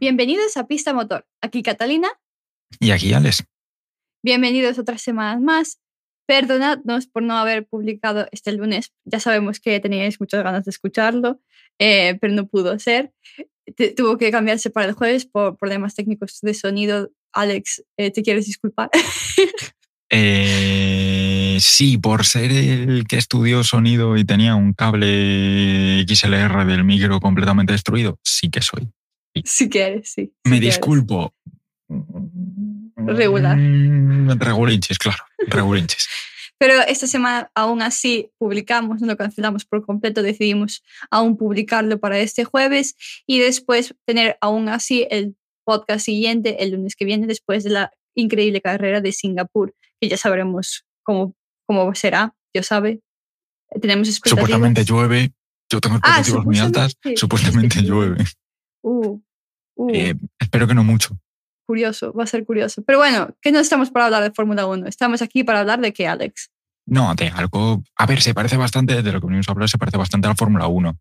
Bienvenidos 0.00 0.56
a 0.56 0.66
Pista 0.66 0.94
Motor. 0.94 1.26
Aquí 1.42 1.62
Catalina. 1.62 2.08
Y 2.78 2.90
aquí 2.90 3.12
Alex. 3.12 3.44
Bienvenidos 4.22 4.78
otras 4.78 5.02
semanas 5.02 5.42
más. 5.42 5.78
Perdonadnos 6.26 7.06
por 7.06 7.22
no 7.22 7.36
haber 7.36 7.66
publicado 7.66 8.26
este 8.32 8.52
lunes. 8.52 8.94
Ya 9.04 9.20
sabemos 9.20 9.60
que 9.60 9.78
teníais 9.78 10.18
muchas 10.18 10.42
ganas 10.42 10.64
de 10.64 10.70
escucharlo, 10.70 11.42
eh, 11.78 12.16
pero 12.18 12.32
no 12.32 12.46
pudo 12.46 12.78
ser. 12.78 13.12
tuvo 13.94 14.16
que 14.16 14.30
cambiarse 14.30 14.70
para 14.70 14.86
el 14.86 14.94
jueves 14.94 15.26
por 15.26 15.58
problemas 15.58 15.94
técnicos 15.94 16.38
de 16.40 16.54
sonido. 16.54 17.10
Alex, 17.34 17.84
eh, 17.98 18.10
¿te 18.10 18.22
quieres 18.22 18.46
disculpar? 18.46 18.88
Eh, 20.12 21.58
sí, 21.60 21.96
por 21.96 22.26
ser 22.26 22.50
el 22.50 23.06
que 23.06 23.16
estudió 23.16 23.62
sonido 23.62 24.16
y 24.16 24.24
tenía 24.24 24.56
un 24.56 24.72
cable 24.72 26.04
XLR 26.04 26.66
del 26.66 26.82
micro 26.82 27.20
completamente 27.20 27.74
destruido, 27.74 28.18
sí 28.24 28.50
que 28.50 28.60
soy. 28.60 28.90
Si 29.44 29.68
quieres, 29.68 30.12
sí. 30.12 30.32
Me 30.44 30.60
disculpo. 30.60 31.34
Regular. 32.96 33.56
Mm, 33.56 34.38
regulinches, 34.38 34.98
claro. 34.98 35.24
Regulinches. 35.38 36.08
Pero 36.60 36.74
esta 36.82 37.06
semana 37.06 37.50
aún 37.54 37.80
así 37.80 38.30
publicamos, 38.36 39.00
no 39.00 39.06
lo 39.06 39.16
cancelamos 39.16 39.64
por 39.64 39.84
completo, 39.84 40.22
decidimos 40.22 40.82
aún 41.10 41.38
publicarlo 41.38 41.98
para 41.98 42.18
este 42.18 42.44
jueves 42.44 42.96
y 43.26 43.38
después 43.38 43.94
tener 44.04 44.36
aún 44.42 44.68
así 44.68 45.06
el 45.10 45.36
podcast 45.64 46.04
siguiente 46.04 46.62
el 46.62 46.72
lunes 46.72 46.96
que 46.96 47.06
viene 47.06 47.26
después 47.26 47.64
de 47.64 47.70
la 47.70 47.92
increíble 48.14 48.60
carrera 48.60 49.00
de 49.00 49.12
Singapur, 49.12 49.74
que 49.98 50.10
ya 50.10 50.18
sabremos 50.18 50.84
cómo, 51.02 51.34
cómo 51.66 51.94
será, 51.94 52.34
Dios 52.52 52.66
sabe. 52.66 53.00
Tenemos 53.80 54.08
expectativas. 54.08 54.50
Supuestamente 54.50 54.84
llueve, 54.84 55.32
yo 55.70 55.80
tengo 55.80 55.96
ah, 56.02 56.18
expectativas 56.18 56.44
muy 56.44 56.58
altas, 56.58 56.94
supuestamente 57.16 57.80
llueve. 57.82 58.24
Uh, 58.82 59.20
uh. 59.76 59.90
Eh, 59.92 60.14
espero 60.38 60.66
que 60.66 60.74
no 60.74 60.84
mucho. 60.84 61.18
Curioso, 61.66 62.12
va 62.12 62.24
a 62.24 62.26
ser 62.26 62.44
curioso. 62.44 62.82
Pero 62.84 62.98
bueno, 62.98 63.36
que 63.40 63.52
no 63.52 63.60
estamos 63.60 63.90
para 63.90 64.06
hablar 64.06 64.22
de 64.22 64.32
Fórmula 64.32 64.66
1, 64.66 64.86
estamos 64.86 65.22
aquí 65.22 65.44
para 65.44 65.60
hablar 65.60 65.80
de 65.80 65.92
qué, 65.92 66.08
Alex. 66.08 66.50
No, 66.86 67.14
de 67.14 67.28
algo. 67.28 67.82
A 67.96 68.06
ver, 68.06 68.20
se 68.20 68.34
parece 68.34 68.56
bastante, 68.56 69.02
de 69.02 69.12
lo 69.12 69.20
que 69.20 69.26
venimos 69.26 69.48
a 69.48 69.52
hablar, 69.52 69.68
se 69.68 69.78
parece 69.78 69.96
bastante 69.96 70.26
a 70.26 70.30
la 70.30 70.36
Fórmula 70.36 70.66
1. 70.66 70.98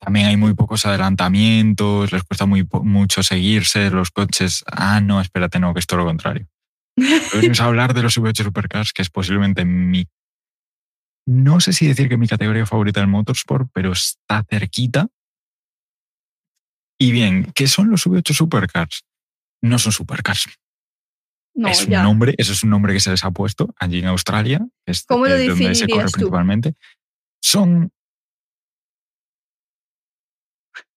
También 0.00 0.26
hay 0.26 0.36
muy 0.36 0.54
pocos 0.54 0.84
adelantamientos, 0.86 2.12
les 2.12 2.22
cuesta 2.24 2.46
muy, 2.46 2.66
mucho 2.82 3.22
seguirse, 3.22 3.90
los 3.90 4.10
coches. 4.10 4.64
Ah, 4.66 5.00
no, 5.00 5.20
espérate, 5.20 5.58
no, 5.58 5.72
que 5.72 5.80
es 5.80 5.86
todo 5.86 6.00
lo 6.00 6.06
contrario. 6.06 6.46
Venimos 7.34 7.60
a 7.60 7.64
hablar 7.64 7.94
de 7.94 8.02
los 8.02 8.18
V8 8.18 8.44
Supercars, 8.44 8.92
que 8.92 9.02
es 9.02 9.10
posiblemente 9.10 9.64
mi. 9.64 10.06
No 11.26 11.58
sé 11.60 11.72
si 11.72 11.86
decir 11.86 12.08
que 12.08 12.18
mi 12.18 12.28
categoría 12.28 12.66
favorita 12.66 13.00
del 13.00 13.08
motorsport, 13.08 13.68
pero 13.72 13.92
está 13.92 14.44
cerquita. 14.48 15.08
Y 16.98 17.12
bien, 17.12 17.50
¿qué 17.54 17.66
son 17.66 17.90
los 17.90 18.06
V8 18.06 18.32
Supercars? 18.32 19.04
No 19.62 19.78
son 19.78 19.92
Supercars. 19.92 20.46
No, 21.56 21.68
es 21.68 21.86
un 21.86 21.92
nombre, 21.92 22.34
eso 22.36 22.52
es 22.52 22.62
un 22.64 22.70
nombre 22.70 22.92
que 22.92 23.00
se 23.00 23.10
les 23.10 23.24
ha 23.24 23.30
puesto 23.30 23.72
allí 23.78 24.00
en 24.00 24.06
Australia, 24.06 24.66
es 24.86 25.04
¿Cómo 25.04 25.26
lo 25.26 25.38
donde 25.38 25.74
se 25.74 25.88
corre 25.88 26.06
tú? 26.06 26.12
principalmente. 26.12 26.74
Son. 27.40 27.90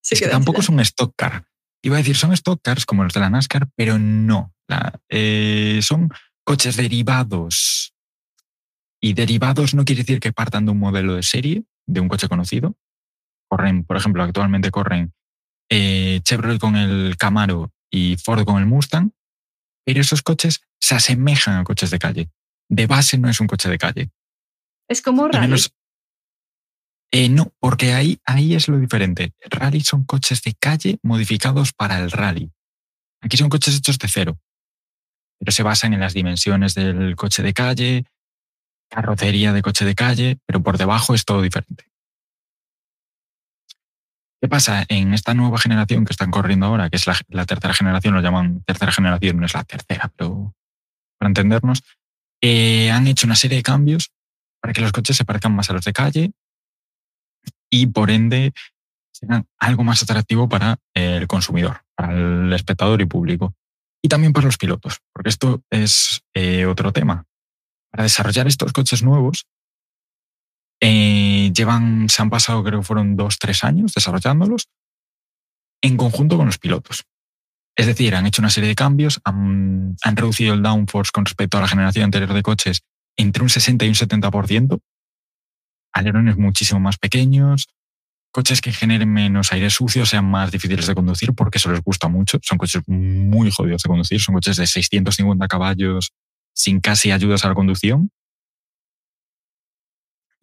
es 0.10 0.20
que 0.20 0.28
tampoco 0.28 0.62
son 0.62 0.80
stock 0.80 1.14
car. 1.16 1.46
Iba 1.84 1.98
a 1.98 2.00
decir, 2.00 2.16
son 2.16 2.34
stock 2.34 2.60
cars 2.64 2.86
como 2.86 3.04
los 3.04 3.14
de 3.14 3.20
la 3.20 3.30
NASCAR, 3.30 3.68
pero 3.76 4.00
no. 4.00 4.54
Eh, 5.10 5.80
son 5.84 6.10
coches 6.44 6.76
derivados. 6.76 7.94
Y 9.00 9.14
derivados 9.14 9.76
no 9.76 9.86
quiere 9.86 10.02
decir 10.02 10.20
que 10.20 10.34
partan 10.34 10.66
de 10.66 10.72
un 10.72 10.80
modelo 10.80 11.16
de 11.16 11.24
serie, 11.24 11.66
de 11.86 12.00
un 12.00 12.08
coche 12.08 12.28
conocido. 12.28 12.76
Corren, 13.48 13.84
por 13.84 13.96
ejemplo, 13.96 14.24
actualmente 14.24 14.72
corren 14.72 15.14
eh, 15.70 16.20
Chevrolet 16.24 16.60
con 16.60 16.76
el 16.76 17.18
Camaro 17.18 17.72
y 17.90 18.18
Ford 18.18 18.46
con 18.46 18.60
el 18.60 18.66
Mustang, 18.66 19.12
pero 19.86 20.02
esos 20.02 20.22
coches 20.22 20.62
se 20.80 20.96
asemejan 20.96 21.58
a 21.58 21.64
coches 21.64 21.90
de 21.90 22.00
calle. 22.00 22.30
De 22.70 22.88
base 22.88 23.18
no 23.18 23.30
es 23.30 23.40
un 23.40 23.48
coche 23.48 23.70
de 23.70 23.78
calle. 23.78 24.10
Es 24.90 25.02
como 25.02 25.28
rally. 25.28 25.62
Eh, 27.12 27.30
no, 27.30 27.54
porque 27.60 27.94
ahí, 27.94 28.20
ahí 28.26 28.54
es 28.54 28.68
lo 28.68 28.78
diferente. 28.78 29.34
Rally 29.50 29.82
son 29.82 30.04
coches 30.04 30.42
de 30.42 30.54
calle 30.56 31.00
modificados 31.04 31.72
para 31.74 32.00
el 32.00 32.12
rally. 32.12 32.52
Aquí 33.22 33.38
son 33.38 33.50
coches 33.50 33.78
hechos 33.78 33.98
de 33.98 34.08
cero, 34.08 34.40
pero 35.40 35.52
se 35.52 35.64
basan 35.64 35.94
en 35.94 36.02
las 36.02 36.14
dimensiones 36.14 36.76
del 36.76 37.16
coche 37.16 37.42
de 37.44 37.54
calle, 37.54 38.06
carrocería 38.90 39.54
de 39.54 39.62
coche 39.62 39.86
de 39.86 39.96
calle, 39.96 40.38
pero 40.46 40.62
por 40.62 40.78
debajo 40.78 41.14
es 41.14 41.26
todo 41.26 41.42
diferente. 41.42 41.90
¿Qué 44.40 44.48
pasa? 44.48 44.86
En 44.88 45.14
esta 45.14 45.34
nueva 45.34 45.58
generación 45.58 46.06
que 46.06 46.14
están 46.14 46.30
corriendo 46.30 46.68
ahora, 46.68 46.90
que 46.90 46.98
es 46.98 47.08
la, 47.08 47.46
tercera 47.46 47.74
generación, 47.74 48.14
lo 48.14 48.22
llaman 48.22 48.64
tercera 48.64 48.92
generación, 48.92 49.40
no 49.40 49.46
es 49.46 49.54
la 49.54 49.64
tercera, 49.64 50.12
pero 50.16 50.54
para 51.18 51.30
entendernos, 51.30 51.84
han 52.44 53.08
hecho 53.08 53.26
una 53.26 53.36
serie 53.36 53.58
de 53.58 53.64
cambios 53.64 54.12
para 54.62 54.74
que 54.74 54.82
los 54.82 54.92
coches 54.92 55.18
se 55.18 55.26
parezcan 55.26 55.56
más 55.56 55.70
a 55.70 55.74
los 55.74 55.86
de 55.86 55.94
calle 55.94 56.32
y 57.70 57.88
por 57.88 58.12
ende 58.12 58.54
sean 59.12 59.48
algo 59.60 59.84
más 59.84 60.04
atractivo 60.04 60.48
para 60.48 60.78
el 60.94 61.28
consumidor, 61.28 61.82
para 61.96 62.14
el 62.14 62.54
espectador 62.54 63.02
y 63.02 63.06
público. 63.06 63.56
Y 64.04 64.10
también 64.10 64.34
para 64.34 64.46
los 64.46 64.58
pilotos, 64.58 65.00
porque 65.12 65.30
esto 65.30 65.64
es 65.72 66.22
eh, 66.36 66.66
otro 66.66 66.94
tema. 66.94 67.26
Para 67.90 68.04
desarrollar 68.04 68.48
estos 68.48 68.72
coches 68.72 69.02
nuevos, 69.02 69.48
eh, 70.82 71.52
llevan, 71.54 72.10
se 72.10 72.22
han 72.22 72.30
pasado, 72.30 72.64
creo 72.64 72.80
que 72.80 72.86
fueron 72.86 73.16
dos, 73.16 73.40
tres 73.40 73.64
años 73.64 73.94
desarrollándolos 73.94 74.68
en 75.82 75.98
conjunto 75.98 76.38
con 76.38 76.48
los 76.48 76.58
pilotos. 76.58 77.04
Es 77.76 77.86
decir, 77.86 78.16
han 78.16 78.26
hecho 78.26 78.42
una 78.42 78.50
serie 78.50 78.70
de 78.70 78.76
cambios, 78.76 79.22
han, 79.24 79.96
reducido 80.04 80.56
el 80.56 80.64
downforce 80.64 81.12
con 81.14 81.26
respecto 81.26 81.58
a 81.58 81.62
la 81.62 81.68
generación 81.68 82.06
anterior 82.06 82.34
de 82.34 82.42
coches 82.42 82.82
entre 83.16 83.44
un 83.44 83.50
60 83.50 83.86
y 83.86 83.90
un 83.90 83.94
70%, 83.94 84.80
alerones 85.94 86.38
muchísimo 86.38 86.80
más 86.80 86.98
pequeños, 86.98 87.68
coches 88.32 88.62
que 88.62 88.72
generen 88.72 89.12
menos 89.12 89.52
aire 89.52 89.70
sucio, 89.70 90.06
sean 90.06 90.26
más 90.26 90.52
difíciles 90.52 90.88
de 90.88 90.96
conducir, 90.96 91.34
porque 91.34 91.60
eso 91.60 91.72
les 91.72 91.82
gusta 91.82 92.08
mucho. 92.08 92.40
Son 92.42 92.58
coches 92.58 92.82
muy 92.88 93.52
jodidos 93.52 93.84
de 93.84 93.90
conducir, 93.90 94.20
son 94.20 94.36
coches 94.36 94.58
de 94.58 94.68
650 94.68 95.48
caballos 95.48 96.12
sin 96.54 96.80
casi 96.80 97.12
ayudas 97.12 97.46
a 97.46 97.50
la 97.50 97.56
conducción. 97.56 98.12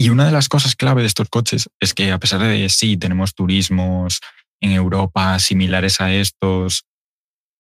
Y 0.04 0.10
una 0.10 0.26
de 0.26 0.32
las 0.32 0.50
cosas 0.50 0.76
clave 0.76 1.00
de 1.00 1.06
estos 1.06 1.31
coches 1.31 1.70
es 1.81 1.94
que 1.94 2.12
a 2.12 2.19
pesar 2.19 2.38
de 2.38 2.69
sí, 2.69 2.98
tenemos 2.98 3.34
turismos 3.34 4.20
en 4.60 4.72
Europa 4.72 5.38
similares 5.38 5.98
a 5.98 6.12
estos, 6.12 6.84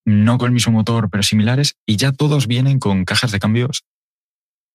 no 0.04 0.36
con 0.36 0.48
el 0.48 0.52
mismo 0.52 0.74
motor, 0.74 1.08
pero 1.08 1.22
similares, 1.22 1.76
y 1.86 1.96
ya 1.96 2.12
todos 2.12 2.46
vienen 2.46 2.80
con 2.80 3.06
cajas 3.06 3.32
de 3.32 3.38
cambios 3.38 3.84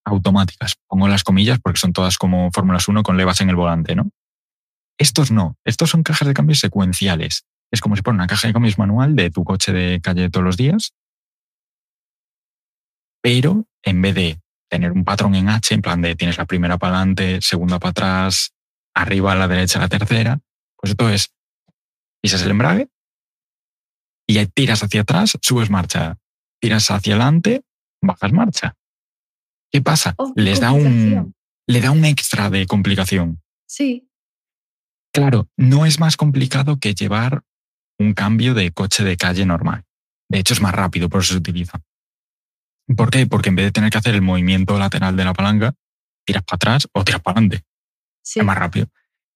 automáticas. 0.03 0.77
Pongo 0.87 1.07
las 1.07 1.23
comillas 1.23 1.59
porque 1.61 1.79
son 1.79 1.93
todas 1.93 2.17
como 2.17 2.49
Fórmulas 2.51 2.87
1 2.87 3.03
con 3.03 3.17
levas 3.17 3.39
en 3.39 3.49
el 3.49 3.55
volante, 3.55 3.93
¿no? 3.93 4.09
Estos 4.97 5.29
no, 5.29 5.55
estos 5.63 5.91
son 5.91 6.01
cajas 6.01 6.27
de 6.27 6.33
cambios 6.33 6.57
secuenciales. 6.57 7.45
Es 7.71 7.81
como 7.81 7.95
si 7.95 8.01
pones 8.01 8.17
una 8.17 8.25
caja 8.25 8.47
de 8.47 8.53
cambios 8.53 8.79
manual 8.79 9.15
de 9.15 9.29
tu 9.29 9.43
coche 9.43 9.73
de 9.73 10.01
calle 10.01 10.31
todos 10.31 10.43
los 10.43 10.57
días, 10.57 10.95
pero 13.21 13.67
en 13.83 14.01
vez 14.01 14.15
de 14.15 14.39
tener 14.69 14.91
un 14.91 15.03
patrón 15.03 15.35
en 15.35 15.49
H, 15.49 15.73
en 15.73 15.81
plan 15.81 16.01
de 16.01 16.15
tienes 16.15 16.37
la 16.37 16.45
primera 16.45 16.77
para 16.77 16.95
adelante, 16.95 17.39
segunda 17.41 17.79
para 17.79 17.91
atrás, 17.91 18.53
arriba 18.93 19.33
a 19.33 19.35
la 19.35 19.47
derecha 19.47 19.79
la 19.79 19.87
tercera, 19.87 20.39
pues 20.77 20.91
esto 20.91 21.09
es, 21.09 21.33
pisas 22.21 22.41
el 22.43 22.51
embrague 22.51 22.89
y 24.27 24.37
ahí 24.37 24.45
tiras 24.47 24.83
hacia 24.83 25.01
atrás, 25.01 25.37
subes 25.41 25.69
marcha, 25.69 26.17
tiras 26.61 26.89
hacia 26.91 27.15
adelante, 27.15 27.63
bajas 28.01 28.31
marcha. 28.31 28.75
¿Qué 29.71 29.81
pasa? 29.81 30.15
Oh, 30.17 30.33
Les 30.35 30.59
da 30.59 30.71
un, 30.71 31.33
le 31.67 31.81
da 31.81 31.91
un 31.91 32.05
extra 32.05 32.49
de 32.49 32.65
complicación. 32.65 33.41
Sí. 33.67 34.09
Claro, 35.13 35.49
no 35.57 35.85
es 35.85 35.99
más 35.99 36.17
complicado 36.17 36.79
que 36.79 36.93
llevar 36.93 37.43
un 37.99 38.13
cambio 38.13 38.53
de 38.53 38.71
coche 38.71 39.03
de 39.03 39.17
calle 39.17 39.45
normal. 39.45 39.83
De 40.29 40.39
hecho, 40.39 40.53
es 40.53 40.61
más 40.61 40.73
rápido, 40.73 41.09
por 41.09 41.21
eso 41.21 41.33
se 41.33 41.39
utiliza. 41.39 41.81
¿Por 42.95 43.11
qué? 43.11 43.27
Porque 43.27 43.49
en 43.49 43.55
vez 43.55 43.65
de 43.65 43.71
tener 43.71 43.91
que 43.91 43.97
hacer 43.97 44.15
el 44.15 44.21
movimiento 44.21 44.77
lateral 44.79 45.15
de 45.15 45.23
la 45.23 45.33
palanca, 45.33 45.73
tiras 46.25 46.43
para 46.43 46.55
atrás 46.55 46.87
o 46.91 47.03
tiras 47.03 47.21
para 47.21 47.39
adelante. 47.39 47.63
Es 48.23 48.43
más 48.43 48.57
rápido. 48.57 48.87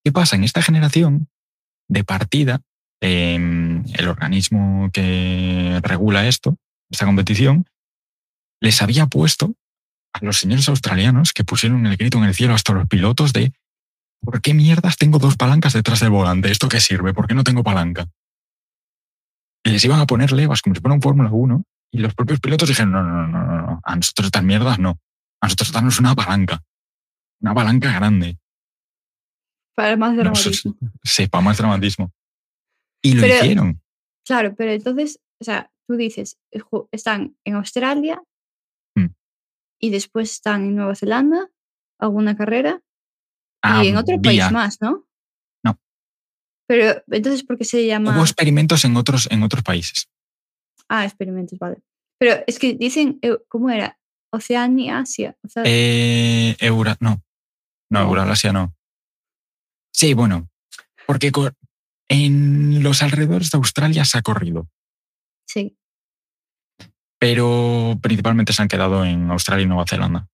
¿Qué 0.04 0.12
pasa? 0.12 0.36
En 0.36 0.44
esta 0.44 0.62
generación 0.62 1.30
de 1.88 2.04
partida, 2.04 2.62
em, 3.02 3.84
el 3.94 4.08
organismo 4.08 4.90
que 4.92 5.80
regula 5.84 6.28
esto, 6.28 6.58
esta 6.90 7.06
competición, 7.06 7.66
les 8.60 8.82
había 8.82 9.08
puesto 9.08 9.56
a 10.14 10.26
los 10.26 10.40
señores 10.40 10.70
australianos 10.70 11.34
que 11.34 11.44
pusieron 11.44 11.86
el 11.86 11.98
grito 11.98 12.18
en 12.18 12.26
el 12.26 12.36
cielo 12.36 12.54
hasta 12.54 12.74
los 12.74 12.88
pilotos 12.88 13.34
de 13.34 13.54
¿por 14.22 14.42
qué 14.42 14.54
mierdas 14.54 14.98
tengo 14.98 15.20
dos 15.20 15.36
palancas 15.36 15.74
detrás 15.74 16.00
del 16.00 16.12
volante? 16.12 16.52
¿Esto 16.52 16.70
qué 16.70 16.80
sirve? 16.80 17.14
¿Por 17.14 17.28
qué 17.28 17.34
no 17.34 17.44
tengo 17.44 17.64
palanca? 17.64 18.08
Y 19.64 19.72
les 19.72 19.84
iban 19.86 20.00
a 20.00 20.06
poner 20.06 20.32
levas 20.32 20.62
como 20.62 20.76
si 20.76 20.82
fuera 20.82 20.96
un 20.96 21.02
Fórmula 21.02 21.30
1 21.32 21.64
y 21.94 22.00
los 22.00 22.16
propios 22.16 22.40
pilotos 22.40 22.68
dijeron, 22.68 22.92
no, 22.92 23.04
no, 23.04 23.28
no, 23.28 23.46
no, 23.46 23.62
no, 23.62 23.82
a 23.84 23.96
nosotros 23.96 24.26
estas 24.26 24.44
mierdas 24.44 24.80
no. 24.80 25.00
A 25.40 25.46
nosotros 25.46 25.72
darnos 25.72 26.00
una 26.00 26.16
palanca. 26.16 26.64
Una 27.40 27.54
palanca 27.54 27.94
grande. 27.94 28.40
Para 29.76 29.96
más 29.96 30.16
dramatismo. 30.18 30.76
sí, 31.04 31.28
para 31.28 31.44
más 31.44 31.58
dramatismo. 31.58 32.12
Y 33.04 33.14
lo 33.14 33.28
hicieron. 33.28 33.80
Claro, 34.26 34.56
pero 34.56 34.72
entonces, 34.72 35.20
o 35.40 35.44
sea, 35.44 35.72
tú 35.88 35.96
dices, 35.96 36.38
eh, 36.52 36.62
están 36.92 37.38
en 37.46 37.56
Australia 37.56 38.22
Mm. 38.96 39.08
y 39.80 39.90
después 39.90 40.32
están 40.32 40.64
en 40.64 40.76
Nueva 40.76 40.96
Zelanda, 40.96 41.50
alguna 42.00 42.36
carrera, 42.36 42.82
Ah, 43.62 43.84
y 43.84 43.90
en 43.90 43.98
otro 43.98 44.22
país 44.22 44.52
más, 44.52 44.82
¿no? 44.82 45.06
No. 45.64 45.80
Pero 46.68 47.02
entonces, 47.08 47.44
¿por 47.44 47.58
qué 47.58 47.66
se 47.66 47.86
llama? 47.86 48.16
Hubo 48.16 48.22
experimentos 48.24 48.84
en 48.84 48.98
otros, 48.98 49.28
en 49.32 49.42
otros 49.44 49.64
países. 49.64 50.10
Ah, 50.90 51.06
experimentos, 51.06 51.58
vale. 51.60 51.78
Pero 52.20 52.44
es 52.48 52.60
que 52.60 52.74
dicen, 52.74 53.20
eh, 53.22 53.38
¿cómo 53.48 53.70
era? 53.70 54.00
Oceania, 54.32 55.00
Asia. 55.00 55.36
o 55.44 55.48
sea, 55.48 55.64
Eh, 55.66 56.56
Eura, 56.60 56.98
no. 57.00 57.22
No. 57.90 58.02
Eurasia 58.02 58.52
no. 58.52 58.76
Sí, 59.92 60.14
bueno, 60.16 60.50
porque 61.06 61.32
en 62.08 62.82
los 62.82 63.04
alrededores 63.04 63.52
de 63.52 63.58
Australia 63.58 64.06
se 64.06 64.18
ha 64.18 64.22
corrido, 64.24 64.68
sí. 65.46 65.78
pero 67.20 67.98
principalmente 68.02 68.54
se 68.54 68.64
han 68.64 68.68
quedado 68.68 69.06
en 69.06 69.30
Australia 69.30 69.66
y 69.66 69.68
Nueva 69.68 69.86
Zelanda. 69.88 70.28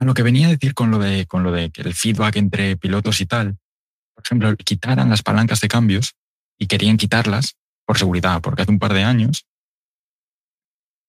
Lo 0.00 0.14
que 0.14 0.22
venía 0.22 0.48
a 0.48 0.50
decir 0.50 0.74
con 0.74 0.90
lo 0.90 0.98
de, 0.98 1.26
con 1.26 1.42
lo 1.42 1.52
de 1.52 1.70
que 1.70 1.82
el 1.82 1.94
feedback 1.94 2.36
entre 2.36 2.76
pilotos 2.76 3.20
y 3.20 3.26
tal, 3.26 3.58
por 4.14 4.24
ejemplo, 4.24 4.56
quitaran 4.56 5.10
las 5.10 5.22
palancas 5.22 5.60
de 5.60 5.68
cambios 5.68 6.14
y 6.58 6.66
querían 6.66 6.96
quitarlas 6.96 7.56
por 7.92 7.98
seguridad, 7.98 8.40
porque 8.40 8.62
hace 8.62 8.70
un 8.70 8.78
par 8.78 8.94
de 8.94 9.04
años 9.04 9.44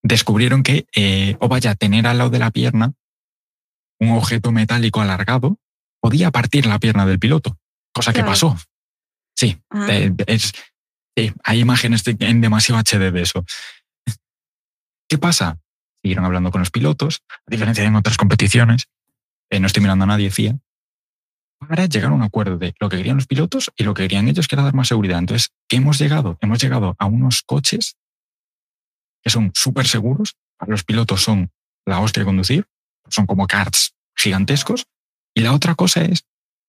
descubrieron 0.03 0.63
que, 0.63 0.85
eh, 0.93 1.37
o 1.39 1.47
vaya, 1.47 1.75
tener 1.75 2.05
al 2.07 2.17
lado 2.17 2.29
de 2.29 2.39
la 2.39 2.51
pierna 2.51 2.91
un 4.01 4.09
objeto 4.11 4.51
metálico 4.51 4.99
alargado 4.99 5.57
podía 6.01 6.29
partir 6.29 6.65
la 6.65 6.79
pierna 6.79 7.05
del 7.05 7.19
piloto, 7.19 7.57
cosa 7.93 8.11
que 8.11 8.19
pasó. 8.25 8.57
Sí, 9.33 9.57
Ah, 9.69 9.87
eh, 9.89 10.13
es- 10.27 10.51
sí, 11.17 11.31
hay 11.45 11.59
imágenes 11.61 12.03
de- 12.03 12.17
en 12.19 12.41
demasiado 12.41 12.79
HD 12.79 13.11
de 13.11 13.21
eso. 13.21 13.45
¿Qué 15.09 15.17
pasa? 15.17 15.57
Siguieron 16.03 16.25
hablando 16.25 16.51
con 16.51 16.59
los 16.59 16.69
pilotos, 16.69 17.23
a 17.29 17.49
diferencia 17.49 17.83
de 17.83 17.87
en 17.87 17.95
otras 17.95 18.17
competiciones, 18.17 18.87
eh, 19.49 19.61
no 19.61 19.67
estoy 19.67 19.83
mirando 19.83 20.03
a 20.03 20.07
nadie, 20.07 20.29
FIA, 20.31 20.59
para 21.67 21.85
llegar 21.85 22.11
a 22.11 22.15
un 22.15 22.21
acuerdo 22.21 22.57
de 22.57 22.73
lo 22.79 22.89
que 22.89 22.97
querían 22.97 23.17
los 23.17 23.27
pilotos 23.27 23.71
y 23.75 23.83
lo 23.83 23.93
que 23.93 24.03
querían 24.03 24.27
ellos, 24.27 24.47
que 24.47 24.55
era 24.55 24.63
dar 24.63 24.73
más 24.73 24.87
seguridad. 24.87 25.19
Entonces, 25.19 25.51
¿qué 25.67 25.77
hemos 25.77 25.99
llegado? 25.99 26.37
Hemos 26.41 26.61
llegado 26.61 26.95
a 26.97 27.05
unos 27.05 27.41
coches 27.43 27.97
que 29.21 29.29
son 29.29 29.51
súper 29.53 29.87
seguros, 29.87 30.35
los 30.67 30.83
pilotos 30.83 31.21
son 31.21 31.51
la 31.85 31.99
hostia 31.99 32.21
de 32.21 32.25
conducir, 32.25 32.67
son 33.09 33.25
como 33.25 33.47
karts 33.47 33.95
gigantescos, 34.15 34.85
y 35.33 35.41
la 35.41 35.53
otra 35.53 35.75
cosa 35.75 36.03
es, 36.03 36.25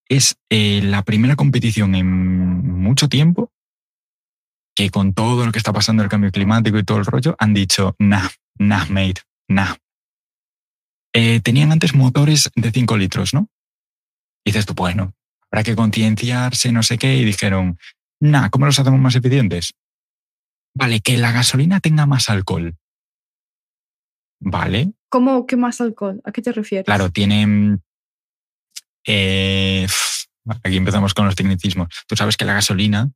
es 0.09 0.37
eh, 0.51 0.81
la 0.83 1.03
primera 1.03 1.37
competición 1.37 1.95
en 1.95 2.81
mucho 2.81 3.09
tiempo 3.09 3.51
que 4.75 4.91
con 4.91 5.15
todo 5.15 5.47
lo 5.47 5.53
que 5.53 5.59
está 5.59 5.73
pasando 5.73 6.03
el 6.03 6.09
cambio 6.09 6.33
climático 6.33 6.79
y 6.79 6.85
todo 6.85 6.99
el 6.99 7.07
rollo, 7.07 7.37
han 7.39 7.55
dicho, 7.55 7.95
nah, 7.99 8.29
nah, 8.59 8.85
mate, 8.87 9.23
nah. 9.49 9.75
Eh, 11.13 11.41
tenían 11.41 11.71
antes 11.71 11.95
motores 11.95 12.51
de 12.57 12.73
5 12.73 12.97
litros, 12.97 13.35
¿no? 13.35 13.49
Y 14.45 14.51
dices 14.51 14.67
tú, 14.67 14.75
bueno, 14.75 15.15
habrá 15.51 15.63
que 15.65 15.75
concienciarse, 15.75 16.71
no 16.73 16.83
sé 16.83 16.99
qué, 16.99 17.17
y 17.17 17.25
dijeron, 17.25 17.79
nah, 18.21 18.49
¿cómo 18.51 18.67
los 18.67 18.79
hacemos 18.79 19.01
más 19.01 19.15
eficientes? 19.17 19.73
Vale, 20.77 21.01
que 21.01 21.17
la 21.19 21.33
gasolina 21.33 21.81
tenga 21.81 22.05
más 22.07 22.29
alcohol. 22.29 22.77
Vale, 24.41 24.93
¿Cómo 25.09 25.47
que 25.47 25.57
más 25.57 25.81
alcohol? 25.81 26.21
¿A 26.25 26.33
qué 26.33 26.43
te 26.43 26.53
refieres? 26.53 26.85
claro, 26.85 27.09
tienen... 27.11 27.83
eh, 29.07 29.87
aquí 30.65 30.77
empezamos 30.77 31.15
con 31.15 31.25
los 31.27 31.37
tecnicismos. 31.37 31.89
Tú 32.07 32.17
sabes 32.17 32.37
que 32.37 32.45
la 32.45 32.55
gasolina, 32.55 33.11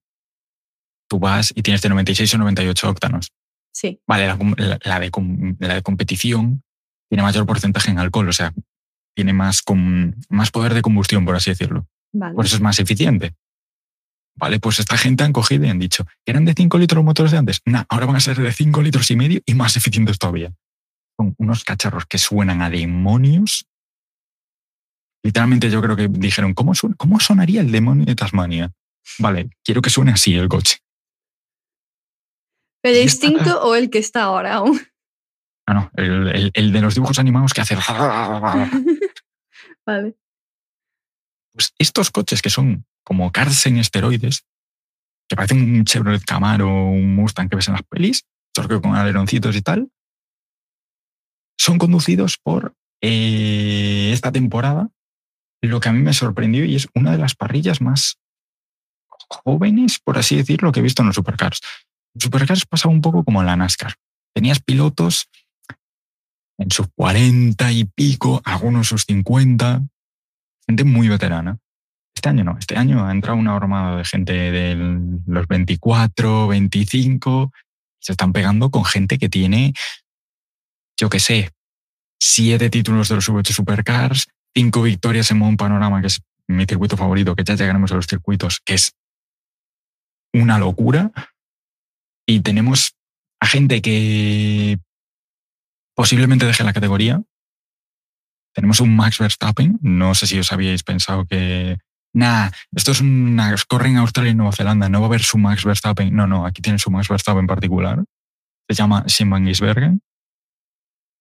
tú 1.09 1.19
vas 1.19 1.53
y 1.55 1.63
tienes 1.63 1.83
de 1.83 1.89
96 1.89 2.33
o 2.35 2.39
98 2.39 2.89
octanos. 2.89 3.33
Sí, 3.73 4.01
Vale, 4.07 4.27
la, 4.27 4.37
la- 4.85 5.01
de, 5.01 5.57
la 5.59 5.75
de 5.75 5.83
competición 5.83 6.63
tiene 7.11 7.23
mayor 7.23 7.47
porcentaje 7.47 7.91
en 7.91 7.99
alcohol, 7.99 8.29
o 8.29 8.33
sea, 8.33 8.53
tiene 9.19 9.33
más, 9.33 9.63
com- 9.63 10.13
más 10.29 10.53
poder 10.53 10.75
de 10.75 10.81
combustión, 10.81 11.25
por 11.25 11.35
así 11.35 11.51
decirlo. 11.51 11.89
vale. 12.13 12.37
Por 12.37 12.45
eso 12.45 12.55
es 12.55 12.63
más 12.63 12.79
eficiente. 12.79 13.35
Vale, 14.37 14.61
pues 14.61 14.79
esta 14.79 14.97
gente 14.97 15.25
han 15.25 15.33
cogido 15.33 15.65
y 15.67 15.71
han 15.71 15.81
dicho 15.81 16.07
eran 16.25 16.45
de 16.45 16.55
5 16.55 16.79
litros 16.79 16.99
los 16.99 17.05
motores 17.05 17.33
de 17.33 17.39
antes. 17.39 17.61
Nah, 17.65 17.83
ahora 17.89 18.07
van 18.07 18.15
a 18.15 18.21
ser 18.21 18.37
de 18.37 18.53
5 18.53 18.81
litros 18.81 19.11
y 19.11 19.17
medio 19.17 19.41
y 19.45 19.55
más 19.55 19.77
eficientes 19.77 20.19
todavía. 20.21 20.53
Son 21.17 21.35
unos 21.39 21.65
cacharros 21.65 22.07
que 22.07 22.17
suenan 22.19 22.63
a 22.63 22.71
demonios. 22.71 23.67
Literalmente 25.25 25.69
yo 25.69 25.83
creo 25.83 25.97
que 25.97 26.07
dijeron, 26.07 26.55
¿cómo, 26.55 26.73
cómo 26.97 27.19
sonaría 27.19 27.61
el 27.61 27.73
demonio 27.73 28.05
de 28.07 28.15
Tasmania? 28.15 28.71
Vale, 29.19 29.51
quiero 29.65 29.83
que 29.83 29.91
suene 29.91 30.13
así 30.13 30.37
el 30.37 30.49
coche. 30.49 30.77
¿El 32.85 32.95
y 32.95 32.99
esta- 33.01 33.27
distinto 33.27 33.61
o 33.65 33.75
el 33.75 33.91
que 33.91 33.99
está 33.99 34.23
ahora 34.23 34.55
aún? 34.55 34.81
Ah, 35.67 35.75
no, 35.75 35.91
el, 35.97 36.29
el- 36.29 36.51
el 36.55 36.73
de 36.73 36.81
los 36.81 36.95
dibujos 36.95 37.19
animados 37.19 37.53
que 37.53 37.61
hace... 37.63 37.75
Pues 41.53 41.75
estos 41.79 42.11
coches 42.11 42.43
que 42.43 42.51
son 42.51 42.87
como 43.05 43.33
cars 43.33 43.67
en 43.67 43.79
esteroides, 43.79 44.45
que 45.29 45.37
parecen 45.37 45.77
un 45.77 45.85
Chevrolet 45.85 46.25
Camaro 46.25 46.69
o 46.69 46.91
un 46.91 47.15
Mustang 47.15 47.49
que 47.49 47.57
ves 47.57 47.69
en 47.69 47.75
las 47.75 47.83
pelis, 47.83 48.25
que 48.55 48.81
con 48.81 48.97
aleroncitos 48.97 49.55
y 49.57 49.63
tal, 49.63 49.91
son 51.59 51.79
conducidos 51.79 52.39
por 52.39 52.75
eh, 53.01 54.11
esta 54.13 54.33
temporada. 54.33 54.91
Lo 55.63 55.81
que 55.81 55.89
a 55.89 55.93
mí 55.93 56.01
me 56.01 56.13
sorprendió 56.13 56.65
y 56.65 56.77
es 56.77 56.89
una 56.95 57.13
de 57.13 57.19
las 57.19 57.35
parrillas 57.35 57.81
más 57.81 58.19
jóvenes, 59.29 59.99
por 59.99 60.19
así 60.19 60.37
decirlo, 60.37 60.73
que 60.73 60.81
he 60.81 60.83
visto 60.83 61.03
en 61.03 61.09
los 61.09 61.17
supercars. 61.17 61.61
Supercars 62.19 62.65
pasaba 62.67 62.95
un 62.95 63.01
poco 63.01 63.25
como 63.25 63.41
en 63.41 63.47
la 63.47 63.57
NASCAR. 63.57 63.95
Tenías 64.35 64.61
pilotos 64.61 65.29
en 66.59 66.71
sus 66.71 66.89
40 66.95 67.73
y 67.73 67.85
pico, 67.85 68.43
algunos 68.45 68.89
sus 68.89 69.05
50, 69.05 69.83
gente 70.67 70.85
muy 70.85 71.09
veterana. 71.09 71.59
Este 72.15 72.29
año 72.29 72.45
no, 72.45 72.59
este 72.59 72.77
año 72.77 73.07
ha 73.07 73.13
entrado 73.13 73.39
una 73.39 73.55
armada 73.55 73.99
de 73.99 74.05
gente 74.05 74.33
de 74.33 74.75
los 75.27 75.47
24, 75.47 76.49
25, 76.49 77.53
y 77.55 78.05
se 78.05 78.13
están 78.13 78.33
pegando 78.33 78.71
con 78.71 78.85
gente 78.85 79.19
que 79.19 79.29
tiene, 79.29 79.73
yo 80.99 81.09
qué 81.09 81.21
sé, 81.21 81.53
siete 82.21 82.71
títulos 82.71 83.09
de 83.09 83.15
los 83.15 83.29
V8 83.29 83.53
Supercars, 83.53 84.27
cinco 84.53 84.83
victorias 84.83 85.31
en 85.31 85.39
Mon 85.39 85.57
Panorama, 85.57 86.01
que 86.01 86.09
es 86.09 86.21
mi 86.49 86.65
circuito 86.65 86.97
favorito, 86.97 87.37
que 87.37 87.45
ya 87.45 87.55
llegaremos 87.55 87.93
a 87.93 87.95
los 87.95 88.07
circuitos, 88.07 88.61
que 88.65 88.75
es 88.75 88.97
una 90.33 90.59
locura. 90.59 91.13
Y 92.27 92.41
tenemos 92.41 92.97
a 93.41 93.47
gente 93.47 93.81
que 93.81 94.79
posiblemente 95.99 96.47
deje 96.47 96.63
la 96.63 96.73
categoría. 96.73 97.21
Tenemos 98.55 98.81
un 98.81 98.95
Max 98.95 99.19
Verstappen. 99.19 99.79
No 99.83 100.15
sé 100.15 100.29
si 100.29 100.39
os 100.39 100.53
habíais 100.53 100.85
pensado 100.85 101.27
que. 101.27 101.77
Nah, 102.15 102.51
esto 102.75 102.93
es 102.93 103.01
una. 103.01 103.53
Corren 103.69 103.93
en 103.93 103.99
Australia 103.99 104.31
y 104.31 104.35
Nueva 104.37 104.53
Zelanda. 104.53 104.89
No 104.89 105.01
va 105.01 105.07
a 105.07 105.09
haber 105.09 105.23
su 105.23 105.39
Max 105.39 105.65
Verstappen. 105.65 106.15
No, 106.15 106.29
no, 106.29 106.47
aquí 106.47 106.63
tiene 106.63 106.79
su 106.79 106.89
Max 106.93 107.09
Verstappen 107.09 107.41
en 107.41 107.47
particular. 107.49 108.05
Se 108.69 108.77
llama 108.77 109.03
Simon 109.09 109.45
Gisbergen. 109.47 110.01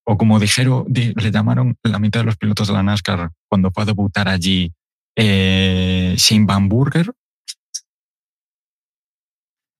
O 0.05 0.15
como 0.15 0.39
dijeron, 0.39 0.85
di- 0.87 1.13
le 1.15 1.31
llamaron 1.31 1.75
la 1.81 1.97
mitad 1.97 2.19
de 2.19 2.25
los 2.27 2.37
pilotos 2.37 2.67
de 2.67 2.73
la 2.73 2.83
NASCAR 2.83 3.31
cuando 3.49 3.71
fue 3.71 3.81
a 3.83 3.87
debutar 3.87 4.29
allí, 4.29 4.71
eh, 5.17 6.13
Shane 6.17 6.67
Burger. 6.67 7.11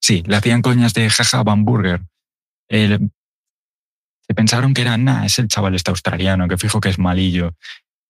Sí, 0.02 0.24
le 0.26 0.36
hacían 0.36 0.62
coñas 0.64 0.94
de 0.94 1.08
jaja 1.10 1.44
Van 1.44 1.64
Burger. 1.64 2.02
Se 4.28 4.36
pensaron 4.36 4.74
que 4.74 4.82
era, 4.82 4.98
nah, 4.98 5.26
es 5.26 5.40
el 5.40 5.48
chaval 5.48 5.76
este 5.76 5.92
australiano, 5.92 6.48
que 6.48 6.58
fijo 6.58 6.82
que 6.82 6.90
es 6.90 7.00
malillo. 7.00 7.56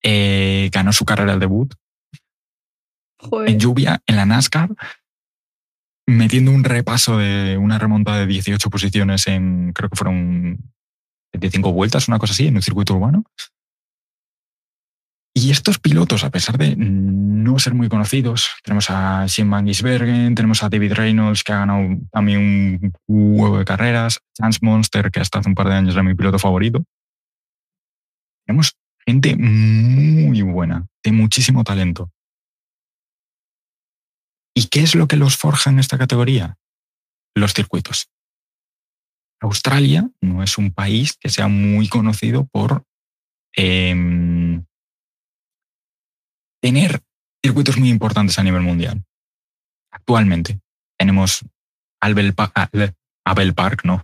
Eh, 0.01 0.69
ganó 0.71 0.91
su 0.93 1.05
carrera 1.05 1.33
al 1.33 1.39
debut 1.39 1.73
Joder. 3.19 3.49
en 3.49 3.59
lluvia 3.59 4.01
en 4.05 4.15
la 4.15 4.25
NASCAR, 4.25 4.69
metiendo 6.07 6.51
un 6.51 6.63
repaso 6.63 7.17
de 7.17 7.57
una 7.57 7.77
remontada 7.77 8.19
de 8.19 8.27
18 8.27 8.69
posiciones 8.69 9.27
en, 9.27 9.73
creo 9.73 9.89
que 9.89 9.95
fueron 9.95 10.71
25 11.33 11.71
vueltas, 11.71 12.07
una 12.07 12.19
cosa 12.19 12.33
así, 12.33 12.47
en 12.47 12.55
un 12.55 12.61
circuito 12.61 12.95
urbano. 12.95 13.23
Y 15.39 15.51
estos 15.51 15.77
pilotos, 15.77 16.23
a 16.23 16.31
pesar 16.31 16.57
de 16.57 16.75
no 16.75 17.59
ser 17.59 17.75
muy 17.75 17.89
conocidos, 17.89 18.55
tenemos 18.63 18.89
a 18.89 19.27
Van 19.45 19.67
Gisbergen, 19.67 20.33
tenemos 20.33 20.63
a 20.63 20.69
David 20.69 20.93
Reynolds, 20.93 21.43
que 21.43 21.51
ha 21.53 21.59
ganado 21.59 21.95
también 22.11 22.91
un 23.05 23.39
huevo 23.39 23.59
de 23.59 23.65
carreras, 23.65 24.19
Chance 24.33 24.57
Monster, 24.63 25.11
que 25.11 25.19
hasta 25.19 25.37
hace 25.37 25.47
un 25.47 25.53
par 25.53 25.67
de 25.67 25.75
años 25.75 25.93
era 25.93 26.01
mi 26.01 26.15
piloto 26.15 26.39
favorito. 26.39 26.83
Tenemos 28.47 28.75
gente 29.05 29.37
muy 29.37 30.41
buena, 30.41 30.87
de 31.03 31.11
muchísimo 31.11 31.63
talento. 31.63 32.11
¿Y 34.55 34.69
qué 34.69 34.81
es 34.81 34.95
lo 34.95 35.07
que 35.07 35.17
los 35.17 35.37
forja 35.37 35.69
en 35.69 35.77
esta 35.77 35.99
categoría? 35.99 36.57
Los 37.35 37.53
circuitos. 37.53 38.09
Australia 39.39 40.09
no 40.19 40.41
es 40.41 40.57
un 40.57 40.73
país 40.73 41.15
que 41.15 41.29
sea 41.29 41.47
muy 41.47 41.89
conocido 41.89 42.47
por 42.47 42.85
em, 43.55 44.65
tener 46.67 47.01
circuitos 47.43 47.77
muy 47.77 47.89
importantes 47.89 48.37
a 48.39 48.43
nivel 48.43 48.61
mundial. 48.61 49.03
Actualmente 49.91 50.59
tenemos 50.97 51.45
Albert, 52.01 52.35
Pa- 52.35 52.51
Al- 52.55 52.95
Abel 53.25 53.53
Park, 53.53 53.81
no. 53.85 54.03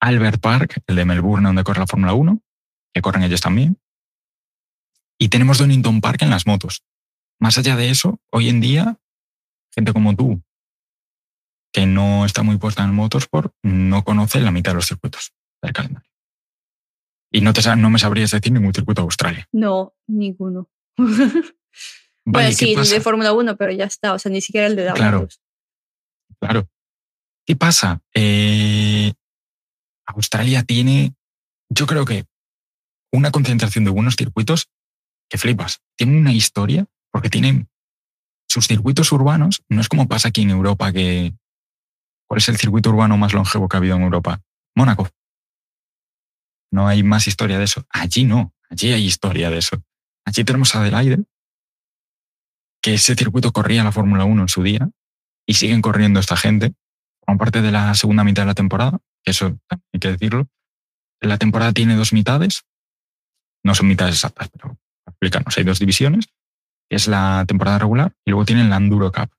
Albert 0.00 0.40
Park, 0.40 0.82
el 0.86 0.96
de 0.96 1.04
Melbourne, 1.04 1.46
donde 1.48 1.64
corre 1.64 1.80
la 1.80 1.86
Fórmula 1.86 2.12
1, 2.14 2.40
que 2.92 3.00
corren 3.02 3.22
ellos 3.22 3.40
también. 3.40 3.78
Y 5.18 5.28
tenemos 5.30 5.58
Donington 5.58 6.00
Park 6.00 6.22
en 6.22 6.30
las 6.30 6.46
motos. 6.46 6.84
Más 7.40 7.58
allá 7.58 7.74
de 7.76 7.90
eso, 7.90 8.20
hoy 8.30 8.48
en 8.48 8.60
día, 8.60 8.98
gente 9.74 9.92
como 9.92 10.14
tú, 10.14 10.42
que 11.72 11.86
no 11.86 12.24
está 12.24 12.42
muy 12.42 12.56
puesta 12.58 12.84
en 12.84 12.94
motorsport, 12.94 13.52
no 13.62 14.04
conoce 14.04 14.40
la 14.40 14.50
mitad 14.52 14.72
de 14.72 14.76
los 14.76 14.86
circuitos 14.86 15.32
del 15.62 15.72
calendario. 15.72 16.08
Y 17.32 17.40
no, 17.40 17.52
te, 17.52 17.62
no 17.76 17.90
me 17.90 17.98
sabrías 17.98 18.30
decir 18.30 18.52
ningún 18.52 18.72
circuito 18.74 19.02
de 19.02 19.06
Australia. 19.06 19.48
No, 19.52 19.94
ninguno. 20.06 20.68
Vale, 22.26 22.46
bueno, 22.46 22.48
¿qué 22.58 22.64
sí, 22.64 22.70
el 22.72 22.78
pasa? 22.78 22.94
de 22.94 23.00
Fórmula 23.00 23.32
1, 23.32 23.56
pero 23.56 23.72
ya 23.72 23.84
está. 23.84 24.14
O 24.14 24.18
sea, 24.18 24.32
ni 24.32 24.40
siquiera 24.40 24.66
el 24.66 24.76
de 24.76 24.84
las 24.84 24.94
Claro. 24.94 25.28
Claro. 26.40 26.68
¿Qué 27.46 27.56
pasa? 27.56 28.00
Eh, 28.14 29.12
Australia 30.06 30.62
tiene, 30.62 31.14
yo 31.68 31.86
creo 31.86 32.04
que 32.04 32.24
una 33.12 33.30
concentración 33.30 33.84
de 33.84 33.90
buenos 33.90 34.16
circuitos 34.16 34.70
que 35.28 35.38
flipas. 35.38 35.82
Tiene 35.96 36.18
una 36.18 36.32
historia 36.32 36.86
porque 37.10 37.30
tienen 37.30 37.68
sus 38.48 38.66
circuitos 38.66 39.12
urbanos. 39.12 39.62
No 39.68 39.80
es 39.80 39.88
como 39.88 40.08
pasa 40.08 40.28
aquí 40.28 40.42
en 40.42 40.50
Europa 40.50 40.92
que... 40.92 41.34
¿Cuál 42.26 42.38
es 42.38 42.48
el 42.48 42.56
circuito 42.56 42.90
urbano 42.90 43.18
más 43.18 43.34
longevo 43.34 43.68
que 43.68 43.76
ha 43.76 43.78
habido 43.78 43.96
en 43.96 44.02
Europa? 44.02 44.40
Mónaco. 44.74 45.08
No 46.72 46.88
hay 46.88 47.02
más 47.02 47.28
historia 47.28 47.58
de 47.58 47.64
eso. 47.64 47.84
Allí 47.90 48.24
no. 48.24 48.54
Allí 48.70 48.92
hay 48.92 49.04
historia 49.04 49.50
de 49.50 49.58
eso. 49.58 49.82
Allí 50.24 50.42
tenemos 50.42 50.74
Adelaide, 50.74 51.22
que 52.84 52.92
ese 52.92 53.14
circuito 53.14 53.50
corría 53.50 53.82
la 53.82 53.92
Fórmula 53.92 54.26
1 54.26 54.42
en 54.42 54.48
su 54.48 54.62
día 54.62 54.90
y 55.46 55.54
siguen 55.54 55.80
corriendo 55.80 56.20
esta 56.20 56.36
gente. 56.36 56.74
Como 57.26 57.38
parte 57.38 57.62
de 57.62 57.72
la 57.72 57.94
segunda 57.94 58.24
mitad 58.24 58.42
de 58.42 58.48
la 58.48 58.54
temporada, 58.54 58.98
que 59.22 59.30
eso 59.30 59.58
hay 59.70 59.98
que 60.00 60.10
decirlo. 60.10 60.48
La 61.22 61.38
temporada 61.38 61.72
tiene 61.72 61.96
dos 61.96 62.12
mitades. 62.12 62.64
No 63.64 63.74
son 63.74 63.88
mitades 63.88 64.16
exactas, 64.16 64.50
pero 64.50 64.76
explícanos. 65.06 65.56
Hay 65.56 65.64
dos 65.64 65.78
divisiones, 65.78 66.26
que 66.90 66.96
es 66.96 67.08
la 67.08 67.46
temporada 67.48 67.78
regular 67.78 68.12
y 68.22 68.32
luego 68.32 68.44
tienen 68.44 68.68
la 68.68 68.76
Enduro 68.76 69.10
Cup. 69.10 69.30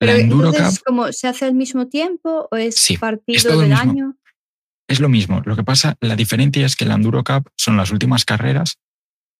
La 0.00 0.06
Pero 0.06 0.12
Enduro 0.12 0.48
entonces, 0.48 0.78
Cup 0.78 0.84
¿cómo 0.86 1.12
se 1.12 1.28
hace 1.28 1.44
al 1.44 1.52
mismo 1.54 1.88
tiempo 1.88 2.48
o 2.50 2.56
es 2.56 2.76
Sí, 2.76 2.96
partido 2.96 3.60
del 3.60 3.74
año? 3.74 4.16
es 4.88 5.00
lo 5.00 5.10
mismo. 5.10 5.42
Lo 5.44 5.54
que 5.54 5.64
pasa, 5.64 5.96
la 6.00 6.16
diferencia 6.16 6.64
es 6.64 6.76
que 6.76 6.86
la 6.86 6.94
Enduro 6.94 7.22
Cup 7.24 7.50
son 7.58 7.76
las 7.76 7.90
últimas 7.90 8.24
carreras 8.24 8.78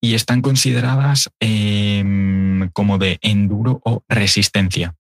y 0.04 0.14
están 0.14 0.42
consideradas 0.42 1.30
em, 1.40 2.68
como 2.73 2.99
de 2.99 3.18
enduro 3.23 3.80
o 3.87 4.04
resistencia. 4.06 4.96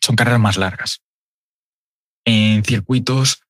Son 0.00 0.14
carreras 0.14 0.38
más 0.38 0.56
largas. 0.56 1.00
En 2.24 2.62
circuitos 2.62 3.42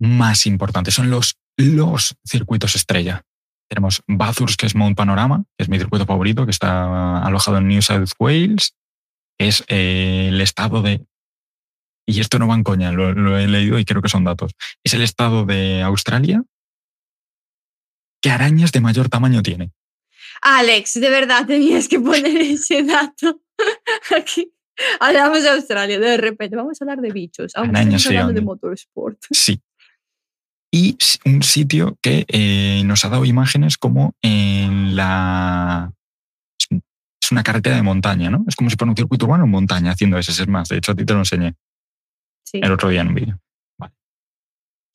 más 0.00 0.46
importantes. 0.46 0.94
Son 0.94 1.10
los, 1.10 1.36
los 1.58 2.16
circuitos 2.26 2.76
estrella. 2.76 3.26
Tenemos 3.68 4.02
Bathurst, 4.06 4.58
que 4.58 4.64
es 4.64 4.74
Mount 4.74 4.96
Panorama, 4.96 5.44
que 5.58 5.64
es 5.64 5.68
mi 5.68 5.76
circuito 5.76 6.06
favorito, 6.06 6.46
que 6.46 6.50
está 6.50 7.22
alojado 7.22 7.58
en 7.58 7.68
New 7.68 7.82
South 7.82 8.12
Wales, 8.18 8.74
es 9.38 9.64
eh, 9.68 10.28
el 10.28 10.40
estado 10.40 10.80
de... 10.80 11.04
Y 12.08 12.20
esto 12.20 12.38
no 12.38 12.48
va 12.48 12.54
en 12.54 12.64
coña, 12.64 12.90
lo, 12.90 13.12
lo 13.12 13.36
he 13.36 13.46
leído 13.46 13.78
y 13.78 13.84
creo 13.84 14.00
que 14.00 14.08
son 14.08 14.24
datos. 14.24 14.52
Es 14.82 14.94
el 14.94 15.02
estado 15.02 15.44
de 15.44 15.82
Australia 15.82 16.42
que 18.22 18.30
arañas 18.30 18.72
de 18.72 18.80
mayor 18.80 19.08
tamaño 19.10 19.42
tiene. 19.42 19.72
Alex, 20.40 20.94
de 20.94 21.10
verdad 21.10 21.46
tenías 21.46 21.88
que 21.88 22.00
poner 22.00 22.36
ese 22.40 22.82
dato 22.82 23.42
aquí. 24.16 24.52
Hablamos 25.00 25.42
de 25.42 25.50
Australia, 25.50 26.00
de 26.00 26.16
repente 26.16 26.56
vamos 26.56 26.80
a 26.80 26.84
hablar 26.84 27.00
de 27.00 27.10
bichos, 27.12 27.52
aunque 27.54 27.78
estamos 27.80 28.06
hablando 28.06 28.32
de 28.32 28.40
motorsport. 28.40 29.18
Sí. 29.30 29.60
Y 30.74 30.96
un 31.26 31.42
sitio 31.42 31.98
que 32.00 32.24
eh, 32.28 32.82
nos 32.86 33.04
ha 33.04 33.10
dado 33.10 33.24
imágenes 33.26 33.76
como 33.76 34.14
en 34.22 34.96
la... 34.96 35.92
Es 36.58 36.66
un- 36.70 36.82
es 37.22 37.30
una 37.30 37.42
carretera 37.42 37.76
de 37.76 37.82
montaña, 37.82 38.30
¿no? 38.30 38.44
Es 38.48 38.56
como 38.56 38.70
si 38.70 38.76
fuera 38.76 38.90
un 38.90 38.96
circuito 38.96 39.26
urbano 39.26 39.44
en 39.44 39.50
montaña 39.50 39.92
haciendo 39.92 40.16
ese. 40.18 40.32
Es 40.32 40.48
más, 40.48 40.68
de 40.70 40.78
hecho 40.78 40.92
a 40.92 40.94
ti 40.94 41.04
te 41.04 41.12
lo 41.12 41.18
enseñé 41.20 41.54
Sí. 42.44 42.58
el 42.62 42.72
otro 42.72 42.88
día 42.88 43.02
en 43.02 43.08
un 43.08 43.14
vídeo. 43.14 43.38
Vale. 43.78 43.92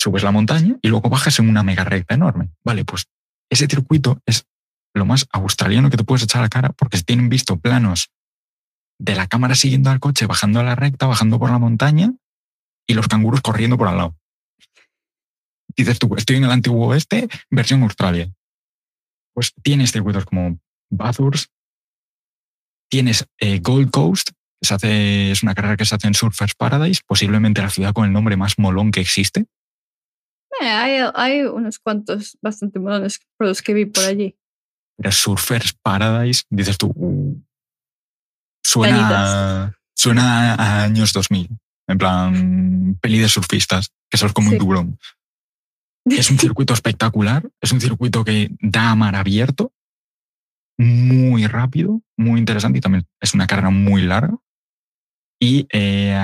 Subes 0.01 0.23
la 0.23 0.31
montaña 0.31 0.75
y 0.81 0.87
luego 0.89 1.09
bajas 1.09 1.37
en 1.39 1.47
una 1.47 1.61
mega 1.63 1.83
recta 1.83 2.15
enorme. 2.15 2.49
Vale, 2.63 2.83
pues 2.83 3.05
ese 3.49 3.67
circuito 3.67 4.21
es 4.25 4.45
lo 4.93 5.05
más 5.05 5.27
australiano 5.31 5.89
que 5.89 5.97
te 5.97 6.03
puedes 6.03 6.23
echar 6.23 6.39
a 6.39 6.45
la 6.45 6.49
cara 6.49 6.69
porque 6.69 7.01
tienen 7.01 7.29
visto 7.29 7.59
planos 7.59 8.09
de 8.99 9.15
la 9.15 9.27
cámara 9.27 9.55
siguiendo 9.55 9.89
al 9.89 9.99
coche, 9.99 10.25
bajando 10.25 10.59
a 10.59 10.63
la 10.63 10.75
recta, 10.75 11.05
bajando 11.05 11.39
por 11.39 11.51
la 11.51 11.59
montaña 11.59 12.13
y 12.87 12.93
los 12.93 13.07
canguros 13.07 13.41
corriendo 13.41 13.77
por 13.77 13.87
al 13.87 13.97
lado. 13.97 14.17
Dices 15.75 15.99
tú, 15.99 16.15
estoy 16.15 16.37
en 16.37 16.45
el 16.45 16.51
antiguo 16.51 16.87
oeste, 16.87 17.27
versión 17.51 17.83
Australia. 17.83 18.33
Pues 19.33 19.53
tienes 19.61 19.91
circuitos 19.91 20.25
como 20.25 20.59
Bathurst, 20.89 21.51
tienes 22.89 23.27
eh, 23.39 23.59
Gold 23.59 23.91
Coast, 23.91 24.31
que 24.59 24.67
se 24.67 24.73
hace, 24.73 25.31
es 25.31 25.43
una 25.43 25.53
carrera 25.53 25.77
que 25.77 25.85
se 25.85 25.93
hace 25.93 26.07
en 26.07 26.15
Surfers 26.15 26.55
Paradise, 26.55 27.01
posiblemente 27.05 27.61
la 27.61 27.69
ciudad 27.69 27.93
con 27.93 28.05
el 28.05 28.13
nombre 28.13 28.37
más 28.37 28.57
molón 28.57 28.91
que 28.91 29.01
existe. 29.01 29.45
Eh, 30.61 30.65
hay, 30.69 31.11
hay 31.13 31.41
unos 31.43 31.79
cuantos 31.79 32.37
bastante 32.41 32.79
molones 32.79 33.19
por 33.37 33.47
los 33.47 33.61
que 33.61 33.73
vi 33.73 33.85
por 33.85 34.03
allí. 34.03 34.35
Pero 34.97 35.11
Surfers 35.11 35.73
Paradise, 35.73 36.43
dices 36.49 36.77
tú, 36.77 36.87
uh, 36.95 37.39
suena, 38.63 39.77
suena 39.95 40.55
a 40.55 40.83
años 40.83 41.13
2000. 41.13 41.49
En 41.89 41.97
plan, 41.97 42.97
peli 43.01 43.19
de 43.19 43.29
surfistas, 43.29 43.89
que 44.09 44.17
eso 44.17 44.25
es 44.25 44.33
como 44.33 44.49
Sí. 44.49 44.55
un 44.55 44.59
tiburón. 44.59 44.99
Es 46.05 46.29
un 46.31 46.39
circuito 46.39 46.73
espectacular, 46.73 47.49
es 47.61 47.71
un 47.71 47.79
circuito 47.79 48.25
que 48.25 48.49
da 48.59 48.91
a 48.91 48.95
mar 48.95 49.15
abierto, 49.15 49.71
muy 50.77 51.47
rápido, 51.47 52.01
muy 52.17 52.39
interesante 52.39 52.79
y 52.79 52.81
también 52.81 53.05
es 53.21 53.33
una 53.33 53.47
carrera 53.47 53.69
muy 53.69 54.01
larga. 54.03 54.35
Y 55.39 55.67
eh, 55.71 56.19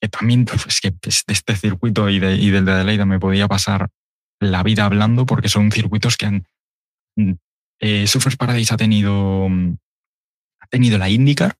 que 0.00 0.08
también 0.08 0.44
pues, 0.44 0.66
es 0.66 0.80
que 0.80 0.92
pues, 0.92 1.24
de 1.26 1.32
este 1.34 1.54
circuito 1.56 2.08
y, 2.08 2.18
de, 2.18 2.36
y 2.36 2.50
del 2.50 2.64
de 2.64 2.72
Adelaide 2.72 3.04
me 3.06 3.18
podía 3.20 3.46
pasar 3.48 3.90
la 4.40 4.62
vida 4.62 4.84
hablando 4.86 5.26
porque 5.26 5.48
son 5.48 5.70
circuitos 5.70 6.16
que 6.16 6.26
han... 6.26 6.46
mm, 7.16 7.32
Eh, 7.82 8.06
Surfers 8.06 8.36
Paradise 8.36 8.72
ha 8.74 8.76
tenido, 8.76 9.48
mm, 9.48 9.76
ha 10.60 10.66
tenido 10.68 10.98
la 10.98 11.08
IndyCar, 11.08 11.56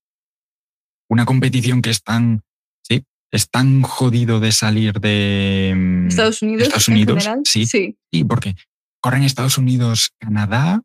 una 1.09 1.25
competición 1.25 1.81
que 1.81 1.91
es 1.91 2.03
tan, 2.03 2.43
sí, 2.83 3.05
es 3.33 3.49
tan 3.49 3.83
jodido 3.83 4.39
de 4.39 4.53
salir 4.53 5.01
de 5.01 5.73
mm, 5.75 6.09
Estados 6.09 6.43
Unidos. 6.43 6.63
Estados 6.65 6.89
en 6.89 6.95
Unidos, 6.95 7.29
sí. 7.45 7.65
sí. 7.67 7.97
Sí, 8.13 8.25
porque 8.25 8.55
corren 9.03 9.23
Estados 9.23 9.57
Unidos, 9.59 10.11
Canadá. 10.19 10.83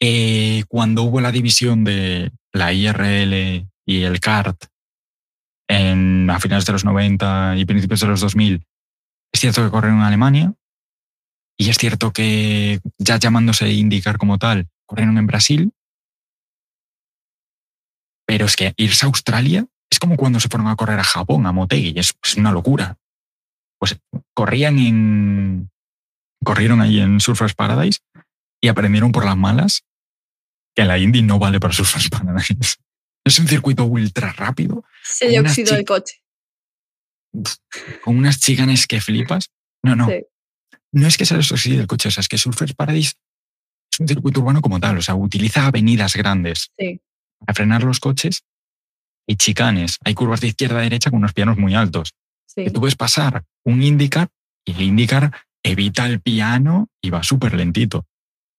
eh, 0.00 0.64
cuando 0.68 1.02
hubo 1.04 1.20
la 1.20 1.32
división 1.32 1.84
de 1.84 2.30
la 2.52 2.72
IRL 2.72 3.66
y 3.86 4.02
el 4.02 4.20
CART 4.20 4.66
en, 5.68 6.28
a 6.30 6.40
finales 6.40 6.66
de 6.66 6.72
los 6.72 6.84
90 6.84 7.56
y 7.56 7.64
principios 7.64 8.00
de 8.00 8.06
los 8.06 8.20
2000, 8.20 8.64
es 9.32 9.40
cierto 9.40 9.64
que 9.64 9.70
corrieron 9.70 9.98
en 9.98 10.04
Alemania 10.04 10.54
y 11.56 11.70
es 11.70 11.78
cierto 11.78 12.12
que 12.12 12.80
ya 12.98 13.18
llamándose 13.18 13.70
IndyCar 13.72 14.18
como 14.18 14.38
tal, 14.38 14.68
corrieron 14.86 15.18
en 15.18 15.26
Brasil. 15.26 15.72
Pero 18.26 18.46
es 18.46 18.56
que 18.56 18.72
irse 18.76 19.04
a 19.04 19.08
Australia 19.08 19.66
es 19.90 19.98
como 19.98 20.16
cuando 20.16 20.40
se 20.40 20.48
fueron 20.48 20.68
a 20.68 20.76
correr 20.76 20.98
a 20.98 21.04
Japón, 21.04 21.46
a 21.46 21.52
Motegi, 21.52 21.94
es, 21.96 22.14
es 22.22 22.36
una 22.36 22.52
locura. 22.52 22.96
Pues 23.78 23.98
corrían 24.34 24.78
en, 24.78 25.70
corrieron 26.44 26.80
ahí 26.80 27.00
en 27.00 27.20
Surfers 27.20 27.54
Paradise 27.54 28.00
y 28.60 28.68
aprendieron 28.68 29.12
por 29.12 29.24
las 29.24 29.36
malas 29.36 29.84
que 30.74 30.84
la 30.84 30.98
Indy 30.98 31.22
no 31.22 31.38
vale 31.38 31.60
para 31.60 31.74
Surfers 31.74 32.08
Paradise. 32.08 32.76
Es 33.24 33.38
un 33.38 33.48
circuito 33.48 33.84
ultra 33.84 34.32
rápido, 34.32 34.84
Se 35.02 35.28
le 35.28 35.40
oxidó 35.40 35.74
el 35.76 35.84
coche. 35.84 36.22
con 38.04 38.16
unas 38.16 38.38
chicanes 38.38 38.86
que 38.86 39.00
flipas. 39.00 39.50
No, 39.82 39.96
no, 39.96 40.06
Sí. 40.08 40.24
no 40.92 41.06
es 41.06 41.16
que 41.16 41.26
sea 41.26 41.38
eso 41.38 41.56
sí 41.56 41.76
del 41.76 41.86
coche, 41.86 42.08
o 42.08 42.10
sea, 42.12 42.20
es 42.20 42.28
que 42.28 42.38
Surfers 42.38 42.74
Paradise 42.74 43.14
es 43.92 44.00
un 44.00 44.08
circuito 44.08 44.40
urbano 44.40 44.60
como 44.62 44.78
tal, 44.80 44.98
o 44.98 45.02
sea, 45.02 45.14
utiliza 45.14 45.66
avenidas 45.66 46.14
grandes 46.16 46.70
Sí. 46.78 47.00
para 47.40 47.54
frenar 47.54 47.82
los 47.82 47.98
coches 48.00 48.44
y 49.26 49.36
chicanes. 49.36 49.98
Hay 50.04 50.14
curvas 50.14 50.40
de 50.40 50.48
izquierda 50.48 50.78
a 50.78 50.82
derecha 50.82 51.10
con 51.10 51.18
unos 51.18 51.32
pianos 51.32 51.56
muy 51.58 51.74
altos. 51.74 52.14
sí. 52.46 52.64
que 52.64 52.70
tú 52.70 52.80
ves 52.82 52.94
pasar 52.94 53.44
un 53.64 53.82
IndyCar 53.82 54.28
y 54.64 54.72
el 54.72 54.82
IndyCar 54.82 55.32
evita 55.64 56.06
el 56.06 56.20
piano 56.20 56.88
y 57.02 57.10
va 57.10 57.24
súper 57.24 57.54
lentito. 57.54 58.06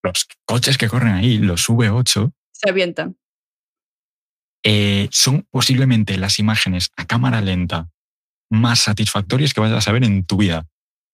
Los 0.04 0.28
coches 0.44 0.78
que 0.78 0.90
corren 0.90 1.14
ahí, 1.14 1.38
los 1.38 1.70
V8, 1.70 2.34
Se 2.52 2.70
avientan. 2.70 3.16
Eh, 4.68 5.08
son 5.12 5.44
posiblemente 5.52 6.18
las 6.18 6.40
imágenes 6.40 6.90
a 6.98 7.06
cámara 7.06 7.40
lenta 7.40 7.88
más 8.50 8.80
satisfactorias 8.80 9.54
que 9.54 9.62
vayas 9.62 9.88
a 9.88 9.92
ver 9.92 10.04
en 10.04 10.26
tu 10.26 10.38
vida. 10.38 10.68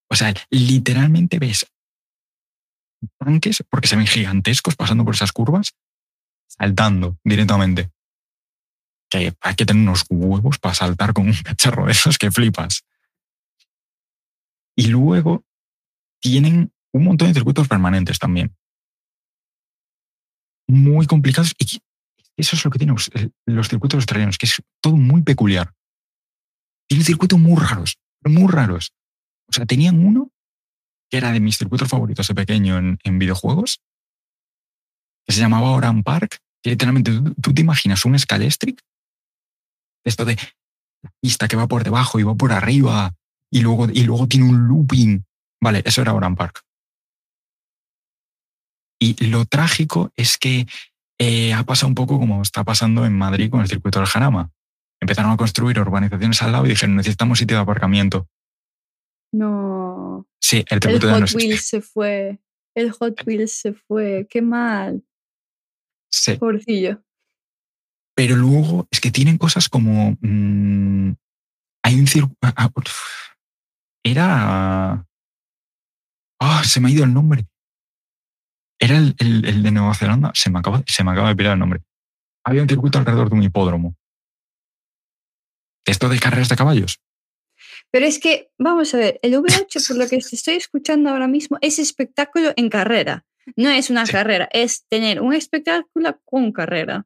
O 0.10 0.16
sea, 0.16 0.34
literalmente 0.50 1.38
ves 1.38 1.70
tanques, 3.18 3.62
porque 3.70 3.90
se 3.90 3.98
ven 3.98 4.08
gigantescos 4.08 4.78
pasando 4.78 5.04
por 5.04 5.16
esas 5.16 5.34
curvas, 5.34 5.76
saltando 6.48 7.18
directamente. 7.26 7.92
hay 9.12 9.56
que 9.58 9.66
tener 9.66 9.84
unos 9.84 10.06
huevos 10.10 10.58
para 10.58 10.74
saltar 10.74 11.12
con 11.12 11.28
un 11.28 11.34
cacharro 11.34 11.88
de 11.88 11.92
esos 11.92 12.18
que 12.18 12.32
flipas. 12.32 12.86
Y 14.78 14.88
luego 14.88 15.44
tienen 16.22 16.72
un 16.94 17.04
montón 17.04 17.28
de 17.28 17.34
circuitos 17.34 17.68
permanentes 17.68 18.18
también. 18.18 18.56
Muy 20.70 21.06
complicados. 21.06 21.54
Y 21.60 21.82
eso 22.38 22.56
es 22.56 22.66
lo 22.66 22.72
que 22.72 22.80
tienen 22.80 22.96
los, 22.96 23.12
los 23.46 23.68
circuitos 23.70 23.98
australianos, 23.98 24.38
que 24.38 24.46
es 24.46 24.62
todo 24.82 24.96
muy 24.96 25.22
peculiar. 25.22 25.74
Tienen 26.88 27.06
circuitos 27.06 27.40
muy 27.40 27.56
raros, 27.56 27.98
muy 28.24 28.52
raros. 28.52 28.94
O 29.48 29.54
sea, 29.54 29.66
tenían 29.66 30.06
uno 30.06 30.32
que 31.10 31.18
era 31.18 31.32
de 31.32 31.42
mis 31.42 31.58
circuitos 31.58 31.90
favoritos 31.90 32.28
de 32.28 32.36
pequeño 32.36 32.78
en, 32.78 33.20
videojuegos, 33.20 33.82
que 35.26 35.34
se 35.34 35.42
llamaba 35.42 35.72
Oran 35.72 36.04
Park, 36.04 36.40
que 36.64 36.70
literalmente 36.70 37.12
tú, 37.12 37.34
tú 37.36 37.54
te 37.54 37.62
imaginas 37.62 38.06
un 38.06 38.18
Scalestric, 38.18 38.82
esto 40.06 40.24
de 40.24 40.38
la 41.04 41.12
pista 41.20 41.50
que 41.50 41.58
va 41.58 41.68
por 41.68 41.84
debajo 41.84 42.20
y 42.20 42.24
va 42.24 42.34
por 42.36 42.54
arriba, 42.54 43.14
y 43.50 43.60
luego, 43.60 43.90
y 43.92 44.04
luego 44.04 44.28
tiene 44.28 44.48
un 44.48 44.68
looping. 44.68 45.26
Vale, 45.62 45.84
eso 45.86 46.02
era 46.02 46.14
Oran 46.14 46.36
Park. 46.36 46.62
Y 49.00 49.26
lo 49.26 49.46
trágico 49.46 50.12
es 50.16 50.38
que 50.38 50.68
eh, 51.24 51.54
ha 51.54 51.64
pasado 51.64 51.88
un 51.88 51.94
poco 51.94 52.18
como 52.18 52.42
está 52.42 52.64
pasando 52.64 53.06
en 53.06 53.16
Madrid 53.16 53.52
con 53.52 53.62
el 53.62 53.68
circuito 53.68 54.00
del 54.00 54.08
Jarama. 54.08 54.50
Empezaron 55.00 55.32
a 55.32 55.38
construir 55.38 55.80
urbanizaciones 55.80 56.42
al 56.42 56.52
lado 56.52 56.66
y 56.66 56.70
dijeron, 56.70 56.96
necesitamos 56.96 57.38
sitio 57.38 57.58
de 57.58 57.62
aparcamiento. 57.62 58.28
No. 59.32 60.28
Sí, 60.42 60.66
el 60.68 60.78
El 60.78 60.82
circuito 60.82 61.12
no 61.12 61.20
Hot. 61.20 61.36
Wheels 61.36 61.68
se 61.68 61.82
fue. 61.82 62.40
El 62.76 62.92
Hot 62.92 63.22
Wheels 63.28 63.52
se 63.54 63.74
fue. 63.74 64.26
Qué 64.32 64.42
mal. 64.42 65.04
Sí. 66.12 66.38
Pobrecillo. 66.38 67.04
Pero 68.16 68.36
luego 68.36 68.88
es 68.90 69.00
que 69.00 69.12
tienen 69.12 69.38
cosas 69.38 69.70
como. 69.70 70.18
mm, 70.22 71.12
hay 71.84 72.00
un 72.00 72.08
circuito. 72.08 72.38
Era. 74.04 75.06
Ah, 76.40 76.64
se 76.66 76.80
me 76.80 76.90
ha 76.90 76.92
ido 76.92 77.04
el 77.04 77.14
nombre. 77.14 77.46
Era 78.84 78.98
el, 78.98 79.16
el- 79.20 79.46
el 79.46 79.64
de 79.64 79.72
Nueva 79.72 79.94
Zelanda. 79.94 80.32
Se 80.34 80.50
me, 80.50 80.60
acaba, 80.60 80.82
se 80.88 81.04
me 81.04 81.12
acaba 81.12 81.30
de 81.30 81.36
pirar 81.36 81.54
el 81.54 81.60
nombre. 81.60 81.82
Había 82.44 82.64
un 82.64 82.68
circuito 82.70 82.98
alrededor 82.98 83.30
de 83.30 83.36
un 83.36 83.44
hipódromo. 83.44 83.96
Esto 85.86 86.10
de 86.10 86.20
carreras 86.20 86.50
de 86.50 86.56
caballos. 86.56 87.00
Pero 87.92 88.06
es 88.06 88.20
que, 88.20 88.52
vamos 88.58 88.94
a 88.94 88.98
ver, 88.98 89.20
el 89.22 89.34
V8, 89.36 89.88
por 89.88 89.98
lo 89.98 90.08
que 90.08 90.18
te 90.18 90.36
estoy 90.36 90.56
escuchando 90.56 91.10
ahora 91.10 91.28
mismo, 91.28 91.58
es 91.62 91.80
espectáculo 91.80 92.54
en 92.56 92.70
carrera. 92.70 93.26
No 93.56 93.70
es 93.70 93.90
una 93.90 94.06
Sí. 94.06 94.12
carrera, 94.14 94.50
es 94.52 94.86
tener 94.88 95.22
un 95.22 95.34
espectáculo 95.34 96.20
con 96.26 96.52
carrera. 96.52 97.06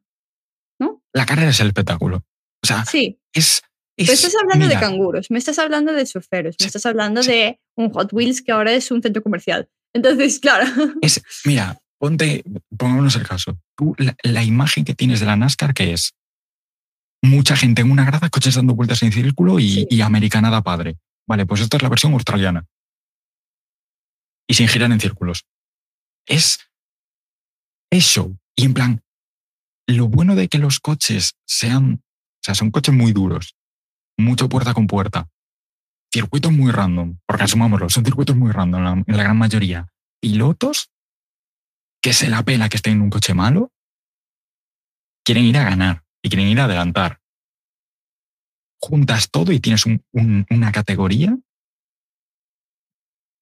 La 1.12 1.24
carrera 1.24 1.48
es 1.50 1.60
el 1.60 1.68
espectáculo. 1.68 2.24
O 2.62 2.66
sea, 2.66 2.84
Sí, 2.84 3.18
es. 3.32 3.62
pero 3.96 4.12
es- 4.12 4.22
estás 4.24 4.34
hablando 4.42 4.66
mira, 4.66 4.78
de 4.78 4.84
canguros, 4.86 5.30
me 5.30 5.38
estás 5.38 5.58
hablando 5.58 5.92
de 5.94 6.04
surferos, 6.04 6.56
me 6.60 6.64
Sí, 6.64 6.66
estás 6.66 6.84
hablando 6.84 7.22
de 7.22 7.58
un 7.74 7.90
Hot 7.90 8.12
Wheels 8.12 8.42
que 8.42 8.52
ahora 8.52 8.72
es 8.74 8.90
un 8.90 9.02
centro 9.02 9.22
comercial. 9.22 9.70
Entonces, 9.94 10.38
claro, 10.40 10.66
Es, 11.00 11.22
mira, 11.44 11.78
ponte, 11.98 12.44
pongámonos 12.76 13.16
el 13.16 13.26
caso. 13.26 13.58
Tú, 13.76 13.94
la, 13.98 14.14
la 14.22 14.42
imagen 14.44 14.84
que 14.84 14.94
tienes 14.94 15.20
de 15.20 15.26
la 15.26 15.36
NASCAR, 15.36 15.72
que 15.74 15.92
es 15.92 16.14
mucha 17.22 17.56
gente 17.56 17.82
en 17.82 17.90
una 17.90 18.04
grada, 18.04 18.28
coches 18.28 18.54
dando 18.54 18.74
vueltas 18.74 19.02
en 19.02 19.12
círculo 19.12 19.58
y, 19.58 19.70
Sí. 19.70 19.86
y 19.90 20.00
americanada 20.02 20.62
padre. 20.62 20.98
Vale, 21.26 21.46
pues 21.46 21.60
esta 21.60 21.76
es 21.76 21.82
la 21.82 21.88
versión 21.88 22.12
australiana. 22.12 22.66
Y 24.48 24.54
sin 24.54 24.68
girar 24.68 24.92
en 24.92 25.00
círculos. 25.00 25.44
Es, 26.26 26.58
es 27.90 28.04
show. 28.04 28.36
Y 28.54 28.64
en 28.64 28.74
plan, 28.74 29.02
lo 29.88 30.08
bueno 30.08 30.34
de 30.36 30.48
que 30.48 30.58
los 30.58 30.78
coches 30.78 31.34
sean, 31.46 32.02
o 32.04 32.42
sea, 32.42 32.54
son 32.54 32.70
coches 32.70 32.94
muy 32.94 33.12
duros, 33.12 33.56
mucho 34.16 34.48
puerta 34.48 34.72
con 34.74 34.86
puerta, 34.86 35.28
circuitos 36.16 36.50
muy 36.52 36.72
random, 36.72 37.18
porque 37.26 37.44
asumámoslo, 37.44 37.90
son 37.90 38.04
circuitos 38.04 38.34
muy 38.36 38.50
random 38.50 39.04
en 39.06 39.16
la 39.16 39.22
gran 39.22 39.36
mayoría. 39.36 39.86
Pilotos 40.20 40.90
que 42.02 42.12
se 42.14 42.28
la 42.28 42.42
pela 42.42 42.68
que 42.70 42.76
estén 42.78 42.94
en 42.94 43.02
un 43.02 43.10
coche 43.10 43.34
malo, 43.34 43.70
quieren 45.24 45.44
ir 45.44 45.58
a 45.58 45.64
ganar 45.64 46.04
y 46.22 46.28
quieren 46.30 46.48
ir 46.48 46.58
a 46.60 46.64
adelantar. 46.64 47.20
Juntas 48.80 49.30
todo 49.30 49.52
y 49.52 49.60
tienes 49.60 49.84
un- 49.84 50.02
un- 50.12 50.46
una 50.50 50.72
categoría 50.72 51.36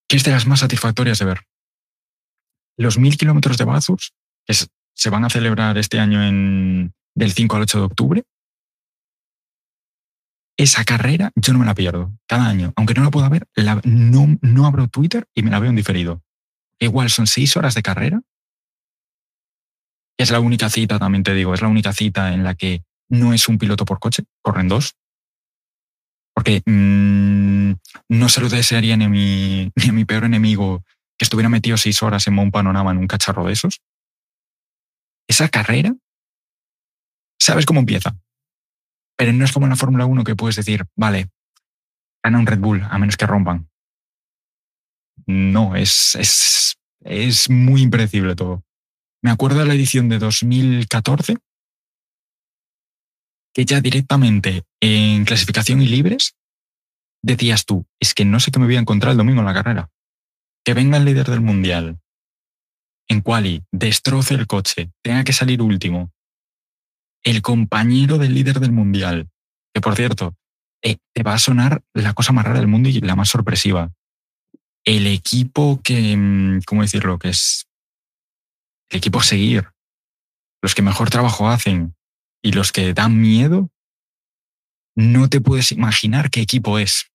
que 0.08 0.16
es 0.16 0.24
de 0.24 0.32
las 0.32 0.46
más 0.46 0.60
satisfactorias 0.60 1.18
de 1.18 1.24
ver. 1.26 1.40
Los 2.76 2.98
mil 2.98 3.16
kilómetros 3.16 3.56
de 3.56 3.64
Bathurst, 3.64 4.14
que 4.46 4.54
se 4.54 5.10
van 5.10 5.24
a 5.24 5.30
celebrar 5.30 5.78
este 5.78 6.00
año 6.00 6.22
en, 6.24 6.92
del 7.14 7.32
5 7.32 7.56
al 7.56 7.62
8 7.62 7.78
de 7.78 7.84
octubre, 7.84 8.24
esa 10.64 10.84
carrera 10.84 11.30
yo 11.36 11.52
no 11.52 11.58
me 11.60 11.66
la 11.66 11.74
pierdo 11.74 12.12
cada 12.26 12.46
año. 12.48 12.72
Aunque 12.76 12.94
no 12.94 13.02
la 13.04 13.10
pueda 13.10 13.28
ver, 13.28 13.46
la- 13.54 13.80
no, 13.84 14.38
no 14.42 14.66
abro 14.66 14.88
Twitter 14.88 15.26
y 15.34 15.42
me 15.42 15.50
la 15.50 15.60
veo 15.60 15.70
en 15.70 15.76
diferido. 15.76 16.22
Igual 16.78 17.10
son 17.10 17.26
seis 17.26 17.56
horas 17.56 17.74
de 17.74 17.82
carrera. 17.82 18.20
Es 20.18 20.30
la 20.30 20.40
única 20.40 20.68
cita, 20.70 20.98
también 20.98 21.22
te 21.24 21.34
digo, 21.34 21.54
es 21.54 21.62
la 21.62 21.68
única 21.68 21.92
cita 21.92 22.32
en 22.34 22.44
la 22.44 22.54
que 22.54 22.82
no 23.08 23.32
es 23.32 23.48
un 23.48 23.58
piloto 23.58 23.84
por 23.84 23.98
coche, 23.98 24.24
corren 24.42 24.68
dos. 24.68 24.94
Porque 26.34 26.62
mm, 26.66 27.72
no 28.08 28.28
se 28.28 28.40
lo 28.40 28.48
desearía 28.48 28.96
ni 28.96 29.04
a, 29.04 29.08
mi, 29.08 29.70
ni 29.76 29.88
a 29.88 29.92
mi 29.92 30.04
peor 30.04 30.24
enemigo 30.24 30.84
que 31.16 31.24
estuviera 31.24 31.48
metido 31.48 31.76
seis 31.76 32.02
horas 32.02 32.26
en 32.26 32.38
un 32.38 32.50
panorama 32.50 32.90
en 32.90 32.98
un 32.98 33.06
cacharro 33.06 33.46
de 33.46 33.52
esos. 33.52 33.80
Esa 35.28 35.48
carrera, 35.48 35.94
sabes 37.40 37.66
cómo 37.66 37.80
empieza. 37.80 38.16
Pero 39.16 39.32
no 39.32 39.44
es 39.44 39.52
como 39.52 39.66
en 39.66 39.70
la 39.70 39.76
Fórmula 39.76 40.06
1 40.06 40.24
que 40.24 40.36
puedes 40.36 40.56
decir, 40.56 40.84
vale, 40.96 41.30
gana 42.22 42.38
un 42.38 42.46
Red 42.46 42.58
Bull, 42.58 42.82
a 42.82 42.98
menos 42.98 43.16
que 43.16 43.26
rompan. 43.26 43.68
No, 45.26 45.76
es, 45.76 46.14
es, 46.16 46.76
es 47.00 47.48
muy 47.48 47.82
impredecible 47.82 48.34
todo. 48.34 48.64
Me 49.22 49.30
acuerdo 49.30 49.60
de 49.60 49.66
la 49.66 49.74
edición 49.74 50.08
de 50.08 50.18
2014, 50.18 51.36
que 53.54 53.64
ya 53.64 53.80
directamente 53.80 54.64
en 54.80 55.24
clasificación 55.24 55.80
y 55.80 55.86
libres 55.86 56.36
decías 57.22 57.64
tú, 57.64 57.86
es 58.00 58.14
que 58.14 58.24
no 58.24 58.40
sé 58.40 58.50
qué 58.50 58.58
me 58.58 58.66
voy 58.66 58.76
a 58.76 58.80
encontrar 58.80 59.12
el 59.12 59.18
domingo 59.18 59.40
en 59.40 59.46
la 59.46 59.54
carrera. 59.54 59.90
Que 60.64 60.74
venga 60.74 60.98
el 60.98 61.04
líder 61.04 61.26
del 61.26 61.40
mundial 61.40 62.00
en 63.08 63.20
quali, 63.20 63.62
destroce 63.70 64.34
el 64.34 64.46
coche, 64.46 64.90
tenga 65.02 65.24
que 65.24 65.32
salir 65.32 65.60
último. 65.62 66.10
El 67.24 67.42
compañero 67.42 68.18
del 68.18 68.34
líder 68.34 68.60
del 68.60 68.72
mundial, 68.72 69.28
que 69.72 69.80
por 69.80 69.96
cierto, 69.96 70.36
eh, 70.82 70.98
te 71.12 71.22
va 71.22 71.34
a 71.34 71.38
sonar 71.38 71.82
la 71.94 72.12
cosa 72.12 72.32
más 72.32 72.44
rara 72.44 72.58
del 72.58 72.68
mundo 72.68 72.88
y 72.88 73.00
la 73.00 73.16
más 73.16 73.30
sorpresiva. 73.30 73.90
El 74.84 75.06
equipo 75.06 75.80
que, 75.82 76.16
mm, 76.16 76.60
¿cómo 76.66 76.82
decirlo? 76.82 77.18
Que 77.18 77.30
es 77.30 77.66
el 78.90 78.98
equipo 78.98 79.20
a 79.20 79.24
seguir, 79.24 79.70
los 80.62 80.74
que 80.74 80.82
mejor 80.82 81.10
trabajo 81.10 81.48
hacen 81.48 81.96
y 82.42 82.52
los 82.52 82.70
que 82.70 82.92
dan 82.92 83.18
miedo, 83.18 83.70
no 84.94 85.28
te 85.28 85.40
puedes 85.40 85.72
imaginar 85.72 86.30
qué 86.30 86.40
equipo 86.42 86.78
es. 86.78 87.10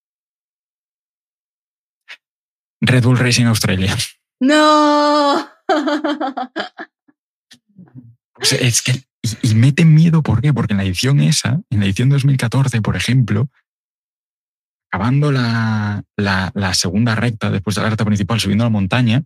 Red 2.82 3.04
Bull 3.04 3.20
Racing 3.20 3.46
Australia. 3.46 3.96
no. 4.40 5.50
Es 8.52 8.82
que, 8.82 9.04
y, 9.22 9.52
y 9.52 9.56
meten 9.56 9.94
miedo, 9.94 10.24
¿por 10.24 10.42
qué? 10.42 10.54
Porque 10.54 10.74
en 10.74 10.78
la 10.78 10.84
edición 10.84 11.20
esa, 11.20 11.62
en 11.70 11.80
la 11.80 11.86
edición 11.86 12.10
2014, 12.10 12.82
por 12.82 12.96
ejemplo, 12.96 13.50
acabando 14.92 15.32
la, 15.32 16.04
la, 16.18 16.52
la 16.56 16.74
segunda 16.74 17.16
recta, 17.16 17.52
después 17.52 17.76
de 17.76 17.84
la 17.84 17.90
recta 17.90 18.06
principal, 18.06 18.40
subiendo 18.40 18.64
la 18.64 18.70
montaña, 18.70 19.24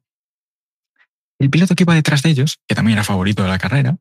el 1.39 1.49
piloto 1.49 1.75
que 1.75 1.83
iba 1.83 1.95
detrás 1.95 2.21
de 2.21 2.29
ellos, 2.29 2.59
que 2.67 2.75
también 2.75 2.97
era 2.97 3.03
favorito 3.03 3.43
de 3.43 3.49
la 3.49 3.59
carrera, 3.59 3.97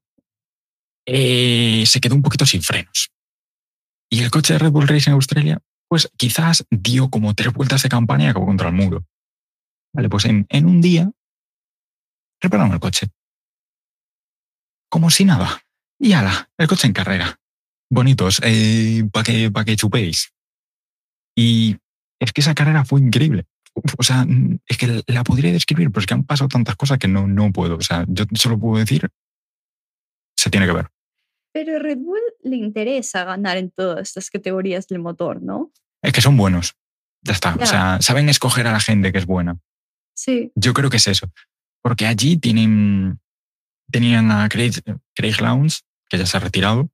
eh, 1.07 1.85
se 1.87 2.01
quedó 2.01 2.15
un 2.15 2.23
poquito 2.23 2.47
sin 2.47 2.63
frenos. 2.63 3.11
Y 4.11 4.23
el 4.23 4.31
coche 4.31 4.55
de 4.55 4.59
Red 4.59 4.71
Bull 4.71 4.89
Racing 4.89 5.13
Australia, 5.13 5.61
pues 5.89 6.11
quizás 6.17 6.65
dio 6.71 7.11
como 7.11 7.35
tres 7.35 7.53
vueltas 7.53 7.83
de 7.83 7.89
campana 7.89 8.25
y 8.25 8.27
acabó 8.27 8.47
contra 8.47 8.69
el 8.69 8.75
muro. 8.75 9.05
Vale, 9.95 10.09
pues 10.09 10.25
en, 10.25 10.47
en 10.49 10.67
un 10.67 10.81
día 10.81 11.11
repararon 12.41 12.73
el 12.73 12.81
coche. 12.81 13.09
Como 14.89 15.11
si 15.11 15.25
nada. 15.25 15.63
Y 16.03 16.15
ala, 16.15 16.51
el 16.59 16.67
coche 16.67 16.89
en 16.89 16.93
carrera. 16.93 17.39
Bonitos, 17.89 18.41
para 18.41 19.25
que, 19.25 19.53
pa 19.53 19.65
que 19.65 19.77
chupéis. 19.77 20.35
Y 21.37 21.77
es 22.19 22.33
que 22.33 22.41
esa 22.41 22.57
carrera 22.57 22.85
fue 22.85 23.01
increíble. 23.01 23.47
O 23.97 24.03
sea, 24.03 24.27
es 24.67 24.79
que 24.79 25.05
la 25.07 25.23
podría 25.23 25.53
describir, 25.53 25.93
pero 25.93 26.01
es 26.01 26.07
que 26.07 26.15
han 26.15 26.25
pasado 26.25 26.49
tantas 26.49 26.75
cosas 26.75 26.99
que 26.99 27.07
no, 27.07 27.29
no 27.29 27.53
puedo. 27.53 27.77
O 27.77 27.81
sea, 27.83 28.05
yo 28.09 28.25
solo 28.35 28.59
puedo 28.59 28.81
decir, 28.81 29.09
se 30.37 30.51
tiene 30.51 30.67
que 30.67 30.73
ver. 30.73 30.89
Pero 31.53 31.79
Red 31.79 31.99
Bull 31.99 32.21
le 32.43 32.57
interesa 32.57 33.23
ganar 33.23 33.57
en 33.57 33.71
todas 33.71 34.09
estas 34.09 34.29
categorías 34.29 34.89
del 34.89 34.99
motor, 34.99 35.41
¿no? 35.41 35.71
Es 36.03 36.13
que 36.13 36.21
son 36.21 36.37
buenos. 36.37 36.75
Ya 37.23 37.33
está. 37.33 37.57
Ya. 37.57 37.63
O 37.63 37.67
sea, 37.67 37.99
saben 38.01 38.29
escoger 38.29 38.67
a 38.67 38.73
la 38.73 38.81
gente 38.81 39.13
que 39.13 39.19
es 39.19 39.27
buena. 39.27 39.57
Sí. 40.17 40.51
Yo 40.57 40.75
creo 40.75 40.91
que 40.91 40.97
es 40.97 41.07
eso. 41.07 41.31
Porque 41.81 42.07
allí 42.07 42.39
tienen, 42.39 43.21
tenían 43.89 44.33
a 44.33 44.49
Craig, 44.49 44.83
Craig 45.15 45.41
Lowndes, 45.41 45.85
que 46.13 46.19
ya 46.19 46.27
se 46.27 46.37
ha 46.37 46.41
retirado, 46.41 46.91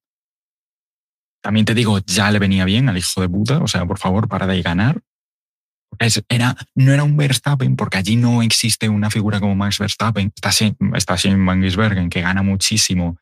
También 1.42 1.66
te 1.66 1.74
digo, 1.74 1.98
ya 1.98 2.30
le 2.30 2.38
venía 2.38 2.64
bien 2.64 2.88
al 2.88 2.96
hijo 2.96 3.20
de 3.20 3.28
puta, 3.28 3.58
o 3.58 3.66
sea, 3.66 3.84
por 3.84 3.98
favor, 3.98 4.28
para 4.28 4.46
de 4.46 4.62
ganar. 4.62 5.02
Era, 6.28 6.56
no 6.74 6.92
era 6.92 7.02
un 7.02 7.16
Verstappen, 7.16 7.74
porque 7.74 7.98
allí 7.98 8.14
no 8.14 8.42
existe 8.42 8.88
una 8.88 9.10
figura 9.10 9.40
como 9.40 9.56
Max 9.56 9.78
Verstappen. 9.78 10.32
Está 10.34 10.52
sin, 10.52 10.76
está 10.94 11.16
sin 11.16 11.44
Van 11.44 11.60
que 12.10 12.20
gana 12.20 12.42
muchísimo. 12.42 13.18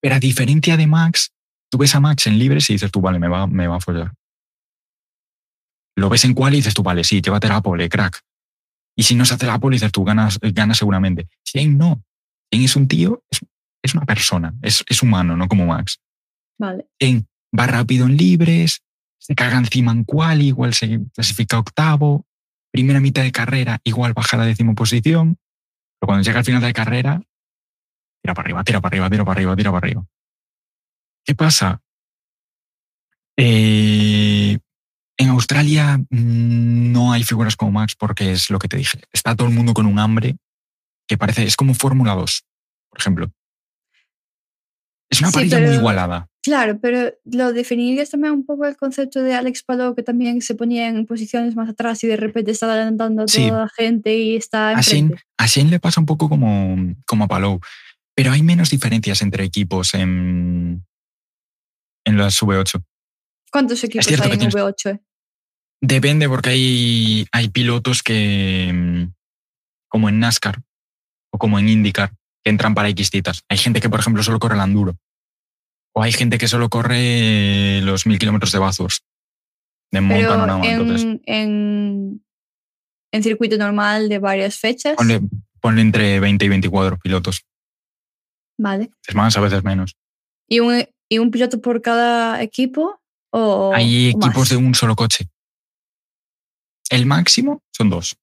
Pero 0.00 0.14
a 0.14 0.20
diferencia 0.20 0.76
de 0.78 0.86
Max, 0.86 1.32
tú 1.70 1.76
ves 1.76 1.94
a 1.94 2.00
Max 2.00 2.26
en 2.26 2.38
libres 2.38 2.70
y 2.70 2.74
dices 2.74 2.90
tú, 2.90 3.02
vale, 3.02 3.18
me 3.18 3.28
va, 3.28 3.46
me 3.46 3.66
va 3.66 3.76
a 3.76 3.80
follar. 3.80 4.14
Lo 5.96 6.08
ves 6.08 6.24
en 6.24 6.32
cual 6.32 6.54
y 6.54 6.58
dices 6.58 6.72
tú, 6.72 6.82
vale, 6.82 7.04
sí, 7.04 7.20
llévate 7.20 7.48
la 7.48 7.60
pole, 7.60 7.88
crack. 7.90 8.22
Y 8.96 9.02
si 9.02 9.14
no 9.14 9.26
se 9.26 9.34
hace 9.34 9.46
la 9.46 9.58
pole, 9.58 9.74
dices 9.74 9.92
tú, 9.92 10.04
ganas, 10.04 10.38
ganas 10.40 10.78
seguramente. 10.78 11.28
Shane 11.44 11.76
no. 11.76 12.02
Shane 12.50 12.64
es 12.64 12.76
un 12.76 12.88
tío, 12.88 13.22
es, 13.30 13.40
es 13.82 13.94
una 13.94 14.04
persona, 14.04 14.54
es, 14.62 14.84
es 14.88 15.02
humano, 15.02 15.36
no 15.36 15.48
como 15.48 15.66
Max. 15.66 16.00
Vale. 16.58 16.86
Va 17.58 17.66
rápido 17.66 18.06
en 18.06 18.16
libres, 18.16 18.82
se 19.18 19.34
caga 19.34 19.58
encima 19.58 19.92
en 19.92 20.04
cual, 20.04 20.42
igual 20.42 20.74
se 20.74 21.00
clasifica 21.14 21.58
octavo, 21.58 22.26
primera 22.70 23.00
mitad 23.00 23.22
de 23.22 23.32
carrera, 23.32 23.80
igual 23.84 24.12
baja 24.12 24.36
la 24.36 24.44
décima 24.44 24.74
posición, 24.74 25.36
pero 25.98 26.08
cuando 26.08 26.24
llega 26.24 26.38
al 26.38 26.44
final 26.44 26.62
de 26.62 26.72
carrera, 26.72 27.22
tira 28.22 28.34
para 28.34 28.46
arriba, 28.46 28.64
tira 28.64 28.80
para 28.80 28.94
arriba, 28.94 29.10
tira 29.10 29.24
para 29.24 29.38
arriba, 29.38 29.56
tira 29.56 29.72
para 29.72 29.86
arriba. 29.86 30.06
¿Qué 31.24 31.34
pasa? 31.34 31.82
Eh, 33.36 34.58
en 35.16 35.28
Australia 35.28 35.98
mm, 35.98 36.92
no 36.92 37.12
hay 37.12 37.24
figuras 37.24 37.56
como 37.56 37.72
Max 37.72 37.94
porque 37.96 38.32
es 38.32 38.50
lo 38.50 38.58
que 38.58 38.68
te 38.68 38.76
dije. 38.76 39.02
Está 39.12 39.34
todo 39.34 39.48
el 39.48 39.54
mundo 39.54 39.74
con 39.74 39.86
un 39.86 39.98
hambre 39.98 40.36
que 41.06 41.18
parece, 41.18 41.44
es 41.44 41.56
como 41.56 41.74
Fórmula 41.74 42.14
2, 42.14 42.44
por 42.88 43.00
ejemplo. 43.00 43.30
Es 45.10 45.20
una 45.20 45.28
Sí, 45.30 45.34
parrilla 45.34 45.56
pero- 45.58 45.68
muy 45.68 45.76
igualada. 45.76 46.26
Claro, 46.42 46.78
pero 46.80 47.12
lo 47.24 47.52
definirías 47.52 48.08
también 48.10 48.32
un 48.32 48.46
poco 48.46 48.64
el 48.64 48.76
concepto 48.76 49.22
de 49.22 49.34
Alex 49.34 49.62
Palou, 49.62 49.94
que 49.94 50.02
también 50.02 50.40
se 50.40 50.54
ponía 50.54 50.88
en 50.88 51.04
posiciones 51.04 51.54
más 51.54 51.68
atrás 51.68 52.02
y 52.02 52.06
de 52.06 52.16
repente 52.16 52.50
está 52.52 52.66
adelantando 52.72 53.24
a 53.24 53.28
Sí. 53.28 53.48
toda 53.48 53.62
la 53.64 53.68
gente 53.68 54.16
y 54.16 54.36
está 54.36 54.70
A 54.70 54.80
Shane, 54.80 54.98
enfrente. 55.00 55.24
a 55.36 55.46
Shane 55.46 55.70
le 55.70 55.80
pasa 55.80 56.00
un 56.00 56.06
poco 56.06 56.28
como, 56.30 56.94
como 57.06 57.24
a 57.24 57.28
Palou, 57.28 57.60
pero 58.14 58.32
hay 58.32 58.42
menos 58.42 58.70
diferencias 58.70 59.20
entre 59.20 59.44
equipos 59.44 59.92
en, 59.94 60.86
en 62.06 62.16
las 62.16 62.40
V8. 62.40 62.82
¿Cuántos 63.52 63.84
equipos 63.84 64.06
hay 64.08 64.14
en 64.32 64.38
tienes- 64.38 64.54
V8? 64.54 64.90
eh? 64.94 65.00
Depende 65.82 66.26
porque 66.28 66.50
hay, 66.50 67.26
hay 67.32 67.48
pilotos 67.50 68.02
que, 68.02 68.70
mm, 68.72 69.12
como 69.88 70.08
en 70.08 70.20
NASCAR 70.20 70.62
o 71.32 71.38
como 71.38 71.58
en 71.58 71.68
IndyCar, 71.68 72.12
entran 72.44 72.74
para 72.74 72.88
X 72.90 73.10
citas. 73.10 73.42
Hay 73.48 73.58
gente 73.58 73.80
que, 73.80 73.88
por 73.88 74.00
ejemplo, 74.00 74.22
solo 74.22 74.38
corre 74.38 74.54
el 74.56 74.62
enduro. 74.62 74.96
O 75.92 76.02
hay 76.02 76.12
gente 76.12 76.38
que 76.38 76.48
solo 76.48 76.68
corre 76.68 77.80
los 77.82 78.06
mil 78.06 78.18
kilómetros 78.18 78.52
de 78.52 78.58
Bathurst. 78.58 79.04
De 79.92 80.00
Pero 80.00 80.36
Montaña, 80.38 80.72
entonces 80.72 81.02
en, 81.02 81.22
en, 81.26 82.24
en 83.12 83.22
circuito 83.24 83.56
normal 83.58 84.08
de 84.08 84.20
varias 84.20 84.56
fechas. 84.56 84.94
ponle, 84.96 85.20
ponle 85.60 85.82
entre 85.82 86.20
20 86.20 86.44
y 86.44 86.48
24 86.48 86.98
pilotos. 86.98 87.44
Vale. 88.56 88.90
Es 89.06 89.14
más, 89.16 89.36
a 89.36 89.40
veces 89.40 89.64
menos. 89.64 89.96
¿Y 90.48 90.60
un, 90.60 90.84
¿Y 91.08 91.18
un 91.18 91.30
piloto 91.32 91.60
por 91.60 91.82
cada 91.82 92.40
equipo? 92.40 93.00
O, 93.32 93.72
Hay 93.74 94.12
o 94.14 94.18
más? 94.18 94.28
equipos 94.28 94.48
de 94.50 94.56
un 94.56 94.74
solo 94.76 94.94
coche. 94.94 95.28
El 96.88 97.06
máximo 97.06 97.62
son 97.72 97.90
dos. 97.90 98.16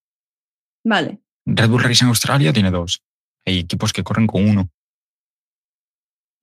Vale. 0.86 1.20
Red 1.46 1.70
Bull 1.70 1.84
Racing 1.84 2.06
Australia 2.06 2.54
tiene 2.54 2.72
dos. 2.72 3.02
Hay 3.48 3.60
equipos 3.60 3.94
que 3.94 4.04
corren 4.04 4.28
con 4.28 4.48
uno. 4.48 4.70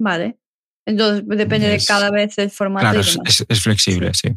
Vale. 0.00 0.38
Entonces 0.86 1.24
depende 1.26 1.74
Es- 1.74 1.82
de 1.82 1.86
cada 1.86 2.10
vez 2.10 2.36
el 2.38 2.50
formato 2.50 2.82
Claro, 2.84 2.98
y 2.98 3.00
es, 3.02 3.12
demás. 3.14 3.40
es- 3.40 3.46
es 3.48 3.62
flexible, 3.62 4.12
sí. 4.14 4.28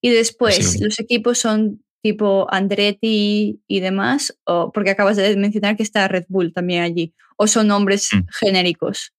Y 0.00 0.10
después, 0.10 0.56
Flexible. 0.56 0.86
los 0.86 0.98
equipos 1.00 1.38
son 1.38 1.84
tipo 2.02 2.46
Andretti 2.52 3.60
y 3.66 3.80
demás, 3.80 4.38
o 4.44 4.70
porque 4.72 4.90
acabas 4.90 5.16
de 5.16 5.36
mencionar 5.36 5.76
que 5.76 5.82
está 5.82 6.06
Red 6.08 6.26
Bull 6.28 6.52
también 6.52 6.82
allí, 6.82 7.14
o 7.36 7.46
son 7.46 7.66
nombres 7.66 8.08
Mm. 8.12 8.20
genéricos. 8.40 9.12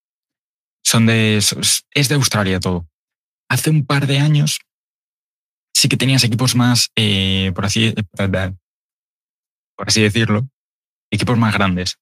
Son 0.84 1.06
de. 1.06 1.38
Es 1.38 1.86
es 1.92 2.10
de 2.10 2.16
Australia 2.16 2.60
todo. 2.60 2.88
Hace 3.50 3.70
un 3.70 3.86
par 3.86 4.08
de 4.08 4.18
años 4.20 4.60
sí 5.76 5.90
que 5.90 5.98
tenías 5.98 6.24
equipos 6.24 6.56
más, 6.56 6.90
eh, 6.96 7.52
por, 7.54 7.66
así, 7.66 7.94
por 9.76 9.88
así 9.88 10.02
decirlo, 10.02 10.48
equipos 11.12 11.38
más 11.38 11.54
grandes. 11.54 11.98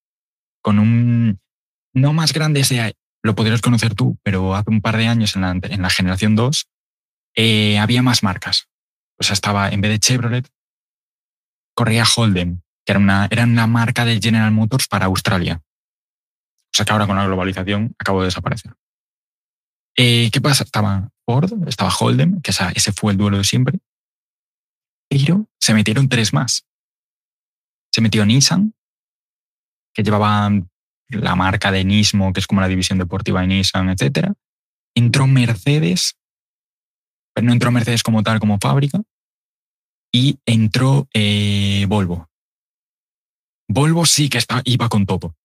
Con 0.67 0.79
un. 0.79 1.39
No 1.93 2.11
más 2.11 2.33
grandes 2.33 2.67
de. 2.67 2.93
Lo 3.23 3.35
podrías 3.35 3.61
conocer 3.61 3.95
tú, 3.95 4.17
pero 4.21 4.53
hace 4.53 4.69
un 4.69 4.81
par 4.81 4.97
de 4.97 5.07
años 5.07 5.37
en 5.37 5.43
la, 5.43 5.51
en 5.51 5.81
la 5.81 5.89
generación 5.89 6.35
2 6.35 6.67
eh, 7.37 7.79
había 7.79 8.01
más 8.01 8.21
marcas. 8.21 8.67
O 9.17 9.23
sea, 9.23 9.31
estaba, 9.31 9.69
en 9.69 9.79
vez 9.79 9.91
de 9.91 9.99
Chevrolet, 9.99 10.45
corría 11.73 12.03
Holden, 12.03 12.63
que 12.85 12.91
era 12.91 12.99
una, 12.99 13.29
era 13.31 13.45
una 13.45 13.65
marca 13.65 14.03
de 14.03 14.19
General 14.19 14.51
Motors 14.51 14.89
para 14.89 15.05
Australia. 15.05 15.61
O 15.63 16.73
sea 16.73 16.85
que 16.85 16.91
ahora 16.91 17.07
con 17.07 17.15
la 17.15 17.25
globalización 17.25 17.95
acabó 17.97 18.19
de 18.19 18.25
desaparecer. 18.25 18.73
Eh, 19.95 20.29
¿Qué 20.33 20.41
pasa? 20.41 20.65
Estaba 20.65 21.07
Ford, 21.25 21.65
estaba 21.69 21.95
Holden, 21.97 22.41
que 22.41 22.51
ese 22.51 22.91
fue 22.91 23.13
el 23.13 23.17
duelo 23.17 23.37
de 23.37 23.45
siempre. 23.45 23.79
Pero 25.07 25.47
se 25.61 25.73
metieron 25.73 26.09
tres 26.09 26.33
más. 26.33 26.65
Se 27.89 28.01
metió 28.01 28.25
Nissan, 28.25 28.73
que 29.97 30.03
llevaba 30.03 30.51
la 31.09 31.35
marca 31.35 31.71
de 31.71 31.83
Nismo, 31.83 32.31
que 32.31 32.39
es 32.39 32.45
como 32.45 32.61
la 32.61 32.67
división 32.67 32.99
deportiva 32.99 33.41
de 33.41 33.47
Nissan, 33.47 33.89
etc. 33.89 34.29
Entró 34.95 35.25
Mercedes, 35.25 36.15
pero 37.33 37.47
no 37.47 37.53
entró 37.53 37.71
Mercedes 37.71 38.03
como 38.03 38.21
tal, 38.21 38.39
como 38.39 38.59
fábrica. 38.59 39.01
Y 40.13 40.37
entró 40.45 41.07
eh, 41.15 41.85
Volvo. 41.89 42.29
Volvo 43.67 44.05
sí 44.05 44.29
que 44.29 44.37
está, 44.37 44.61
iba 44.65 44.87
con 44.87 45.05
todo. 45.07 45.35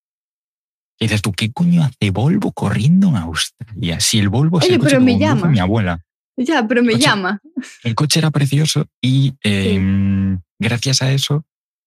Y 0.99 1.05
dices 1.05 1.23
tú, 1.23 1.31
¿qué 1.33 1.51
coño 1.51 1.83
hace 1.83 2.11
Volvo 2.11 2.51
corriendo 2.51 3.07
en 3.09 3.15
Australia? 3.17 3.99
Si 3.99 4.19
el 4.19 4.29
Volvo 4.29 4.59
es 4.59 4.65
Oye, 4.65 4.75
el 4.75 4.79
coche 4.79 4.91
pero 4.91 4.99
que 4.99 5.05
me 5.05 5.19
llama. 5.19 5.47
mi 5.47 5.59
abuela. 5.59 5.99
Ya, 6.37 6.67
pero 6.67 6.83
me 6.83 6.93
Coche- 6.93 7.05
llama. 7.05 7.41
El 7.83 7.95
coche 7.95 8.19
era 8.19 8.29
precioso 8.29 8.85
y 9.01 9.33
eh, 9.43 10.37
gracias 10.59 11.01
a 11.01 11.11
eso 11.11 11.43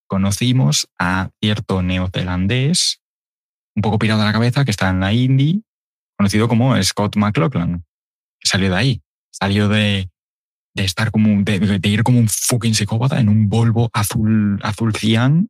conocimos 0.08 0.88
a 0.98 1.30
cierto 1.40 1.82
neozelandés, 1.82 3.00
un 3.74 3.82
poco 3.82 3.98
pirado 3.98 4.20
de 4.20 4.26
la 4.26 4.32
cabeza, 4.32 4.64
que 4.64 4.70
está 4.70 4.88
en 4.90 5.00
la 5.00 5.12
Indy, 5.12 5.62
conocido 6.18 6.48
como 6.48 6.80
Scott 6.82 7.16
McLaughlin, 7.16 7.84
que 8.40 8.48
salió 8.48 8.70
de 8.70 8.76
ahí. 8.76 9.02
Salió 9.32 9.68
de, 9.68 10.08
de 10.74 10.84
estar 10.84 11.10
como 11.10 11.42
de, 11.42 11.58
de 11.78 11.88
ir 11.88 12.02
como 12.02 12.18
un 12.18 12.28
fucking 12.28 12.74
psicópata 12.74 13.20
en 13.20 13.28
un 13.28 13.48
Volvo 13.48 13.90
azul, 13.92 14.58
azul 14.62 14.94
cian, 14.94 15.48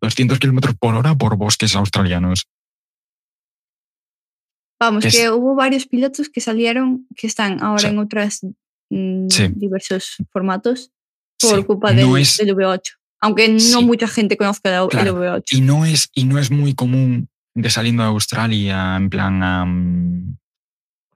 200 0.00 0.38
kilómetros 0.38 0.76
por 0.76 0.94
hora 0.94 1.14
por 1.14 1.36
bosques 1.36 1.76
australianos. 1.76 2.46
Vamos, 4.80 5.04
que 5.04 5.30
hubo 5.30 5.54
varios 5.54 5.86
pilotos 5.86 6.28
que 6.28 6.40
salieron, 6.40 7.06
que 7.16 7.26
están 7.26 7.62
ahora 7.62 7.78
Sí. 7.82 7.86
en 7.88 7.98
otras 7.98 8.40
mm, 8.90 9.28
Sí. 9.30 9.48
diversos 9.54 10.16
formatos 10.30 10.90
por 11.40 11.58
Sí, 11.58 11.64
culpa 11.64 11.92
no 11.92 12.12
del, 12.14 12.22
es- 12.22 12.36
del 12.36 12.54
V8. 12.54 12.96
Aunque 13.24 13.48
no 13.48 13.58
Sí. 13.58 13.84
mucha 13.86 14.06
gente 14.06 14.36
conozca 14.36 14.68
el, 14.68 14.82
el 14.82 14.88
Claro, 14.90 15.14
V8. 15.18 15.44
Y 15.52 15.62
no 15.62 15.86
es, 15.86 16.10
y 16.14 16.24
no 16.24 16.38
es 16.38 16.50
muy 16.50 16.74
común 16.74 17.28
de 17.54 17.70
saliendo 17.70 18.02
de 18.02 18.10
Australia, 18.10 18.96
en 18.96 19.08
plan, 19.08 20.36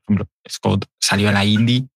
por 0.07 0.14
ejemplo, 0.14 0.27
Scott 0.49 0.87
salió 0.99 1.29
a 1.29 1.33
la 1.33 1.44
Indy, 1.44 1.87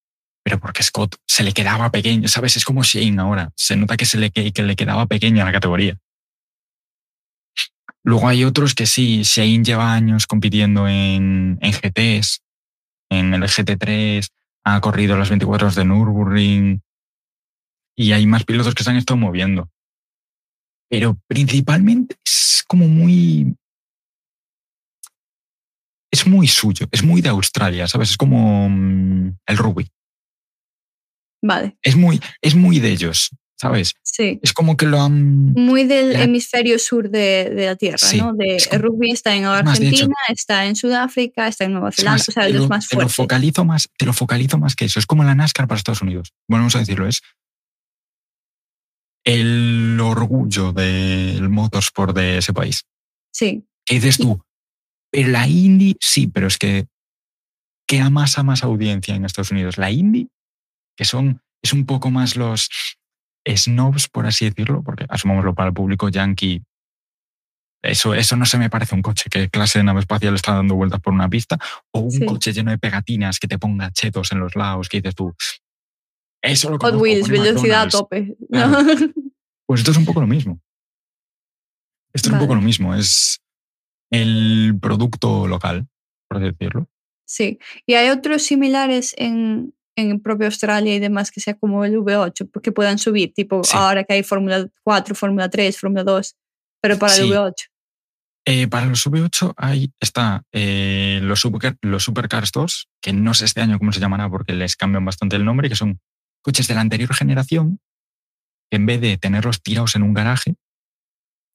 pero 0.43 0.59
porque 0.59 0.83
Scott 0.83 1.15
se 1.25 1.43
le 1.43 1.51
quedaba 1.51 1.89
pequeño, 1.89 2.27
¿sabes? 2.27 2.55
Es 2.57 2.63
como 2.65 2.83
Shane 2.83 3.19
ahora, 3.19 3.51
se 3.55 3.75
nota 3.75 3.97
que, 3.97 4.05
se 4.05 4.19
le, 4.19 4.29
que, 4.29 4.51
que 4.51 4.61
le 4.61 4.75
quedaba 4.75 5.07
pequeña 5.07 5.45
la 5.45 5.51
categoría. 5.51 5.97
Luego 8.03 8.27
hay 8.27 8.43
otros 8.43 8.75
que 8.75 8.85
sí, 8.85 9.23
Shane 9.23 9.63
lleva 9.63 9.93
años 9.93 10.27
compitiendo 10.27 10.87
en, 10.87 11.57
en 11.61 11.71
GTs, 11.71 12.43
en 13.09 13.33
el 13.33 13.43
GT3, 13.43 14.27
ha 14.65 14.79
corrido 14.81 15.17
las 15.17 15.29
24 15.29 15.67
horas 15.67 15.75
de 15.75 15.85
Nürburgring 15.85 16.81
y 17.95 18.11
hay 18.11 18.27
más 18.27 18.43
pilotos 18.43 18.75
que 18.75 18.83
se 18.83 18.89
han 18.91 18.97
estado 18.97 19.17
moviendo 19.17 19.69
pero 20.93 21.17
principalmente 21.27 22.15
es 22.23 22.63
como 22.67 22.87
muy... 22.87 23.55
Es 26.11 26.27
muy 26.27 26.47
suyo, 26.47 26.85
es 26.91 27.03
muy 27.03 27.21
de 27.21 27.29
Australia, 27.29 27.87
¿sabes? 27.87 28.11
Es 28.11 28.17
como 28.17 28.69
mm, 28.69 29.37
el 29.47 29.57
rugby. 29.57 29.87
Vale, 31.43 31.75
Es 31.81 31.95
muy, 31.95 32.21
es 32.41 32.53
muy 32.53 32.79
de 32.79 32.91
ellos, 32.91 33.31
¿sabes? 33.59 33.93
sí. 34.03 34.39
Es 34.43 34.53
como 34.53 34.77
que 34.77 34.85
lo 34.85 35.01
han... 35.01 35.53
Muy 35.53 35.85
del 35.85 36.15
hemisferio 36.15 36.77
sur 36.77 37.09
de, 37.09 37.49
de 37.49 37.65
la 37.65 37.75
Tierra, 37.75 37.97
Sí, 37.97 38.19
¿no? 38.19 38.33
De, 38.33 38.55
es 38.57 38.67
como- 38.67 38.75
el 38.77 38.83
rugby 38.83 39.11
está 39.11 39.33
en 39.35 39.43
es 39.45 39.49
hecho- 39.49 39.57
Argentina, 39.71 40.15
está 40.29 40.65
en 40.67 40.75
Sudáfrica, 40.75 41.47
está 41.47 41.63
en 41.65 41.71
Nueva 41.73 41.89
es 41.89 41.95
Zelanda, 41.95 42.17
más, 42.19 42.29
o 42.29 42.31
sea, 42.31 42.43
te 42.45 42.53
los 42.53 42.61
lo- 42.61 42.69
más 42.69 42.87
te 42.87 42.95
lo 42.95 43.09
focalizo 43.09 43.65
más, 43.65 43.89
te 43.97 44.05
lo 44.05 44.13
focalizo 44.13 44.57
más 44.59 44.75
que 44.75 44.85
eso. 44.85 44.99
Es 44.99 45.07
como 45.07 45.23
la 45.23 45.33
NASCAR 45.33 45.67
para 45.67 45.77
Estados 45.79 46.03
Unidos. 46.03 46.31
Vamos 46.47 46.75
a 46.75 46.79
decirlo, 46.79 47.07
es 47.07 47.21
el 49.25 49.99
orgullo 50.01 50.73
del 50.73 51.49
motorsport 51.49 52.15
de 52.15 52.37
ese 52.39 52.53
país. 52.53 52.83
Sí, 53.33 53.65
¿Qué 53.85 53.95
dices 53.95 54.17
tú? 54.17 54.41
Pero 55.11 55.29
la 55.29 55.47
Indy, 55.47 55.95
sí, 55.99 56.27
pero 56.27 56.47
es 56.47 56.57
que, 56.57 56.87
que 57.87 57.99
amasa 57.99 58.43
más 58.43 58.63
audiencia 58.63 59.15
en 59.15 59.25
Estados 59.25 59.51
Unidos? 59.51 59.77
¿La 59.77 59.91
indie? 59.91 60.27
Que 60.97 61.05
son, 61.05 61.41
es 61.61 61.73
un 61.73 61.85
poco 61.85 62.09
más 62.11 62.35
los 62.35 62.69
snobs, 63.47 64.07
por 64.07 64.25
así 64.25 64.45
decirlo, 64.45 64.81
porque 64.83 65.05
asumámoslo 65.09 65.53
para 65.53 65.67
el 65.69 65.73
público 65.73 66.09
yankee. 66.09 66.63
Eso, 67.83 68.13
eso 68.13 68.37
no 68.37 68.45
se 68.45 68.57
me 68.57 68.69
parece 68.69 68.95
un 68.95 69.01
coche. 69.01 69.29
¿Qué 69.29 69.49
clase 69.49 69.79
de 69.79 69.83
nave 69.83 69.99
espacial 69.99 70.35
está 70.35 70.53
dando 70.53 70.75
vueltas 70.75 71.01
por 71.01 71.11
una 71.13 71.27
pista? 71.29 71.57
O 71.91 71.99
un 71.99 72.11
Sí. 72.11 72.25
coche 72.25 72.53
lleno 72.53 72.71
de 72.71 72.77
pegatinas 72.77 73.39
que 73.39 73.47
te 73.49 73.59
ponga 73.59 73.91
chetos 73.91 74.31
en 74.31 74.39
los 74.39 74.55
lados, 74.55 74.87
que 74.87 75.01
dices 75.01 75.15
tú. 75.15 75.35
Eso 76.43 76.69
lo 76.69 76.77
Hot 76.77 76.95
Wheels, 76.95 77.29
velocidad 77.29 77.83
a 77.83 77.85
McDonald's". 77.85 77.91
tope. 77.97 78.35
Pues 79.65 79.79
esto 79.79 79.91
es 79.91 79.97
un 79.97 80.05
poco 80.05 80.19
lo 80.19 80.27
mismo. 80.27 80.59
Esto 82.13 82.27
es 82.29 82.33
un 82.33 82.39
poco 82.39 82.53
lo 82.53 82.61
mismo. 82.61 82.93
Es 82.93 83.41
el 84.11 84.77
producto 84.79 85.47
local, 85.47 85.87
por 86.29 86.39
decirlo. 86.41 86.89
Sí. 87.25 87.59
Y 87.87 87.93
hay 87.93 88.09
otros 88.09 88.43
similares 88.43 89.15
en, 89.17 89.73
en 89.95 90.19
propio 90.21 90.47
Australia 90.47 90.93
y 90.93 90.99
demás 90.99 91.31
que 91.31 91.39
sea 91.39 91.55
como 91.55 91.85
el 91.85 91.95
V8, 91.97 92.61
que 92.61 92.71
puedan 92.73 92.99
subir, 92.99 93.33
tipo 93.33 93.63
Sí. 93.63 93.75
ahora 93.75 94.03
que 94.03 94.13
hay 94.13 94.23
Fórmula 94.23 94.67
4, 94.83 95.15
Fórmula 95.15 95.49
3, 95.49 95.79
Fórmula 95.79 96.03
2, 96.03 96.35
pero 96.81 96.99
para 96.99 97.15
el 97.15 97.23
Sí. 97.23 97.29
V8. 97.31 97.53
Eh, 98.45 98.67
para 98.67 98.85
los 98.87 99.07
V8 99.07 99.53
hay, 99.55 99.91
está 100.01 100.43
eh, 100.51 101.21
los, 101.23 101.39
super, 101.39 101.77
los 101.81 102.03
Supercar 102.03 102.45
Stores, 102.45 102.89
que 103.01 103.13
no 103.13 103.33
sé 103.33 103.45
este 103.45 103.61
año 103.61 103.79
cómo 103.79 103.93
se 103.93 104.01
llamará 104.01 104.29
porque 104.29 104.51
les 104.53 104.75
cambian 104.75 105.05
bastante 105.05 105.37
el 105.37 105.45
nombre, 105.45 105.69
que 105.69 105.75
son 105.75 105.99
coches 106.43 106.67
de 106.67 106.75
la 106.75 106.81
anterior 106.81 107.13
generación 107.15 107.79
que 108.69 108.77
en 108.77 108.85
vez 108.85 109.01
de 109.01 109.17
tenerlos 109.17 109.61
tirados 109.61 109.95
en 109.95 110.03
un 110.03 110.13
garaje, 110.13 110.55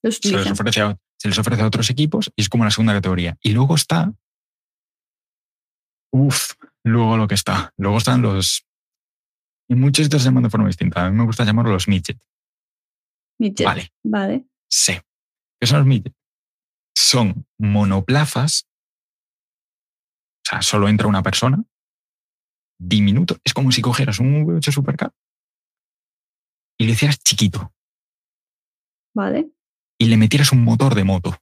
Los 0.03 0.17
se 0.17 0.31
les, 0.31 0.51
ofrece 0.51 0.81
a, 0.81 0.97
se 1.17 1.27
les 1.27 1.37
ofrece 1.37 1.61
a 1.61 1.67
otros 1.67 1.89
equipos 1.89 2.31
y 2.35 2.41
es 2.41 2.49
como 2.49 2.65
la 2.65 2.71
segunda 2.71 2.93
categoría. 2.93 3.37
Y 3.41 3.51
luego 3.53 3.75
está... 3.75 4.13
Uf, 6.11 6.53
luego 6.83 7.17
lo 7.17 7.27
que 7.27 7.35
está. 7.35 7.73
Luego 7.77 7.97
están 7.97 8.21
los... 8.21 8.65
En 9.69 9.79
muchos 9.79 10.05
sitios 10.05 10.23
se 10.23 10.29
llaman 10.29 10.43
de 10.43 10.49
forma 10.49 10.67
distinta. 10.67 11.05
A 11.05 11.11
mí 11.11 11.15
me 11.15 11.25
gusta 11.25 11.43
llamarlos 11.43 11.73
los 11.73 11.87
midget. 11.87 12.17
Midget. 13.39 13.65
Vale. 13.65 13.93
Vale. 14.03 14.45
Sí. 14.67 14.93
¿Qué 15.59 15.67
son 15.67 15.79
los 15.79 15.87
midget? 15.87 16.13
Son 16.95 17.45
monoplazas. 17.59 18.65
O 20.37 20.49
sea, 20.49 20.61
solo 20.63 20.89
entra 20.89 21.07
una 21.07 21.21
persona. 21.21 21.63
Diminuto. 22.79 23.37
Es 23.43 23.53
como 23.53 23.71
si 23.71 23.81
cogieras 23.81 24.19
un 24.19 24.45
V8 24.45 24.71
Supercar 24.71 25.11
y 26.79 26.85
le 26.85 26.93
hicieras 26.93 27.19
chiquito 27.19 27.73
Vale. 29.13 29.51
y 29.99 30.05
le 30.05 30.17
metieras 30.17 30.51
un 30.53 30.63
motor 30.63 30.95
de 30.95 31.03
moto. 31.03 31.35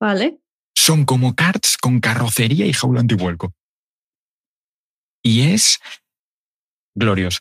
Vale. 0.00 0.40
Son 0.76 1.04
como 1.04 1.34
karts 1.34 1.78
con 1.78 2.00
carrocería 2.00 2.66
y 2.66 2.72
jaula 2.72 3.00
antivuelco. 3.00 3.54
Y 5.22 5.52
es 5.52 5.78
glorioso. 6.94 7.40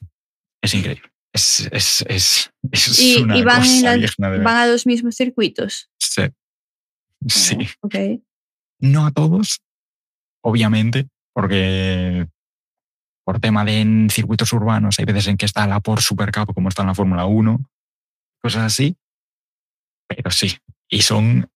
Es 0.62 0.74
increíble. 0.76 1.12
Es, 1.34 1.68
es, 1.72 2.06
es, 2.08 2.54
es 2.72 3.00
Y, 3.00 3.22
una 3.24 3.38
y 3.38 3.44
van, 3.44 3.62
cosa 3.62 3.98
de 3.98 4.48
a 4.48 4.68
los 4.68 4.86
mismos 4.86 5.16
circuitos. 5.16 5.90
Sí. 6.00 6.22
Sí. 7.28 7.58
Ok. 7.82 7.96
No 8.80 9.06
a 9.08 9.12
todos, 9.12 9.62
obviamente, 10.44 11.10
porque 11.34 12.28
por 13.24 13.40
tema 13.40 13.64
de 13.64 13.80
en 13.80 14.10
circuitos 14.10 14.52
urbanos 14.54 15.00
hay 15.00 15.06
veces 15.06 15.28
en 15.28 15.38
que 15.38 15.46
está 15.46 15.66
la 15.68 15.80
por 15.80 16.02
Supercup 16.02 16.54
como 16.54 16.70
está 16.70 16.82
en 16.84 16.90
la 16.90 16.96
Fórmula 16.96 17.26
1, 17.26 17.60
cosas 18.42 18.64
así. 18.64 18.98
Pero 20.08 20.32
sí, 20.32 20.58
y 20.90 21.02
son... 21.02 21.50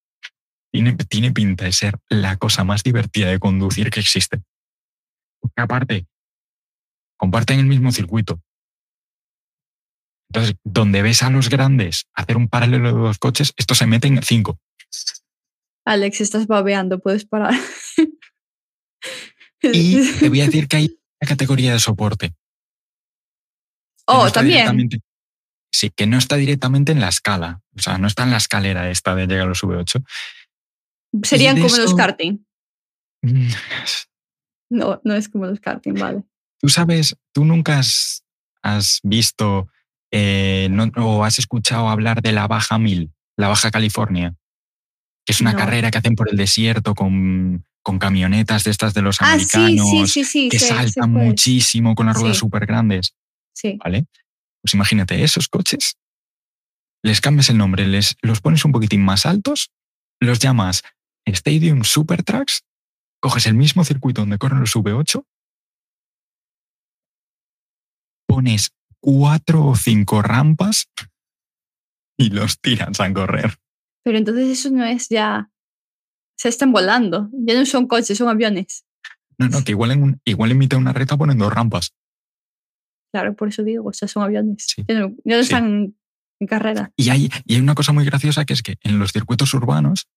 Tiene, 0.72 0.96
tiene 0.96 1.32
pinta 1.32 1.66
de 1.66 1.72
ser 1.72 1.98
la 2.10 2.36
cosa 2.36 2.64
más 2.64 2.84
divertida 2.84 3.30
de 3.30 3.40
conducir 3.40 3.90
que 3.90 4.02
existe. 4.02 4.42
Porque 5.40 5.62
aparte, 5.62 6.08
comparten 7.18 7.60
el 7.60 7.66
mismo 7.66 7.92
circuito. 7.92 8.42
Entonces, 10.30 10.56
donde 10.64 11.02
ves 11.02 11.24
a 11.24 11.30
los 11.30 11.50
grandes 11.50 12.08
hacer 12.14 12.36
un 12.36 12.50
paralelo 12.50 12.94
de 12.94 13.00
dos 13.00 13.18
coches, 13.18 13.54
estos 13.56 13.78
se 13.78 13.88
meten 13.88 14.22
cinco. 14.24 14.60
Alex, 15.86 16.20
estás 16.20 16.48
babeando, 16.48 17.00
puedes 17.00 17.26
parar. 17.26 17.54
Y 19.62 20.12
te 20.20 20.30
voy 20.30 20.42
a 20.42 20.46
decir 20.46 20.68
que 20.68 20.78
hay 20.78 20.97
una 21.22 21.28
categoría 21.30 21.74
de 21.74 21.80
soporte. 21.80 22.34
no 24.08 24.22
oh, 24.22 24.32
también. 24.32 24.90
Sí, 25.72 25.92
que 25.96 26.08
no 26.08 26.18
está 26.18 26.38
directamente 26.38 26.92
en 26.92 27.00
la 27.02 27.10
escala. 27.10 27.62
O 27.76 27.82
sea, 27.82 27.98
no 27.98 28.08
está 28.08 28.24
en 28.24 28.32
la 28.32 28.38
escalera 28.38 28.90
esta 28.90 29.14
de 29.16 29.28
llegar 29.28 29.46
a 29.46 29.50
los 29.50 29.64
V8. 29.64 30.04
Serían 31.24 31.60
como 31.62 31.76
los 31.78 31.94
karting. 31.94 32.40
Mm, 33.22 33.50
No, 34.70 35.00
no 35.06 35.14
es 35.14 35.30
como 35.30 35.46
los 35.46 35.60
karting, 35.62 35.94
vale. 35.94 36.24
Tú 36.60 36.68
sabes, 36.68 37.16
tú 37.34 37.46
nunca 37.46 37.80
has, 37.80 38.24
has 38.62 39.00
visto 39.04 39.70
eh, 40.12 40.68
no- 40.70 40.92
o 40.98 41.24
has 41.24 41.40
escuchado 41.40 41.88
hablar 41.88 42.22
de 42.22 42.34
la 42.34 42.48
Baja 42.48 42.78
1000, 42.78 43.14
la 43.38 43.48
Baja 43.48 43.72
California, 43.72 44.36
que 45.26 45.32
es 45.34 45.40
una 45.42 45.54
No. 45.54 45.58
carrera 45.60 45.90
que 45.90 46.00
hacen 46.00 46.16
por 46.16 46.30
el 46.30 46.36
desierto 46.38 46.96
con, 46.96 47.66
con 47.88 48.00
camionetas 48.00 48.66
de 48.66 48.72
estas 48.72 48.94
de 48.94 49.02
los 49.02 49.22
Ah, 49.22 49.40
sí, 49.40 49.56
americanos, 49.56 49.90
sí, 49.90 50.08
sí, 50.08 50.26
sí. 50.26 50.50
que 50.50 50.60
saltan 50.60 51.10
muchísimo 51.10 51.96
con 51.96 52.08
las 52.08 52.18
ruedas 52.18 52.36
súper 52.36 52.66
grandes. 52.66 53.16
Sí. 53.56 53.78
¿vale? 53.82 54.08
Pues 54.62 54.74
imagínate, 54.74 55.24
esos 55.24 55.48
coches, 55.48 55.96
les 57.02 57.22
cambias 57.22 57.50
el 57.50 57.58
nombre, 57.58 57.88
les, 57.88 58.18
los 58.22 58.42
pones 58.42 58.66
un 58.66 58.74
poquitín 58.74 59.06
más 59.06 59.26
altos, 59.26 59.72
los 60.20 60.40
llamas 60.40 60.84
Stadium 61.26 61.86
Super 61.86 62.24
Trucks, 62.24 62.66
coges 63.22 63.46
el 63.46 63.54
mismo 63.54 63.86
circuito 63.86 64.20
donde 64.20 64.38
corren 64.38 64.60
los 64.60 64.76
V8, 64.76 65.24
pones 68.28 68.72
cuatro 69.00 69.66
o 69.66 69.78
cinco 69.78 70.22
rampas 70.22 70.90
y 72.20 72.32
los 72.32 72.60
tiras 72.60 73.00
a 73.00 73.14
correr. 73.14 73.56
Pero 74.04 74.18
entonces 74.18 74.50
eso 74.60 74.72
no 74.72 74.84
es 74.84 75.08
ya. 75.08 75.50
Se 76.38 76.50
están 76.50 76.72
volando. 76.72 77.30
Ya 77.34 77.56
no 77.56 77.66
son 77.66 77.88
coches, 77.88 78.18
son 78.18 78.30
aviones. 78.30 78.86
No, 79.38 79.48
no, 79.50 79.64
que 79.64 79.72
igual 79.72 79.92
en, 79.92 80.04
un- 80.04 80.22
igual 80.26 80.52
en 80.52 80.58
mitad 80.58 80.78
de 80.78 80.82
una 80.82 80.94
recta 80.94 81.18
ponen 81.18 81.38
dos 81.38 81.52
rampas. 81.54 81.94
Claro, 83.14 83.36
por 83.36 83.48
eso 83.48 83.64
digo, 83.64 83.86
o 83.90 83.94
sea, 83.94 84.08
son 84.08 84.24
aviones. 84.24 84.66
Sí. 84.68 84.84
Ya 84.88 85.00
no, 85.00 85.10
ya 85.24 85.38
no 85.38 85.44
Sí. 85.44 85.54
están 85.54 85.96
en 86.40 86.48
carrera. 86.48 86.92
Y 86.96 87.10
hay, 87.10 87.30
y 87.46 87.56
hay 87.56 87.62
una 87.62 87.76
cosa 87.76 87.94
muy 87.94 88.06
graciosa 88.06 88.46
que 88.46 88.54
es 88.54 88.62
que 88.62 88.78
en 88.82 89.00
los 89.00 89.12
circuitos 89.12 89.54
urbanos, 89.54 90.08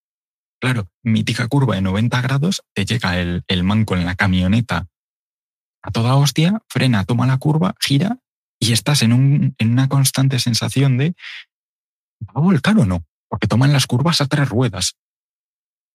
claro, 0.61 0.91
mítica 1.03 1.49
curva 1.49 1.77
de 1.77 1.83
90 1.83 2.21
grados, 2.21 2.63
te 2.75 2.85
llega 2.85 3.19
el, 3.21 3.45
el 3.49 3.63
manco 3.65 3.97
en 3.97 4.05
la 4.05 4.17
camioneta 4.17 4.89
a 5.83 5.91
toda 5.91 6.17
hostia, 6.17 6.63
frena, 6.69 7.05
toma 7.05 7.27
la 7.27 7.39
curva, 7.39 7.75
gira 7.81 8.19
y 8.59 8.73
estás 8.73 9.03
en, 9.03 9.15
un, 9.15 9.55
en 9.59 9.71
una 9.73 9.89
constante 9.89 10.39
sensación 10.39 10.99
de 10.99 11.15
¿va 12.27 12.33
a 12.35 12.41
volcar 12.41 12.77
o 12.79 12.85
no? 12.85 13.07
Porque 13.29 13.47
toman 13.47 13.73
las 13.73 13.87
curvas 13.87 14.21
a 14.21 14.27
tres 14.27 14.49
ruedas. 14.51 14.97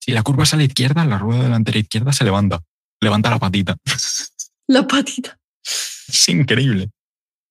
Si 0.05 0.11
la 0.11 0.21
curva 0.21 0.43
es 0.43 0.53
a 0.53 0.57
la 0.57 0.63
izquierda, 0.63 1.03
la 1.03 1.17
rueda 1.17 1.41
delantera 1.41 1.79
izquierda 1.79 2.13
se 2.13 2.23
levanta. 2.23 2.61
Levanta 3.01 3.31
la 3.31 3.39
patita. 3.39 3.75
La 4.67 4.87
patita. 4.87 5.39
Es 6.07 6.29
increíble. 6.29 6.89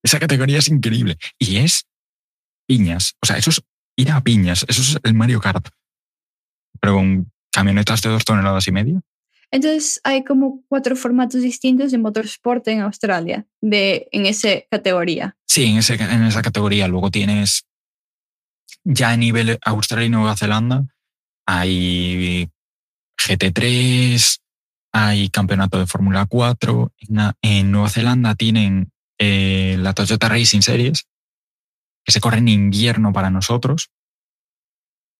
Esa 0.03 0.19
categoría 0.19 0.59
es 0.59 0.67
increíble. 0.67 1.17
Y 1.39 1.57
es 1.57 1.85
piñas. 2.67 3.15
O 3.21 3.25
sea, 3.25 3.37
eso 3.37 3.49
es 3.49 3.61
ir 3.97 4.11
a 4.11 4.21
piñas. 4.21 4.65
Eso 4.67 4.81
es 4.81 4.97
el 5.01 5.13
Mario 5.13 5.39
Kart. 5.39 5.69
Pero 6.79 6.95
con 6.95 7.31
camionetas 7.53 8.01
de 8.01 8.09
dos 8.09 8.25
toneladas 8.25 8.67
y 8.67 8.71
media. 8.71 9.01
Entonces 9.51 9.99
hay 10.03 10.23
como 10.23 10.63
cuatro 10.67 10.95
formatos 10.95 11.41
distintos 11.41 11.91
de 11.91 11.97
motorsport 11.97 12.67
en 12.67 12.81
Australia, 12.81 13.45
de, 13.61 14.07
en 14.11 14.25
esa 14.25 14.49
categoría. 14.69 15.37
Sí, 15.45 15.65
en, 15.65 15.77
ese, 15.77 15.95
en 15.95 16.23
esa 16.23 16.41
categoría. 16.41 16.87
Luego 16.87 17.11
tienes 17.11 17.65
ya 18.85 19.11
a 19.11 19.17
nivel 19.17 19.57
Australia 19.63 20.07
y 20.07 20.09
Nueva 20.09 20.37
Zelanda. 20.37 20.85
Hay 21.45 22.49
GT3, 23.17 24.39
hay 24.93 25.29
campeonato 25.29 25.79
de 25.79 25.87
Fórmula 25.87 26.25
4. 26.25 26.93
En, 27.41 27.71
Nueva 27.71 27.89
Zelanda 27.89 28.35
tienen 28.35 28.91
eh, 29.19 29.77
la 29.79 29.93
Toyota 29.93 30.29
Racing 30.29 30.61
Series, 30.61 31.05
que 32.03 32.11
se 32.11 32.21
corre 32.21 32.37
en 32.37 32.47
invierno 32.47 33.13
para 33.13 33.29
nosotros 33.29 33.89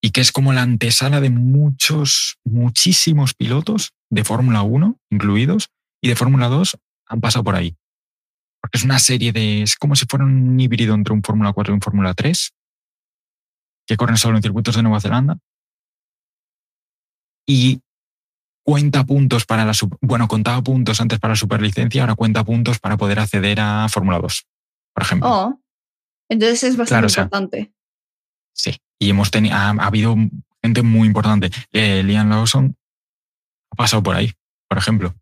y 0.05 0.11
que 0.11 0.21
es 0.21 0.31
como 0.31 0.53
la 0.53 0.61
antesala 0.61 1.19
de 1.19 1.31
muchos, 1.31 2.37
muchísimos 2.43 3.33
pilotos 3.33 3.93
de 4.11 4.23
Fórmula 4.23 4.61
1 4.61 4.99
incluidos 5.09 5.69
y 5.99 6.09
de 6.09 6.15
Fórmula 6.15 6.47
2 6.47 6.77
han 7.07 7.21
pasado 7.21 7.43
por 7.43 7.55
ahí. 7.55 7.75
Porque 8.61 8.77
es 8.77 8.83
una 8.83 8.99
serie 8.99 9.31
de. 9.31 9.63
Es 9.63 9.75
como 9.75 9.95
si 9.95 10.05
fuera 10.05 10.25
un 10.25 10.59
híbrido 10.59 10.93
entre 10.93 11.13
un 11.13 11.23
Fórmula 11.23 11.53
4 11.53 11.73
y 11.73 11.75
un 11.75 11.81
Fórmula 11.81 12.13
3, 12.13 12.53
que 13.87 13.97
corren 13.97 14.17
solo 14.17 14.37
en 14.37 14.43
circuitos 14.43 14.75
de 14.75 14.83
Nueva 14.83 15.01
Zelanda. 15.01 15.39
Y 17.47 17.81
cuenta 18.63 19.03
puntos 19.03 19.45
para 19.45 19.65
la. 19.65 19.73
Bueno, 20.01 20.27
contaba 20.27 20.61
puntos 20.61 20.99
antes 21.01 21.19
para 21.19 21.33
la 21.33 21.37
superlicencia, 21.37 22.01
ahora 22.01 22.15
cuenta 22.15 22.43
puntos 22.43 22.79
para 22.79 22.97
poder 22.97 23.19
acceder 23.19 23.59
a 23.59 23.87
Fórmula 23.89 24.19
2, 24.19 24.45
por 24.93 25.03
ejemplo. 25.03 25.29
Oh, 25.29 25.61
entonces 26.29 26.63
es 26.63 26.77
bastante 26.77 26.89
Claro, 26.89 27.07
o 27.07 27.09
sea, 27.09 27.23
importante. 27.23 27.73
Sí. 28.53 28.77
Y 28.99 29.09
hemos 29.09 29.29
tenido. 29.31 29.55
Ha, 29.55 29.69
ha 29.69 29.85
habido 29.85 30.15
gente 30.63 30.81
muy 30.81 31.07
importante. 31.07 31.51
Eh, 31.71 32.01
Liam 32.03 32.29
Lawson 32.29 32.75
ha 33.71 33.75
pasado 33.75 34.01
por 34.01 34.15
ahí, 34.15 34.33
por 34.67 34.77
ejemplo. 34.77 35.13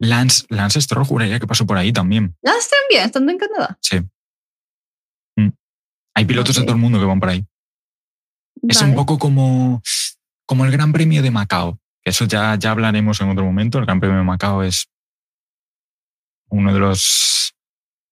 Lance, 0.00 0.44
Lance 0.48 0.80
Stroll 0.80 1.04
juraría 1.04 1.38
que 1.38 1.46
pasó 1.46 1.66
por 1.66 1.78
ahí 1.78 1.92
también. 1.92 2.36
Lance 2.42 2.68
también, 2.68 3.06
estando 3.06 3.30
en 3.30 3.38
Canadá. 3.38 3.78
Sí. 3.80 4.00
Mm. 5.36 5.50
Hay 6.16 6.24
pilotos 6.24 6.56
de 6.56 6.62
Ok. 6.62 6.66
todo 6.66 6.74
el 6.76 6.82
mundo 6.82 6.98
que 6.98 7.04
van 7.04 7.20
por 7.20 7.28
ahí. 7.28 7.46
Es 8.62 8.80
un 8.82 8.94
poco 8.94 9.18
como, 9.18 9.82
como 10.46 10.64
el 10.64 10.72
Gran 10.72 10.92
Premio 10.92 11.22
de 11.22 11.30
Macao. 11.30 11.78
que 12.02 12.10
Eso 12.10 12.24
ya, 12.26 12.54
ya 12.56 12.70
hablaremos 12.70 13.20
en 13.20 13.30
otro 13.30 13.44
momento. 13.44 13.78
El 13.78 13.86
Gran 13.86 14.00
Premio 14.00 14.18
de 14.18 14.24
Macao 14.24 14.62
es 14.62 14.88
uno 16.48 16.72
de 16.72 16.80
los 16.80 17.54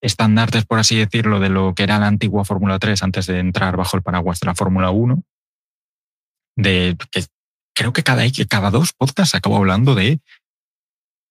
estandartes, 0.00 0.64
por 0.64 0.78
así 0.78 0.96
decirlo, 0.96 1.38
de 1.38 1.48
lo 1.48 1.74
que 1.74 1.84
era 1.84 1.98
la 1.98 2.08
antigua 2.08 2.44
Fórmula 2.44 2.78
3 2.78 3.02
antes 3.02 3.26
de 3.26 3.38
entrar 3.38 3.76
bajo 3.76 3.96
el 3.96 4.02
paraguas 4.02 4.40
de 4.40 4.46
la 4.46 4.54
Fórmula 4.54 4.90
1. 4.90 5.22
De 6.56 6.96
que 7.10 7.24
creo 7.74 7.92
que 7.92 8.02
cada, 8.02 8.24
cada 8.48 8.70
dos 8.70 8.92
podcasts 8.92 9.34
acabo 9.34 9.56
hablando 9.56 9.94
de 9.94 10.20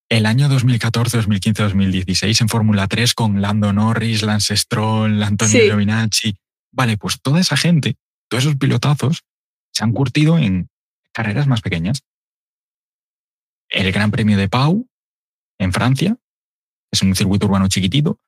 el 0.10 0.26
año 0.26 0.50
2014, 0.50 1.18
2015, 1.18 1.64
2016 1.64 2.42
en 2.42 2.50
Fórmula 2.50 2.88
3 2.88 3.14
con 3.14 3.42
Lando 3.42 3.72
Norris, 3.72 4.24
Lance 4.24 4.58
Stroll, 4.58 5.22
Antonio 5.24 5.60
Sí. 5.60 5.66
Giovinacci. 5.68 6.36
Vale, 6.74 6.98
pues 6.98 7.22
toda 7.22 7.40
esa 7.40 7.56
gente, 7.56 7.96
todos 8.30 8.44
esos 8.44 8.58
pilotazos, 8.58 9.24
se 9.74 9.84
han 9.84 9.94
curtido 9.94 10.38
en 10.38 10.70
carreras 11.14 11.48
más 11.48 11.62
pequeñas. 11.62 12.04
El 13.70 13.92
Gran 13.92 14.12
Premio 14.12 14.38
de 14.38 14.50
Pau, 14.50 14.88
en 15.58 15.72
Francia, 15.72 16.18
es 16.92 17.02
un 17.02 17.16
circuito 17.16 17.46
urbano 17.46 17.68
chiquitito. 17.68 18.20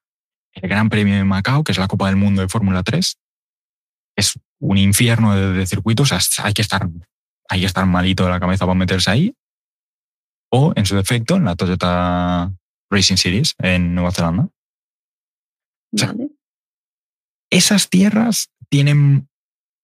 El 0.54 0.70
Gran 0.70 0.90
Premio 0.90 1.16
de 1.16 1.24
Macao, 1.24 1.64
que 1.64 1.72
es 1.72 1.78
la 1.78 1.88
Copa 1.88 2.08
del 2.08 2.16
Mundo 2.16 2.42
de 2.42 2.48
Fórmula 2.48 2.84
3, 2.84 3.18
es 4.16 4.40
un 4.60 4.78
infierno 4.78 5.36
de, 5.36 5.54
de 5.54 5.66
circuitos. 5.66 6.12
o 6.12 6.20
sea, 6.20 6.46
hay 6.46 6.54
que 6.54 6.62
estar, 6.62 6.88
hay 7.50 7.60
que 7.60 7.66
estar 7.66 7.86
malito 7.86 8.24
de 8.24 8.30
la 8.30 8.40
cabeza 8.40 8.66
para 8.66 8.78
meterse 8.78 9.12
ahí. 9.12 9.36
O, 10.52 10.72
en 10.76 10.86
su 10.86 10.96
defecto, 10.96 11.36
en 11.36 11.46
la 11.46 11.56
Toyota 11.56 12.54
Racing 12.94 13.18
Series 13.18 13.56
en 13.58 13.96
Nueva 13.96 14.12
Zelanda. 14.12 14.50
sea, 15.96 16.10
Vale. 16.10 16.30
Esas 17.50 17.90
tierras 17.90 18.50
tienen 18.70 19.30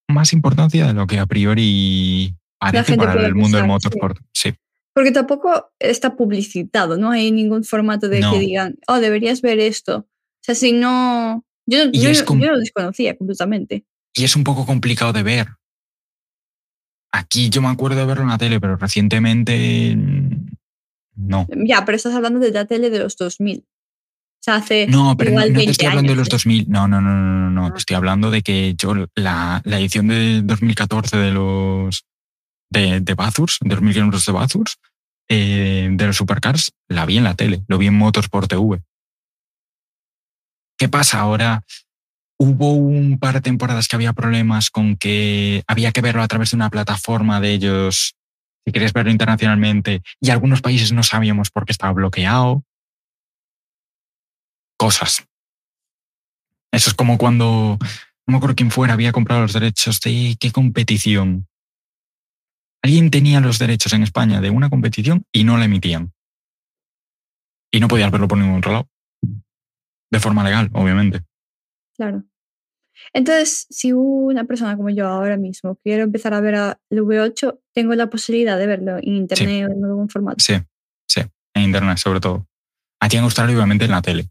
más 0.08 0.34
importancia 0.34 0.88
de 0.88 0.94
lo 0.94 1.06
que 1.08 1.20
a 1.20 1.26
priori 1.26 2.36
gente 2.62 2.98
para 2.98 3.26
el 3.26 3.36
mundo 3.36 3.58
del 3.58 3.66
sí. 3.66 3.72
motorsport. 3.72 4.18
Sí. 4.34 4.54
Porque 4.94 5.12
tampoco 5.12 5.72
está 5.80 6.16
publicitado, 6.16 6.98
no 6.98 7.12
hay 7.12 7.32
ningún 7.32 7.64
formato 7.64 8.10
de 8.10 8.20
No. 8.20 8.34
que 8.34 8.40
digan, 8.40 8.78
oh, 8.88 9.00
deberías 9.00 9.42
ver 9.42 9.60
esto. 9.60 9.98
O 10.00 10.42
sea, 10.42 10.56
si 10.56 10.72
no. 10.74 11.46
Yo, 11.66 11.92
yo, 11.92 12.10
como- 12.26 12.44
yo 12.44 12.52
lo 12.52 12.60
desconocía 12.60 13.16
completamente. 13.16 13.86
y 14.16 14.24
es 14.24 14.36
un 14.36 14.44
poco 14.44 14.66
complicado 14.66 15.14
de 15.14 15.24
ver. 15.24 15.48
Aquí 17.12 17.50
yo 17.50 17.62
me 17.62 17.70
acuerdo 17.70 17.98
de 17.98 18.06
verlo 18.06 18.24
en 18.24 18.30
la 18.30 18.38
tele, 18.38 18.60
pero 18.60 18.76
recientemente 18.78 19.96
mm, 19.96 20.48
no. 21.16 21.48
Ya, 21.66 21.86
pero 21.86 21.96
estás 21.96 22.14
hablando 22.14 22.40
de 22.40 22.52
la 22.52 22.66
tele 22.66 22.90
de 22.90 23.00
los 23.00 23.16
2000. 23.18 23.60
O 23.60 24.42
sea, 24.42 24.56
hace. 24.56 24.88
No, 24.88 25.16
pero 25.18 25.32
no, 25.32 25.36
igual 25.38 25.50
no 25.50 25.54
te 25.54 25.58
20 25.58 25.72
estoy 25.72 25.88
hablando 25.88 26.12
de 26.12 26.18
los 26.18 26.28
¿eh? 26.28 26.32
2000. 26.32 26.70
No, 26.70 26.88
no, 26.88 27.02
no, 27.02 27.10
no, 27.16 27.26
no, 27.26 27.50
no. 27.50 27.66
Ah. 27.68 27.74
Estoy 27.78 27.96
hablando 27.96 28.32
de 28.32 28.42
que 28.42 28.74
yo 28.78 28.94
la, 29.16 29.62
la 29.66 29.80
edición 29.80 30.08
de 30.08 30.42
2014 30.44 31.18
de 31.18 31.32
los 31.32 32.06
de, 32.70 33.00
de 33.00 33.14
Bathurst, 33.14 33.62
de 33.62 33.76
los 33.76 33.82
1000 33.82 33.94
kilómetros 33.94 34.26
de 34.26 34.32
Bathurst, 34.32 34.80
eh, 35.32 35.90
de 35.92 36.08
los 36.08 36.18
supercars, 36.18 36.72
la 36.88 37.06
vi 37.06 37.18
en 37.18 37.24
la 37.24 37.36
tele, 37.36 37.64
lo 37.68 37.78
vi 37.78 37.88
en 37.88 37.96
Motorsport 37.96 38.50
TV. 38.50 38.82
¿Qué 40.78 40.90
pasa 40.90 41.20
ahora? 41.20 41.64
Hubo 42.40 42.74
un 42.74 43.20
par 43.20 43.36
de 43.36 43.42
temporadas 43.42 43.88
que 43.88 43.96
había 43.96 44.14
problemas 44.14 44.70
con 44.70 44.96
que 44.96 45.64
había 45.68 45.92
que 45.92 46.02
verlo 46.02 46.24
a 46.24 46.28
través 46.28 46.52
de 46.52 46.56
una 46.56 46.70
plataforma 46.70 47.40
de 47.42 47.54
ellos, 47.54 48.16
si 48.66 48.72
querías 48.72 48.94
verlo 48.94 49.12
internacionalmente, 49.12 50.02
y 50.20 50.30
algunos 50.32 50.62
países 50.62 50.92
no 50.94 51.04
sabíamos 51.04 51.52
por 51.52 51.66
qué 51.66 51.74
estaba 51.74 51.94
bloqueado. 51.94 52.64
Cosas. 54.78 55.26
Eso 56.72 56.90
es 56.90 56.96
como 56.96 57.18
cuando, 57.18 57.78
no 57.80 58.32
me 58.32 58.38
acuerdo 58.38 58.56
quién 58.56 58.72
fuera, 58.72 58.94
había 58.94 59.12
comprado 59.12 59.42
los 59.42 59.54
derechos 59.54 60.00
de 60.00 60.38
qué 60.40 60.52
competición. 60.52 61.48
Alguien 62.82 63.12
tenía 63.12 63.40
los 63.42 63.60
derechos 63.60 63.94
en 63.94 64.04
España 64.04 64.42
de 64.42 64.50
una 64.50 64.70
competición 64.70 65.26
y 65.32 65.44
no 65.44 65.58
la 65.58 65.66
emitían. 65.66 66.14
Y 67.72 67.80
no 67.80 67.88
podías 67.88 68.12
verlo 68.12 68.28
por 68.28 68.38
ningún 68.38 68.60
otro 68.60 68.72
lado. 68.72 68.90
De 70.12 70.20
forma 70.20 70.44
legal, 70.44 70.70
obviamente. 70.74 71.22
Claro. 71.96 72.24
Entonces, 73.14 73.68
si 73.70 73.94
una 73.94 74.46
persona 74.46 74.76
como 74.76 74.90
yo 74.90 75.08
ahora 75.08 75.38
mismo 75.38 75.78
quiero 75.84 76.04
empezar 76.04 76.34
a 76.34 76.42
ver 76.42 76.56
a 76.56 76.80
el 76.90 77.02
V8, 77.02 77.60
tengo 77.74 77.94
la 77.96 78.10
posibilidad 78.10 78.58
de 78.58 78.68
verlo 78.68 78.98
en 78.98 79.16
internet 79.16 79.68
o 79.70 79.74
en 79.74 79.86
algún 79.86 80.10
formato. 80.10 80.38
Sí, 80.40 80.56
sí, 81.08 81.22
en 81.54 81.64
internet 81.64 81.98
sobre 81.98 82.20
todo. 82.20 82.48
Aquí 83.02 83.18
en 83.18 83.24
Australia, 83.24 83.56
obviamente, 83.56 83.86
en 83.86 83.92
la 83.92 84.02
tele. 84.02 84.30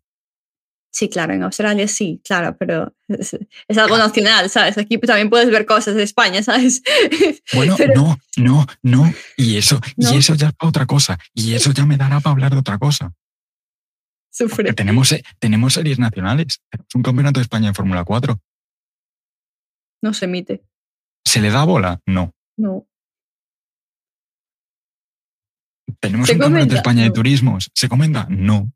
Sí, 0.90 1.08
claro, 1.10 1.34
en 1.34 1.42
Australia 1.42 1.86
sí, 1.86 2.20
claro, 2.24 2.56
pero 2.58 2.94
es, 3.08 3.36
es 3.68 3.78
algo 3.78 3.98
nacional, 3.98 4.48
¿sabes? 4.48 4.78
Aquí 4.78 4.98
también 4.98 5.28
puedes 5.30 5.50
ver 5.50 5.66
cosas 5.66 5.94
de 5.94 6.02
España, 6.02 6.42
¿sabes? 6.42 6.82
Bueno, 7.54 7.74
Pero- 7.76 7.94
no, 7.94 8.18
no, 8.36 8.66
no. 8.82 9.12
Y 9.36 9.56
eso, 9.58 9.80
¿No? 9.96 10.12
y 10.12 10.16
eso 10.16 10.34
ya 10.34 10.48
es 10.48 10.54
para 10.54 10.68
otra 10.68 10.86
cosa. 10.86 11.18
Y 11.34 11.54
eso 11.54 11.72
ya 11.72 11.84
me 11.86 11.96
dará 11.96 12.20
para 12.20 12.32
hablar 12.32 12.52
de 12.52 12.58
otra 12.58 12.78
cosa. 12.78 13.12
Sufre. 14.30 14.72
Tenemos, 14.72 15.12
eh, 15.12 15.22
tenemos 15.38 15.74
series 15.74 15.98
nacionales. 15.98 16.60
Tenemos 16.70 16.94
un 16.94 17.02
campeonato 17.02 17.40
de 17.40 17.42
España 17.42 17.68
en 17.68 17.74
Fórmula 17.74 18.04
4. 18.04 18.40
No 20.02 20.14
se 20.14 20.24
emite. 20.26 20.62
¿Se 21.24 21.40
le 21.40 21.50
da 21.50 21.64
bola? 21.64 22.00
No. 22.06 22.32
No. 22.56 22.86
¿Tenemos 26.00 26.26
¿Se 26.28 26.34
un 26.34 26.38
campeonato 26.38 26.70
de? 26.72 26.76
España 26.76 27.02
de 27.04 27.10
turismos? 27.10 27.70
¿Se 27.74 27.88
comenta? 27.88 28.26
No. 28.30 28.70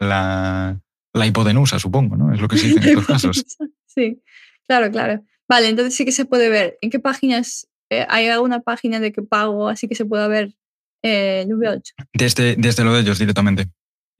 La, 0.00 0.80
la 1.12 1.26
hipotenusa, 1.26 1.78
supongo, 1.78 2.16
¿no? 2.16 2.32
Es 2.32 2.40
lo 2.40 2.48
que 2.48 2.56
se 2.58 2.68
dice 2.68 2.78
en 2.92 2.98
estos 2.98 3.06
casos. 3.06 3.44
Sí, 3.86 4.22
claro, 4.66 4.90
claro. 4.90 5.22
Vale, 5.48 5.68
entonces 5.68 5.94
sí 5.94 6.04
que 6.04 6.12
se 6.12 6.24
puede 6.24 6.48
ver. 6.50 6.78
¿En 6.80 6.90
qué 6.90 6.98
páginas? 7.00 7.66
eh, 7.90 8.06
¿Hay 8.10 8.28
alguna 8.28 8.60
página 8.60 9.00
de 9.00 9.12
que 9.12 9.22
pago 9.22 9.68
así 9.68 9.88
que 9.88 9.94
se 9.94 10.04
pueda 10.04 10.28
ver 10.28 10.54
eh, 11.02 11.42
el 11.42 11.48
V8? 11.56 11.94
Desde, 12.12 12.54
desde 12.56 12.84
lo 12.84 12.92
de 12.92 13.00
ellos 13.00 13.18
directamente. 13.18 13.66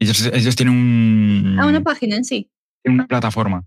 Ellos, 0.01 0.25
ellos 0.33 0.57
tienen 0.57 0.75
un, 0.75 1.57
Ah, 1.61 1.67
una 1.67 1.83
página 1.83 2.17
en 2.17 2.25
sí. 2.25 2.51
tienen 2.83 3.01
una 3.01 3.07
plataforma. 3.09 3.65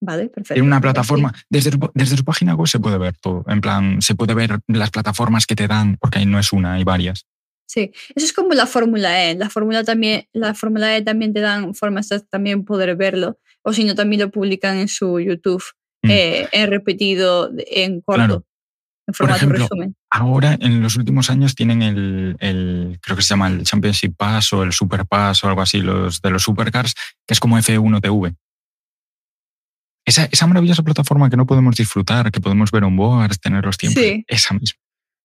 Vale, 0.00 0.24
perfecto. 0.28 0.54
Tienen 0.54 0.66
una 0.66 0.80
Pues 0.80 0.90
sí. 0.90 0.92
plataforma. 0.92 1.34
Desde, 1.48 1.70
desde 1.94 2.16
su 2.18 2.24
página 2.24 2.54
web 2.54 2.66
se 2.68 2.78
puede 2.78 2.98
ver 2.98 3.16
todo. 3.16 3.42
En 3.48 3.60
plan, 3.62 4.02
se 4.02 4.14
puede 4.14 4.34
ver 4.34 4.58
las 4.66 4.90
plataformas 4.90 5.46
que 5.46 5.56
te 5.56 5.66
dan, 5.66 5.96
porque 5.98 6.18
ahí 6.18 6.26
no 6.26 6.38
es 6.38 6.52
una, 6.52 6.74
hay 6.74 6.84
varias. 6.84 7.24
Sí, 7.66 7.90
eso 8.14 8.26
es 8.26 8.32
como 8.32 8.52
la 8.54 8.66
Fórmula 8.66 9.24
E. 9.24 9.34
La 9.36 9.48
Fórmula 9.50 9.84
también, 9.84 10.28
la 10.32 10.54
Fórmula 10.54 10.96
E 10.96 11.02
también 11.02 11.32
te 11.32 11.40
dan 11.40 11.74
formas 11.74 12.08
de 12.08 12.20
también 12.20 12.64
poder 12.64 12.94
verlo, 12.96 13.38
o 13.62 13.72
si 13.72 13.84
no 13.84 13.94
también 13.94 14.20
lo 14.22 14.30
publican 14.30 14.76
en 14.78 14.88
su 14.88 15.18
YouTube 15.20 15.64
Mm. 16.02 16.10
eh, 16.10 16.48
en 16.52 16.68
repetido, 16.70 17.50
en 17.56 18.02
corto, 18.02 18.18
Claro. 18.18 18.44
en 19.06 19.14
formato 19.14 19.36
ejemplo, 19.38 19.58
resumen. 19.62 19.96
Ahora, 20.10 20.58
en 20.60 20.82
los 20.82 20.96
últimos 20.96 21.30
años, 21.30 21.54
tienen 21.54 21.80
el, 21.80 22.36
el- 22.40 22.98
creo 23.00 23.16
que 23.16 23.22
se 23.22 23.30
llama 23.30 23.48
el 23.48 23.62
Championship 23.64 24.14
Pass 24.14 24.52
o 24.52 24.62
el 24.62 24.72
Super 24.72 25.06
Pass 25.06 25.42
o 25.44 25.48
algo 25.48 25.62
así, 25.62 25.80
los 25.80 26.20
de 26.20 26.28
los 26.30 26.42
Supercars, 26.42 26.94
que 27.26 27.32
es 27.32 27.40
como 27.40 27.56
F1 27.56 28.00
TV. 28.02 28.34
Esa, 30.06 30.28
esa 30.30 30.46
maravillosa 30.46 30.82
plataforma 30.82 31.30
que 31.30 31.38
no 31.38 31.46
podemos 31.46 31.74
disfrutar, 31.76 32.30
que 32.30 32.40
podemos 32.42 32.70
ver 32.70 32.84
on 32.84 32.94
board, 32.96 33.38
tener 33.38 33.64
los 33.64 33.78
tiempos. 33.78 34.02
Sí. 34.02 34.24
Esa 34.28 34.52
misma. 34.52 34.78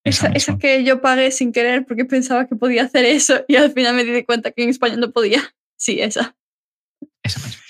Esa, 0.04 0.28
Esa, 0.30 0.58
que 0.58 0.84
yo 0.84 1.02
pagué 1.02 1.32
sin 1.32 1.52
querer 1.52 1.86
porque 1.86 2.06
pensaba 2.06 2.48
que 2.48 2.56
podía 2.56 2.84
hacer 2.84 3.06
eso 3.06 3.44
y 3.48 3.56
al 3.58 3.72
final 3.72 3.96
me 3.96 4.04
di 4.06 4.24
cuenta 4.24 4.52
que 4.52 4.64
en 4.64 4.70
España 4.70 4.96
no 4.96 5.12
podía. 5.12 5.42
Sí, 5.78 6.00
esa. 6.02 6.36
esa 7.24 7.40
misma. 7.40 7.62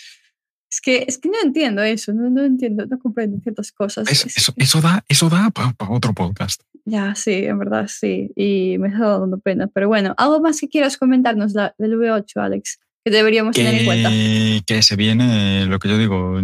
Es 0.72 0.82
que, 0.82 1.06
es 1.08 1.18
que 1.18 1.30
no 1.30 1.36
entiendo 1.44 1.82
eso, 1.82 2.14
no, 2.14 2.30
no 2.30 2.44
entiendo, 2.44 2.86
no 2.86 3.00
comprendo 3.00 3.40
ciertas 3.42 3.72
cosas. 3.72 4.10
Es- 4.10 4.26
Es- 4.28 4.38
eso, 4.38 4.54
eso 4.56 4.82
da, 4.82 5.04
eso 5.10 5.30
da 5.30 5.50
para 5.50 5.74
otro 5.90 6.14
podcast. 6.14 6.62
Ya, 6.86 7.14
sí, 7.16 7.34
en 7.46 7.58
verdad 7.60 7.88
sí. 7.88 8.32
Y 8.36 8.78
me 8.80 8.88
está 8.90 9.20
dando 9.20 9.40
pena. 9.40 9.68
Pero 9.68 9.88
bueno, 9.88 10.14
¿algo 10.18 10.40
más 10.42 10.60
que 10.60 10.70
quieras 10.70 10.98
comentarnos 10.98 11.54
del 11.54 11.74
V8, 11.98 12.38
Alex? 12.42 12.80
Que 13.04 13.12
deberíamos 13.12 13.56
tener 13.56 13.76
en 13.76 13.86
cuenta. 13.86 14.10
que, 14.10 14.62
que 14.66 14.82
se 14.84 14.96
viene, 14.96 15.66
lo 15.66 15.78
que 15.80 15.90
yo 15.90 15.98
digo, 15.98 16.40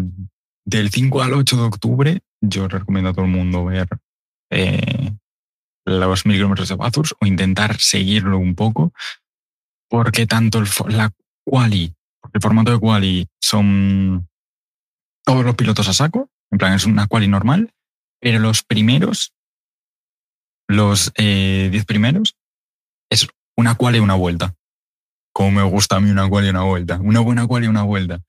del 0.66 0.90
5 0.90 1.22
al 1.24 1.34
8 1.34 1.56
de 1.58 1.62
octubre, 1.64 2.20
yo 2.42 2.68
recomiendo 2.68 3.10
a 3.10 3.14
todo 3.14 3.26
el 3.26 3.32
mundo 3.32 3.66
ver 3.66 3.88
eh, 4.52 5.12
los 5.86 6.26
mil 6.26 6.36
kilómetros 6.36 6.70
de 6.70 6.76
Bathurst 6.76 7.14
o 7.20 7.26
intentar 7.26 7.80
seguirlo 7.80 8.38
un 8.38 8.56
poco, 8.56 8.94
porque 9.90 10.28
tanto 10.28 10.60
el, 10.60 10.68
la 10.90 11.12
quali, 11.44 11.94
el 12.34 12.42
formato 12.42 12.72
de 12.72 12.80
quali 12.80 13.28
son 13.40 14.28
todos 15.24 15.46
los 15.46 15.56
pilotos 15.56 15.88
a 15.88 15.94
saco, 15.94 16.30
en 16.52 16.58
plan 16.58 16.74
es 16.74 16.86
una 16.86 17.08
quali 17.08 17.28
normal, 17.28 17.74
pero 18.20 18.40
los 18.40 18.64
primeros, 18.64 19.34
los 20.68 21.14
10 21.16 21.86
primeros, 21.86 22.36
es 23.10 23.28
una 23.56 23.76
quali 23.76 23.98
y 24.00 24.02
una 24.02 24.16
vuelta 24.16 24.56
como 25.36 25.52
me 25.52 25.64
gusta 25.64 25.98
a 25.98 26.00
mí 26.00 26.10
una 26.10 26.30
cual 26.30 26.46
y 26.46 26.50
una 26.50 26.64
vuelta. 26.64 26.98
Una 27.02 27.20
buena 27.20 27.46
cual 27.46 27.66
y 27.66 27.68
una 27.68 27.84
vuelta. 27.84 28.22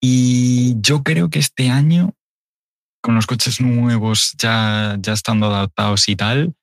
Y 0.00 0.80
yo 0.80 1.02
creo 1.02 1.28
que 1.28 1.38
este 1.38 1.68
año, 1.68 2.14
con 3.02 3.14
los 3.14 3.26
coches 3.26 3.60
nuevos 3.60 4.34
ya, 4.38 4.96
ya 5.00 5.12
estando 5.12 5.48
adaptados 5.48 6.08
y 6.08 6.16
tal, 6.16 6.54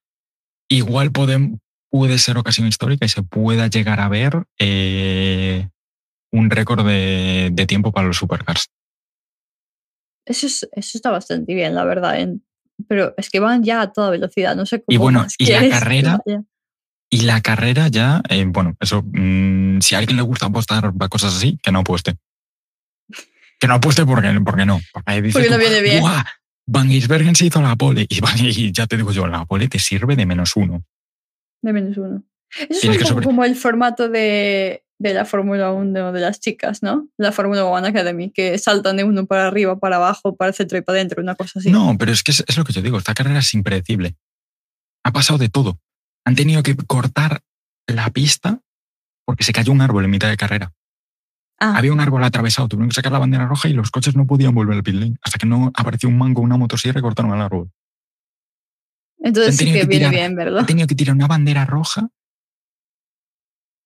igual 0.70 1.12
puede 1.12 2.18
ser 2.20 2.38
ocasión 2.38 2.68
histórica 2.68 3.06
y 3.06 3.10
se 3.10 3.24
pueda 3.24 3.68
llegar 3.68 4.00
a 4.00 4.10
ver 4.10 4.44
eh, 4.60 5.70
un 6.32 6.50
récord 6.50 6.86
de, 6.86 7.50
de 7.52 7.66
tiempo 7.66 7.92
para 7.92 8.08
los 8.08 8.18
supercars. 8.18 8.68
Eso, 10.26 10.48
es- 10.48 10.68
eso 10.74 10.98
está 10.98 11.10
bastante 11.12 11.54
bien, 11.54 11.74
la 11.76 11.86
verdad. 11.86 12.20
en- 12.20 12.44
pero 12.88 13.16
es 13.18 13.30
que 13.32 13.40
van 13.40 13.64
ya 13.64 13.82
a 13.82 13.92
toda 13.92 14.12
velocidad, 14.12 14.56
no 14.56 14.66
sé 14.68 14.84
cómo. 14.84 14.94
Y 14.94 14.98
bueno, 14.98 15.26
y 15.40 15.48
la 15.48 15.68
carrera-. 15.70 16.20
Y 17.10 17.22
la 17.22 17.42
carrera 17.42 17.88
ya, 17.88 18.22
eh, 18.30 18.44
bueno, 18.46 18.76
eso, 18.82 19.02
mm, 19.04 19.80
si 19.80 19.96
a 19.96 20.00
alguien 20.00 20.18
le 20.18 20.22
gusta 20.24 20.46
apostar 20.48 20.94
para 20.94 21.10
cosas 21.10 21.36
así, 21.36 21.58
que 21.64 21.72
no 21.72 21.80
apueste. 21.80 22.18
Que 23.60 23.68
no 23.68 23.76
apueste 23.76 24.06
porque, 24.06 24.28
porque 24.46 24.66
no. 24.66 24.80
Porque, 24.94 25.22
dices 25.22 25.34
Porque 25.34 25.50
no 25.50 25.56
tú, 25.56 25.62
viene 25.62 25.82
bien. 25.82 26.04
"Buah, 26.68 26.82
Van 26.84 26.90
Gisbergen 26.90 27.36
se 27.36 27.46
hizo 27.46 27.62
la 27.62 27.76
pole. 27.76 28.06
Y, 28.10 28.20
van- 28.20 28.38
y 28.40 28.72
ya 28.72 28.86
te 28.88 28.98
digo 28.98 29.12
yo, 29.12 29.26
la 29.28 29.46
pole 29.46 29.68
te 29.68 29.80
sirve 29.80 30.16
de 30.16 30.26
menos 30.26 30.56
uno. 30.56 30.84
De 31.62 31.74
menos 31.74 31.98
uno. 31.98 32.24
Eso 32.70 32.92
es 32.92 33.08
sobre- 33.08 33.26
como 33.26 33.44
el 33.44 33.56
formato 33.56 34.08
de, 34.10 34.84
de 35.00 35.14
la 35.14 35.26
Fórmula 35.26 35.72
1 35.72 36.12
de 36.14 36.20
las 36.22 36.40
chicas, 36.40 36.82
¿no? 36.84 37.08
La 37.18 37.32
Fórmula 37.32 37.66
1 37.66 37.88
Academy, 37.88 38.32
que 38.32 38.58
saltan 38.58 38.98
de 38.98 39.04
uno 39.04 39.26
para 39.26 39.48
arriba, 39.48 39.78
para 39.80 39.98
abajo, 39.98 40.36
para 40.36 40.50
el 40.50 40.56
centro 40.56 40.78
y 40.78 40.82
para 40.82 40.98
adentro, 40.98 41.22
una 41.22 41.36
cosa 41.36 41.60
así. 41.60 41.72
No, 41.72 41.96
pero 41.98 42.12
es 42.12 42.24
que 42.24 42.32
es, 42.32 42.44
es 42.48 42.58
lo 42.58 42.64
que 42.64 42.74
yo 42.74 42.82
digo, 42.82 42.98
esta 42.98 43.14
carrera 43.14 43.40
es 43.40 43.54
impredecible. 43.54 44.16
Ha 45.04 45.12
pasado 45.12 45.40
de 45.40 45.50
todo. 45.50 45.80
Han 46.26 46.36
tenido 46.36 46.64
que 46.64 46.76
cortar 46.76 47.42
la 47.88 48.10
pista 48.10 48.60
porque 49.26 49.44
se 49.44 49.54
cayó 49.54 49.72
un 49.72 49.82
árbol 49.82 50.04
en 50.06 50.12
mitad 50.12 50.30
de 50.30 50.38
carrera. 50.38 50.74
Ah, 51.60 51.76
Había 51.78 51.92
un 51.92 52.00
árbol 52.00 52.24
atravesado, 52.24 52.68
tuvieron 52.68 52.90
que 52.90 52.96
sacar 52.96 53.12
la 53.12 53.18
bandera 53.20 53.48
roja 53.48 53.68
y 53.68 53.74
los 53.74 53.90
coches 53.90 54.16
no 54.16 54.28
podían 54.28 54.54
volver 54.54 54.76
al 54.78 54.84
pit 54.84 54.94
lane 54.96 55.16
hasta 55.24 55.40
que 55.40 55.48
no 55.48 55.72
apareció 55.76 56.08
un 56.08 56.18
man 56.18 56.34
con 56.36 56.44
una 56.44 56.58
motosierra 56.58 57.00
y 57.00 57.02
cortaron 57.02 57.34
el 57.34 57.42
árbol. 57.42 57.72
entonces 59.20 59.58
sí 59.58 59.66
que 59.66 59.72
que 59.72 59.86
viene 59.88 60.06
tirar- 60.06 60.12
bien, 60.12 60.36
¿verdad? 60.36 60.60
Han 60.60 60.66
tenido 60.68 60.88
que 60.88 60.94
tirar 60.96 61.16
una 61.16 61.28
bandera 61.28 61.66
roja 61.66 62.10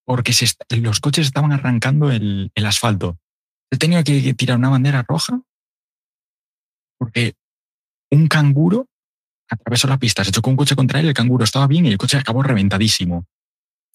porque 0.06 0.34
se 0.34 0.48
los 0.82 1.00
coches 1.00 1.28
estaban 1.28 1.52
arrancando 1.54 2.12
el, 2.12 2.52
el 2.56 2.66
asfalto. 2.66 3.18
He 3.72 3.78
tenido 3.78 4.04
que 4.04 4.34
tirar 4.34 4.58
una 4.58 4.70
bandera 4.70 5.04
roja 5.08 5.42
porque 7.00 7.36
un 8.12 8.28
canguro 8.28 8.88
atravesó 9.50 9.88
la 9.88 9.98
pista, 9.98 10.24
se 10.26 10.32
chocó 10.32 10.50
un 10.50 10.58
coche 10.58 10.76
contra 10.76 11.00
él, 11.00 11.08
el 11.08 11.14
canguro 11.14 11.44
estaba 11.46 11.68
bien 11.68 11.86
y 11.86 11.90
el 11.90 11.98
coche 11.98 12.18
acabó 12.18 12.44
reventadísimo. 12.44 13.26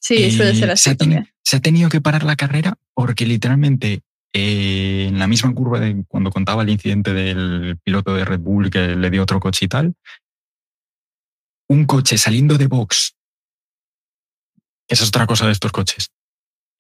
Sí, 0.00 0.30
suele 0.30 0.50
Eh, 0.52 0.54
ser 0.54 0.66
se, 0.68 0.72
así 0.72 0.90
ha 0.90 0.92
teni- 0.94 0.98
también. 0.98 1.28
se 1.42 1.56
ha 1.56 1.60
tenido 1.60 1.88
que 1.88 2.00
parar 2.00 2.22
la 2.24 2.36
carrera 2.36 2.74
porque 2.94 3.26
literalmente 3.26 4.02
eh, 4.32 5.06
en 5.08 5.18
la 5.18 5.26
misma 5.26 5.52
curva 5.54 5.80
de 5.80 6.04
cuando 6.08 6.30
contaba 6.30 6.62
el 6.62 6.68
incidente 6.70 7.12
del 7.14 7.78
piloto 7.82 8.14
de 8.14 8.24
Red 8.24 8.40
Bull 8.40 8.70
que 8.70 8.88
le 8.94 9.10
dio 9.10 9.22
otro 9.22 9.40
coche 9.40 9.64
y 9.64 9.68
tal, 9.68 9.94
un 11.68 11.84
coche 11.86 12.18
saliendo 12.18 12.58
de 12.58 12.66
box, 12.66 13.16
esa 14.88 15.02
es 15.02 15.08
otra 15.08 15.26
cosa 15.26 15.46
de 15.46 15.52
estos 15.52 15.72
coches. 15.72 16.10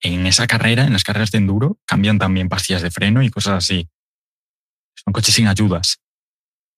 En 0.02 0.26
esa 0.26 0.46
carrera, 0.46 0.84
en 0.84 0.92
las 0.92 1.02
carreras 1.02 1.30
de 1.32 1.38
enduro, 1.38 1.78
cambian 1.86 2.18
también 2.18 2.48
pastillas 2.48 2.82
de 2.82 2.90
freno 2.90 3.22
y 3.22 3.30
cosas 3.30 3.54
así. 3.64 3.88
Son 4.94 5.12
coches 5.12 5.34
sin 5.34 5.48
ayudas. 5.48 5.98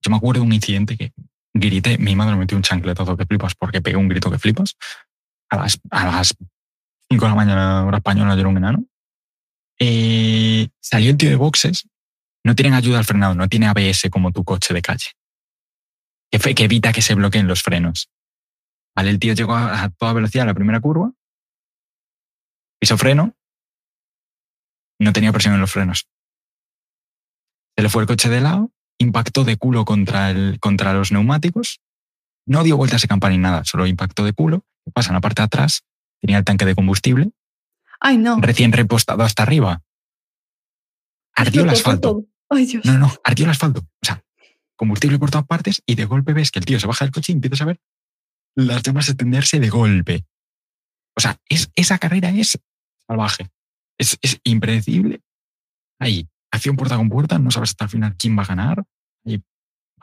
Yo 0.02 0.10
me 0.10 0.16
acuerdo 0.16 0.40
de 0.40 0.46
un 0.46 0.52
incidente 0.52 0.96
que 0.96 1.12
grité, 1.52 1.98
mi 1.98 2.14
madre 2.14 2.34
me 2.34 2.40
metió 2.40 2.56
un 2.56 2.62
chancletazo 2.62 3.16
que 3.16 3.26
flipas 3.26 3.54
porque 3.56 3.82
pegué 3.82 3.96
un 3.96 4.08
grito 4.08 4.30
que 4.30 4.38
flipas. 4.38 4.76
A 5.50 5.56
las, 5.56 5.80
a 5.90 6.06
las 6.06 6.34
5 7.10 7.24
de 7.24 7.30
la 7.30 7.34
mañana, 7.34 7.86
hora 7.86 7.98
española, 7.98 8.34
yo 8.34 8.40
era 8.40 8.48
un 8.48 8.56
enano. 8.56 8.84
Eh, 9.78 10.68
salió 10.80 11.10
el 11.10 11.16
tío 11.16 11.30
de 11.30 11.36
boxes, 11.36 11.88
no 12.44 12.54
tienen 12.54 12.74
ayuda 12.74 12.98
al 12.98 13.04
frenado, 13.04 13.34
no 13.34 13.48
tiene 13.48 13.66
ABS 13.66 14.08
como 14.10 14.32
tu 14.32 14.44
coche 14.44 14.74
de 14.74 14.82
calle. 14.82 15.12
Que, 16.30 16.38
que 16.54 16.64
evita 16.64 16.92
que 16.92 17.02
se 17.02 17.14
bloqueen 17.14 17.46
los 17.46 17.62
frenos. 17.62 18.10
Vale, 18.94 19.10
el 19.10 19.18
tío 19.18 19.32
llegó 19.34 19.54
a, 19.54 19.88
toda 19.90 20.12
velocidad 20.12 20.42
a 20.42 20.46
la 20.46 20.54
primera 20.54 20.80
curva, 20.80 21.12
pisó 22.80 22.98
freno, 22.98 23.36
no 24.98 25.12
tenía 25.12 25.32
presión 25.32 25.54
en 25.54 25.60
los 25.60 25.70
frenos. 25.70 26.08
Se 27.76 27.82
le 27.82 27.88
fue 27.88 28.02
el 28.02 28.08
coche 28.08 28.28
de 28.28 28.40
lado, 28.40 28.72
impactó 28.98 29.44
de 29.44 29.56
culo 29.56 29.84
contra, 29.84 30.30
el, 30.30 30.58
contra 30.58 30.92
los 30.94 31.12
neumáticos, 31.12 31.80
no 32.44 32.64
dio 32.64 32.76
vueltas 32.76 33.02
de 33.02 33.08
campana 33.08 33.36
ni 33.36 33.38
nada, 33.38 33.64
solo 33.64 33.86
impactó 33.86 34.24
de 34.24 34.32
culo. 34.32 34.64
Pasa 34.92 35.10
en 35.10 35.14
la 35.14 35.20
parte 35.20 35.42
de 35.42 35.46
atrás, 35.46 35.82
tenía 36.20 36.38
el 36.38 36.44
tanque 36.44 36.64
de 36.64 36.74
combustible, 36.74 37.30
Ay, 38.00 38.18
no. 38.18 38.40
recién 38.40 38.72
repostado 38.72 39.22
hasta 39.22 39.42
arriba. 39.42 39.82
Ardió 41.34 41.62
el 41.62 41.70
asfalto. 41.70 42.08
todo. 42.10 42.24
Ay, 42.50 42.66
Dios. 42.66 42.84
No, 42.84 42.98
no, 42.98 43.12
ardió 43.24 43.44
el 43.44 43.50
asfalto. 43.50 43.80
O 43.80 44.06
sea, 44.06 44.24
combustible 44.76 45.18
por 45.18 45.30
todas 45.30 45.46
partes 45.46 45.82
y 45.86 45.94
de 45.94 46.04
golpe 46.04 46.32
ves 46.32 46.50
que 46.50 46.58
el 46.58 46.64
tío 46.64 46.80
se 46.80 46.86
baja 46.86 47.04
del 47.04 47.12
coche 47.12 47.32
y 47.32 47.34
empiezas 47.34 47.60
a 47.60 47.66
ver 47.66 47.80
las 48.54 48.82
llamas 48.82 49.08
extenderse 49.08 49.60
de 49.60 49.68
golpe. 49.68 50.26
O 51.16 51.20
sea, 51.20 51.36
es, 51.48 51.70
esa 51.76 51.98
carrera 51.98 52.30
es 52.30 52.58
salvaje. 53.06 53.50
Es, 53.98 54.18
es 54.22 54.40
impredecible. 54.44 55.20
Hay 56.00 56.28
acción 56.50 56.76
puerta 56.76 56.96
con 56.96 57.08
puerta, 57.08 57.38
no 57.38 57.50
sabes 57.50 57.70
hasta 57.70 57.84
el 57.84 57.90
final 57.90 58.16
quién 58.16 58.36
va 58.36 58.42
a 58.42 58.46
ganar. 58.46 58.84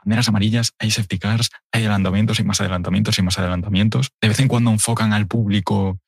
Banderas 0.06 0.30
amarillas, 0.30 0.72
hay 0.80 0.92
safety 0.92 1.18
cars, 1.18 1.50
hay 1.72 1.82
adelantamientos, 1.82 2.38
hay 2.40 2.46
más 2.46 2.62
adelantamientos, 2.62 3.18
hay 3.18 3.26
más 3.26 3.40
adelantamientos. 3.40 4.12
De 4.22 4.28
vez 4.30 4.40
en 4.40 4.48
cuando 4.48 4.70
enfocan 4.72 5.14
al 5.14 5.28
público 5.28 6.00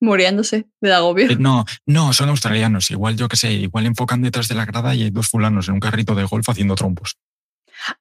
Muriéndose 0.00 0.66
de 0.80 0.92
agobio. 0.92 1.30
eh, 1.30 1.36
No, 1.38 1.64
no, 1.86 2.12
son 2.12 2.28
australianos. 2.28 2.90
Igual, 2.90 3.16
yo 3.16 3.28
qué 3.28 3.36
sé, 3.36 3.52
igual 3.52 3.86
enfocan 3.86 4.22
detrás 4.22 4.48
de 4.48 4.54
la 4.54 4.66
grada 4.66 4.94
y 4.94 5.02
hay 5.04 5.10
dos 5.10 5.28
fulanos 5.28 5.68
en 5.68 5.74
un 5.74 5.80
carrito 5.80 6.14
de 6.14 6.24
golf 6.24 6.48
haciendo 6.48 6.74
trompos. 6.74 7.16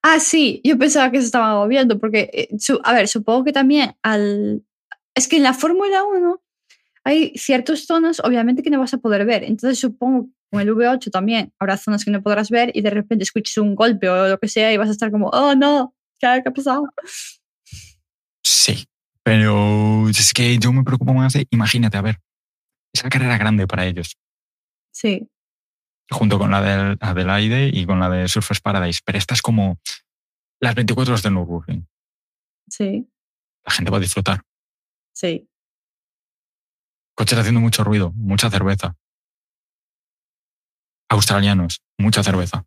Ah, 0.02 0.20
sí, 0.20 0.62
yo 0.64 0.78
pensaba 0.78 1.12
que 1.12 1.20
se 1.20 1.26
estaban 1.26 1.50
agobiando, 1.52 2.00
porque, 2.00 2.30
eh, 2.34 2.48
su- 2.60 2.80
a 2.84 2.94
ver, 2.94 3.08
supongo 3.08 3.44
que 3.44 3.54
también 3.54 3.96
al... 4.04 4.64
Es 5.16 5.28
que 5.28 5.38
en 5.38 5.44
la 5.44 5.54
Fórmula 5.54 6.04
1 6.04 6.42
hay 7.04 7.34
ciertas 7.36 7.86
zonas, 7.86 8.20
obviamente, 8.22 8.64
que 8.64 8.70
no 8.70 8.80
vas 8.80 8.94
a 8.94 8.98
poder 8.98 9.26
ver. 9.26 9.44
Entonces 9.44 9.80
supongo 9.80 10.30
con 10.54 10.62
el 10.62 10.70
V8 10.70 11.10
también 11.10 11.52
habrá 11.58 11.78
zonas 11.78 12.06
que 12.06 12.12
no 12.12 12.22
podrás 12.22 12.52
ver 12.52 12.70
y 12.76 12.82
de 12.82 12.92
repente 12.92 13.24
escuches 13.24 13.58
un 13.58 13.74
golpe 13.74 14.08
o 14.08 14.28
lo 14.28 14.40
que 14.40 14.48
sea 14.48 14.72
y 14.72 14.78
vas 14.78 14.88
a 14.88 14.92
estar 14.92 15.10
como, 15.10 15.30
oh, 15.30 15.56
no, 15.56 15.96
¿qué 16.20 16.28
ha, 16.28 16.44
pasado? 16.44 16.84
Sí, 18.44 18.86
pero 19.24 20.08
es 20.10 20.32
que 20.32 20.60
yo 20.60 20.72
me 20.72 20.84
preocupo 20.84 21.12
más 21.12 21.34
de, 21.34 21.48
imagínate, 21.50 21.98
a 21.98 22.04
ver, 22.04 22.20
esa 22.94 23.10
carrera 23.10 23.40
grande 23.40 23.66
para 23.66 23.88
ellos, 23.88 24.16
Sí, 24.92 25.28
junto 26.12 26.38
con 26.38 26.52
la 26.52 26.62
de 26.62 26.98
Adelaide 27.02 27.72
y 27.74 27.88
con 27.88 28.00
la 28.00 28.08
de 28.12 28.28
Surfers 28.28 28.62
Paradise, 28.62 29.02
pero 29.04 29.18
esta 29.18 29.34
es 29.34 29.42
como 29.42 29.80
las 30.62 30.76
24 30.76 31.14
horas 31.14 31.24
del 31.24 31.34
Nürburgring. 31.34 31.88
sí, 32.70 33.10
La 33.66 33.74
gente 33.74 33.90
va 33.90 33.98
a 33.98 34.02
disfrutar. 34.02 34.44
sí. 35.14 35.50
Coches 37.16 37.40
haciendo 37.40 37.60
mucho 37.60 37.84
ruido, 37.84 38.12
mucha 38.16 38.50
cerveza. 38.52 38.98
Australianos, 41.14 41.82
mucha 41.98 42.24
cerveza. 42.24 42.66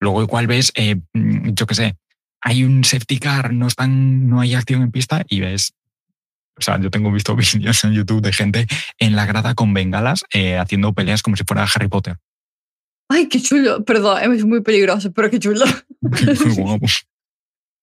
Luego 0.00 0.22
igual 0.22 0.46
ves, 0.46 0.72
eh, 0.74 0.96
mm, 1.14 1.50
yo 1.54 1.66
qué 1.66 1.74
sé, 1.74 1.96
hay 2.40 2.64
un 2.64 2.84
safety 2.84 3.18
car, 3.18 3.52
no, 3.52 3.66
están, 3.66 4.28
no 4.28 4.40
hay 4.40 4.54
acción 4.54 4.82
en 4.82 4.90
pista 4.90 5.24
y 5.28 5.40
ves, 5.40 5.74
o 6.58 6.62
sea, 6.62 6.80
yo 6.80 6.90
tengo 6.90 7.12
visto 7.12 7.34
vídeos 7.36 7.84
en 7.84 7.92
YouTube 7.92 8.22
de 8.22 8.32
gente 8.32 8.66
en 8.98 9.16
la 9.16 9.26
grada 9.26 9.54
con 9.54 9.74
bengalas 9.74 10.24
eh, 10.32 10.58
haciendo 10.58 10.92
peleas 10.92 11.22
como 11.22 11.36
si 11.36 11.44
fuera 11.44 11.64
Harry 11.64 11.88
Potter. 11.88 12.18
Ay, 13.08 13.28
qué 13.28 13.40
chulo. 13.40 13.84
Perdón, 13.84 14.32
es 14.32 14.44
muy 14.44 14.62
peligroso, 14.62 15.12
pero 15.12 15.30
qué 15.30 15.38
chulo. 15.38 15.64
Muy 16.00 16.54
guapo. 16.56 16.86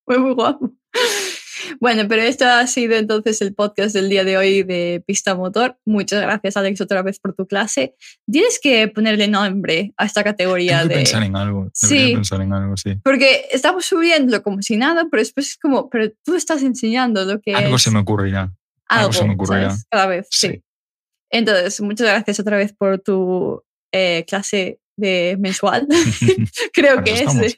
Fue 0.05 0.19
muy 0.19 0.33
guapo. 0.33 0.71
Bueno, 1.79 2.03
pero 2.07 2.21
esto 2.21 2.45
ha 2.45 2.65
sido 2.67 2.95
entonces 2.95 3.41
el 3.41 3.53
podcast 3.53 3.93
del 3.95 4.09
día 4.09 4.23
de 4.23 4.37
hoy 4.37 4.63
de 4.63 5.03
Pista 5.05 5.35
Motor. 5.35 5.77
Muchas 5.85 6.21
gracias, 6.21 6.57
Alex, 6.57 6.81
otra 6.81 7.01
vez 7.01 7.19
por 7.19 7.33
tu 7.33 7.47
clase. 7.47 7.95
Tienes 8.31 8.59
que 8.61 8.87
ponerle 8.87 9.27
nombre 9.27 9.93
a 9.97 10.05
esta 10.05 10.23
categoría 10.23 10.79
Tengo 10.79 10.89
que 10.89 10.93
de. 10.95 10.99
pensar 11.01 11.23
en 11.23 11.35
algo. 11.35 11.69
Sí. 11.73 12.13
pensar 12.13 12.41
en 12.41 12.53
algo, 12.53 12.77
sí. 12.77 12.95
Porque 13.03 13.45
estamos 13.51 13.85
subiendo 13.85 14.41
como 14.43 14.61
si 14.61 14.77
nada, 14.77 15.07
pero 15.09 15.21
después 15.21 15.47
es 15.49 15.57
como, 15.57 15.89
pero 15.89 16.11
tú 16.23 16.35
estás 16.35 16.63
enseñando 16.63 17.25
lo 17.25 17.39
que 17.41 17.53
Algo 17.53 17.75
es 17.75 17.81
se 17.81 17.91
me 17.91 17.99
ocurrirá. 17.99 18.51
algo, 18.87 19.13
se 19.13 19.25
me 19.25 19.33
ocurrirá. 19.33 19.69
¿sabes? 19.71 19.85
Cada 19.89 20.07
vez, 20.07 20.27
sí. 20.29 20.47
Sí. 20.49 20.63
Entonces, 21.31 21.81
muchas 21.81 22.07
gracias 22.07 22.39
otra 22.39 22.57
vez 22.57 22.73
por 22.73 22.99
tu 22.99 23.63
eh, 23.91 24.23
clase 24.27 24.79
de 24.97 25.35
mensual. 25.39 25.87
Creo 26.73 27.03
que 27.03 27.23
es 27.23 27.33
de, 27.35 27.57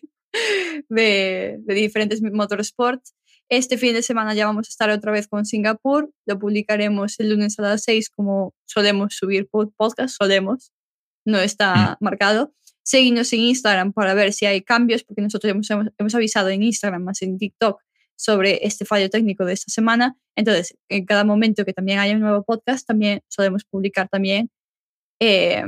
de, 0.90 1.58
de 1.60 1.74
diferentes 1.74 2.22
motorsports. 2.22 3.14
Este 3.50 3.78
fin 3.78 3.94
de 3.94 4.02
semana 4.02 4.34
ya 4.34 4.46
vamos 4.46 4.68
a 4.68 4.70
estar 4.70 4.90
otra 4.90 5.12
vez 5.12 5.28
con 5.28 5.46
Singapur. 5.46 6.12
Lo 6.26 6.40
publicaremos 6.40 7.20
el 7.20 7.30
lunes 7.30 7.60
a 7.60 7.62
las 7.64 7.84
6 7.84 8.10
como 8.10 8.54
solemos 8.66 9.16
subir 9.16 9.48
pod- 9.50 9.72
podcast, 9.78 10.16
solemos. 10.18 10.72
No 11.26 11.40
está 11.40 11.98
marcado. 12.00 12.54
Seguidnos 12.84 13.32
en 13.34 13.40
Instagram 13.42 13.94
para 13.94 14.14
ver 14.14 14.32
si 14.34 14.46
hay 14.46 14.62
cambios, 14.62 15.04
porque 15.04 15.22
nosotros 15.22 15.52
hemos 15.98 16.16
avisado 16.16 16.50
en 16.50 16.64
Instagram 16.64 17.04
más 17.04 17.22
en 17.24 17.38
TikTok 17.38 17.82
sobre 18.16 18.66
este 18.66 18.86
fallo 18.86 19.10
técnico 19.10 19.44
de 19.46 19.54
esta 19.54 19.72
semana. 19.72 20.16
Entonces, 20.36 20.76
en 20.90 21.06
cada 21.06 21.24
momento 21.24 21.66
que 21.66 21.74
también 21.74 22.00
haya 22.00 22.14
un 22.14 22.22
nuevo 22.22 22.44
podcast, 22.44 22.88
también 22.88 23.22
solemos 23.28 23.64
publicar 23.66 24.08
también 24.08 24.50
eh, 25.20 25.64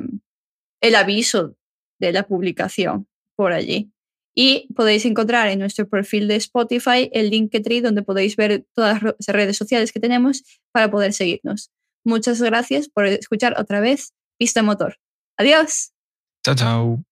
el 0.82 0.96
aviso 0.96 1.56
de 2.00 2.12
la 2.12 2.24
publicación 2.28 3.08
por 3.36 3.52
allí. 3.52 3.92
Y 4.40 4.72
podéis 4.76 5.04
encontrar 5.06 5.48
en 5.48 5.58
nuestro 5.58 5.90
perfil 5.90 6.28
de 6.28 6.36
Spotify 6.36 7.10
el 7.12 7.32
Linktree 7.32 7.82
donde 7.82 8.04
podéis 8.04 8.36
ver 8.36 8.68
todas 8.76 9.02
las 9.02 9.16
redes 9.30 9.58
sociales 9.58 9.92
que 9.92 10.00
tenemos 10.00 10.44
para 10.72 10.92
poder 10.92 11.14
seguirnos. 11.14 11.72
Muchas 12.06 12.40
gracias 12.40 12.88
por 12.88 13.08
escuchar 13.08 13.60
otra 13.60 13.80
vez 13.80 14.14
Pista 14.38 14.62
Motor. 14.62 15.00
Adiós. 15.38 15.92
Chao, 16.46 16.54
chao. 16.54 17.07